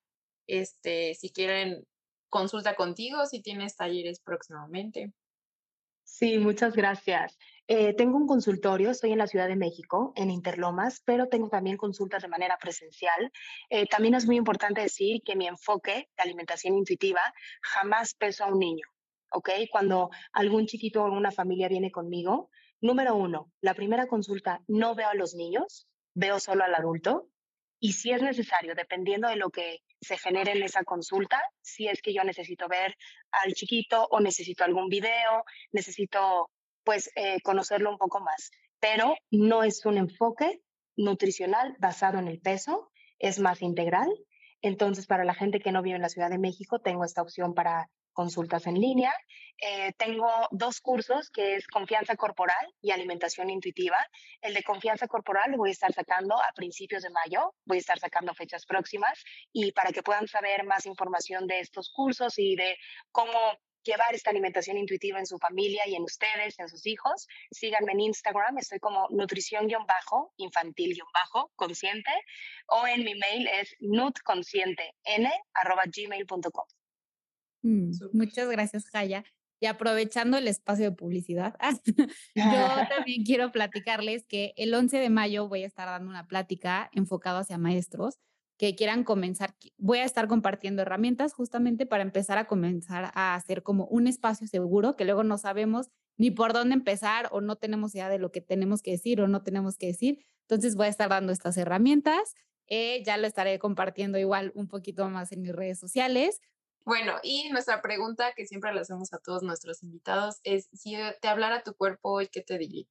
Este, 0.46 1.14
si 1.14 1.30
quieren 1.30 1.86
consulta 2.28 2.74
contigo, 2.74 3.26
si 3.26 3.40
tienes 3.40 3.76
talleres 3.76 4.20
próximamente. 4.20 5.12
Sí, 6.04 6.38
muchas 6.38 6.74
gracias. 6.74 7.38
Eh, 7.72 7.94
tengo 7.94 8.16
un 8.16 8.26
consultorio, 8.26 8.90
estoy 8.90 9.12
en 9.12 9.18
la 9.18 9.28
Ciudad 9.28 9.46
de 9.46 9.54
México, 9.54 10.12
en 10.16 10.32
Interlomas, 10.32 11.02
pero 11.04 11.28
tengo 11.28 11.48
también 11.48 11.76
consultas 11.76 12.20
de 12.20 12.26
manera 12.26 12.58
presencial. 12.60 13.30
Eh, 13.68 13.86
también 13.86 14.14
es 14.16 14.26
muy 14.26 14.34
importante 14.34 14.80
decir 14.80 15.22
que 15.24 15.36
mi 15.36 15.46
enfoque 15.46 16.08
de 16.16 16.22
alimentación 16.24 16.76
intuitiva 16.76 17.20
jamás 17.62 18.14
peso 18.14 18.42
a 18.42 18.48
un 18.48 18.58
niño, 18.58 18.84
¿ok? 19.30 19.50
Cuando 19.70 20.10
algún 20.32 20.66
chiquito 20.66 21.00
o 21.00 21.04
alguna 21.04 21.30
familia 21.30 21.68
viene 21.68 21.92
conmigo, 21.92 22.50
número 22.80 23.14
uno, 23.14 23.52
la 23.60 23.74
primera 23.74 24.08
consulta, 24.08 24.64
no 24.66 24.96
veo 24.96 25.08
a 25.08 25.14
los 25.14 25.36
niños, 25.36 25.86
veo 26.12 26.40
solo 26.40 26.64
al 26.64 26.74
adulto. 26.74 27.28
Y 27.78 27.92
si 27.92 28.10
es 28.10 28.20
necesario, 28.20 28.74
dependiendo 28.74 29.28
de 29.28 29.36
lo 29.36 29.50
que 29.50 29.78
se 30.00 30.18
genere 30.18 30.56
en 30.56 30.64
esa 30.64 30.82
consulta, 30.82 31.40
si 31.60 31.86
es 31.86 32.02
que 32.02 32.12
yo 32.12 32.24
necesito 32.24 32.66
ver 32.66 32.96
al 33.30 33.52
chiquito 33.52 34.08
o 34.10 34.18
necesito 34.18 34.64
algún 34.64 34.88
video, 34.88 35.44
necesito 35.70 36.50
pues 36.84 37.10
eh, 37.16 37.40
conocerlo 37.42 37.90
un 37.90 37.98
poco 37.98 38.20
más. 38.20 38.50
Pero 38.80 39.14
no 39.30 39.62
es 39.62 39.84
un 39.84 39.98
enfoque 39.98 40.62
nutricional 40.96 41.76
basado 41.78 42.18
en 42.18 42.28
el 42.28 42.40
peso, 42.40 42.90
es 43.18 43.38
más 43.38 43.62
integral. 43.62 44.08
Entonces, 44.62 45.06
para 45.06 45.24
la 45.24 45.34
gente 45.34 45.60
que 45.60 45.72
no 45.72 45.82
vive 45.82 45.96
en 45.96 46.02
la 46.02 46.08
Ciudad 46.08 46.30
de 46.30 46.38
México, 46.38 46.80
tengo 46.80 47.04
esta 47.04 47.22
opción 47.22 47.54
para 47.54 47.88
consultas 48.12 48.66
en 48.66 48.74
línea. 48.74 49.12
Eh, 49.58 49.92
tengo 49.96 50.28
dos 50.50 50.80
cursos 50.80 51.30
que 51.30 51.56
es 51.56 51.66
confianza 51.66 52.16
corporal 52.16 52.66
y 52.80 52.90
alimentación 52.90 53.50
intuitiva. 53.50 53.96
El 54.40 54.54
de 54.54 54.62
confianza 54.62 55.06
corporal 55.06 55.50
lo 55.50 55.58
voy 55.58 55.70
a 55.70 55.72
estar 55.72 55.92
sacando 55.92 56.34
a 56.36 56.52
principios 56.54 57.02
de 57.02 57.10
mayo, 57.10 57.54
voy 57.64 57.78
a 57.78 57.80
estar 57.80 57.98
sacando 57.98 58.34
fechas 58.34 58.66
próximas 58.66 59.22
y 59.52 59.72
para 59.72 59.92
que 59.92 60.02
puedan 60.02 60.28
saber 60.28 60.64
más 60.64 60.86
información 60.86 61.46
de 61.46 61.60
estos 61.60 61.90
cursos 61.90 62.38
y 62.38 62.56
de 62.56 62.76
cómo 63.12 63.32
llevar 63.84 64.14
esta 64.14 64.30
alimentación 64.30 64.78
intuitiva 64.78 65.18
en 65.18 65.26
su 65.26 65.36
familia 65.38 65.82
y 65.86 65.94
en 65.94 66.02
ustedes, 66.02 66.58
en 66.58 66.68
sus 66.68 66.86
hijos, 66.86 67.28
síganme 67.50 67.92
en 67.92 68.00
Instagram, 68.00 68.56
estoy 68.58 68.78
como 68.78 69.06
nutrición-infantil-consciente 69.10 72.10
o 72.68 72.86
en 72.86 73.04
mi 73.04 73.14
mail 73.14 73.48
es 73.48 73.74
nutconscienten@gmail.com. 73.80 76.64
Mm, 77.62 77.90
muchas 78.12 78.48
gracias, 78.48 78.88
Jaya. 78.90 79.24
Y 79.62 79.66
aprovechando 79.66 80.38
el 80.38 80.48
espacio 80.48 80.86
de 80.86 80.96
publicidad, 80.96 81.54
yo 82.34 82.34
también 82.88 83.24
quiero 83.24 83.52
platicarles 83.52 84.24
que 84.26 84.54
el 84.56 84.72
11 84.72 84.96
de 84.98 85.10
mayo 85.10 85.48
voy 85.48 85.64
a 85.64 85.66
estar 85.66 85.86
dando 85.86 86.08
una 86.08 86.26
plática 86.26 86.88
enfocada 86.94 87.40
hacia 87.40 87.58
maestros 87.58 88.18
que 88.60 88.76
quieran 88.76 89.04
comenzar. 89.04 89.54
Voy 89.78 90.00
a 90.00 90.04
estar 90.04 90.28
compartiendo 90.28 90.82
herramientas 90.82 91.32
justamente 91.32 91.86
para 91.86 92.02
empezar 92.02 92.36
a 92.36 92.46
comenzar 92.46 93.10
a 93.14 93.34
hacer 93.34 93.62
como 93.62 93.86
un 93.86 94.06
espacio 94.06 94.46
seguro 94.46 94.96
que 94.96 95.06
luego 95.06 95.24
no 95.24 95.38
sabemos 95.38 95.88
ni 96.18 96.30
por 96.30 96.52
dónde 96.52 96.74
empezar 96.74 97.30
o 97.32 97.40
no 97.40 97.56
tenemos 97.56 97.94
idea 97.94 98.10
de 98.10 98.18
lo 98.18 98.30
que 98.30 98.42
tenemos 98.42 98.82
que 98.82 98.90
decir 98.90 99.22
o 99.22 99.28
no 99.28 99.42
tenemos 99.42 99.78
que 99.78 99.86
decir. 99.86 100.18
Entonces 100.42 100.76
voy 100.76 100.88
a 100.88 100.90
estar 100.90 101.08
dando 101.08 101.32
estas 101.32 101.56
herramientas. 101.56 102.34
Eh, 102.66 103.02
ya 103.02 103.16
lo 103.16 103.26
estaré 103.26 103.58
compartiendo 103.58 104.18
igual 104.18 104.52
un 104.54 104.68
poquito 104.68 105.08
más 105.08 105.32
en 105.32 105.40
mis 105.40 105.52
redes 105.52 105.78
sociales. 105.78 106.42
Bueno, 106.84 107.14
y 107.22 107.48
nuestra 107.48 107.80
pregunta 107.80 108.34
que 108.36 108.44
siempre 108.44 108.74
le 108.74 108.80
hacemos 108.80 109.14
a 109.14 109.20
todos 109.20 109.42
nuestros 109.42 109.82
invitados 109.82 110.38
es, 110.44 110.68
si 110.74 110.96
te 111.22 111.28
hablara 111.28 111.62
tu 111.62 111.72
cuerpo 111.72 112.12
hoy, 112.12 112.28
¿qué 112.28 112.42
te 112.42 112.58
diría? 112.58 112.84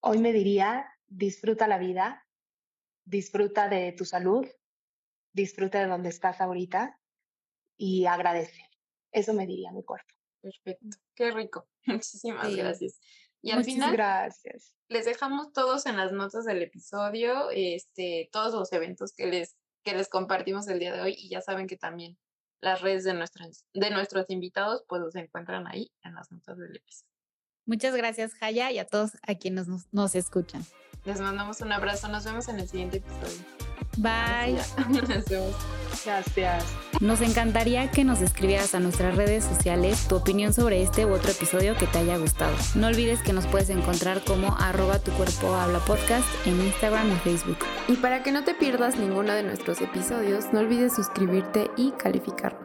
Hoy 0.00 0.18
me 0.18 0.34
diría, 0.34 0.84
disfruta 1.06 1.66
la 1.66 1.78
vida, 1.78 2.23
disfruta 3.04 3.68
de 3.68 3.92
tu 3.92 4.04
salud, 4.04 4.46
disfruta 5.32 5.80
de 5.80 5.86
donde 5.86 6.08
estás 6.08 6.40
ahorita 6.40 7.00
y 7.76 8.06
agradece. 8.06 8.70
Eso 9.12 9.34
me 9.34 9.46
diría 9.46 9.72
mi 9.72 9.84
cuerpo. 9.84 10.12
Perfecto, 10.40 10.96
qué 11.14 11.30
rico. 11.30 11.68
Muchísimas 11.86 12.54
gracias. 12.54 12.98
Y 13.40 13.50
al 13.50 13.62
final, 13.62 13.92
gracias. 13.92 14.74
les 14.88 15.04
dejamos 15.04 15.52
todos 15.52 15.84
en 15.84 15.96
las 15.96 16.12
notas 16.12 16.46
del 16.46 16.62
episodio, 16.62 17.50
este, 17.50 18.30
todos 18.32 18.54
los 18.54 18.72
eventos 18.72 19.12
que 19.14 19.26
les, 19.26 19.54
que 19.82 19.94
les 19.94 20.08
compartimos 20.08 20.66
el 20.68 20.78
día 20.78 20.94
de 20.94 21.02
hoy 21.02 21.14
y 21.16 21.28
ya 21.28 21.42
saben 21.42 21.66
que 21.66 21.76
también 21.76 22.18
las 22.62 22.80
redes 22.80 23.04
de, 23.04 23.12
nuestros, 23.12 23.66
de 23.74 23.90
nuestros 23.90 24.30
invitados 24.30 24.84
pues 24.88 25.02
los 25.02 25.14
encuentran 25.14 25.66
ahí 25.66 25.92
en 26.02 26.14
las 26.14 26.32
notas 26.32 26.56
del 26.56 26.74
episodio. 26.74 27.12
Muchas 27.66 27.94
gracias, 27.94 28.34
Jaya, 28.34 28.70
y 28.70 28.78
a 28.78 28.86
todos 28.86 29.12
a 29.26 29.34
quienes 29.34 29.68
nos, 29.68 29.92
nos 29.92 30.14
escuchan. 30.14 30.64
Les 31.04 31.20
mandamos 31.20 31.60
un 31.60 31.72
abrazo. 31.72 32.08
Nos 32.08 32.24
vemos 32.24 32.48
en 32.48 32.60
el 32.60 32.68
siguiente 32.68 32.98
episodio. 32.98 33.44
Bye. 33.98 34.58
Nos 34.88 35.24
vemos. 35.26 35.54
Gracias. 36.04 36.64
Nos 37.00 37.20
encantaría 37.20 37.90
que 37.90 38.04
nos 38.04 38.20
escribieras 38.20 38.74
a 38.74 38.80
nuestras 38.80 39.16
redes 39.16 39.44
sociales 39.44 40.06
tu 40.08 40.16
opinión 40.16 40.52
sobre 40.52 40.82
este 40.82 41.06
u 41.06 41.12
otro 41.12 41.30
episodio 41.30 41.76
que 41.76 41.86
te 41.86 41.98
haya 41.98 42.16
gustado. 42.16 42.54
No 42.74 42.88
olvides 42.88 43.22
que 43.22 43.32
nos 43.32 43.46
puedes 43.46 43.70
encontrar 43.70 44.22
como 44.22 44.56
arroba 44.58 44.98
tu 44.98 45.12
cuerpo 45.12 45.54
habla 45.54 45.78
podcast 45.80 46.26
en 46.46 46.60
Instagram 46.60 47.12
y 47.12 47.16
Facebook. 47.16 47.58
Y 47.88 47.96
para 47.96 48.22
que 48.22 48.32
no 48.32 48.44
te 48.44 48.54
pierdas 48.54 48.96
ninguno 48.96 49.32
de 49.32 49.44
nuestros 49.44 49.80
episodios, 49.80 50.52
no 50.52 50.60
olvides 50.60 50.94
suscribirte 50.94 51.70
y 51.76 51.92
calificarnos. 51.92 52.63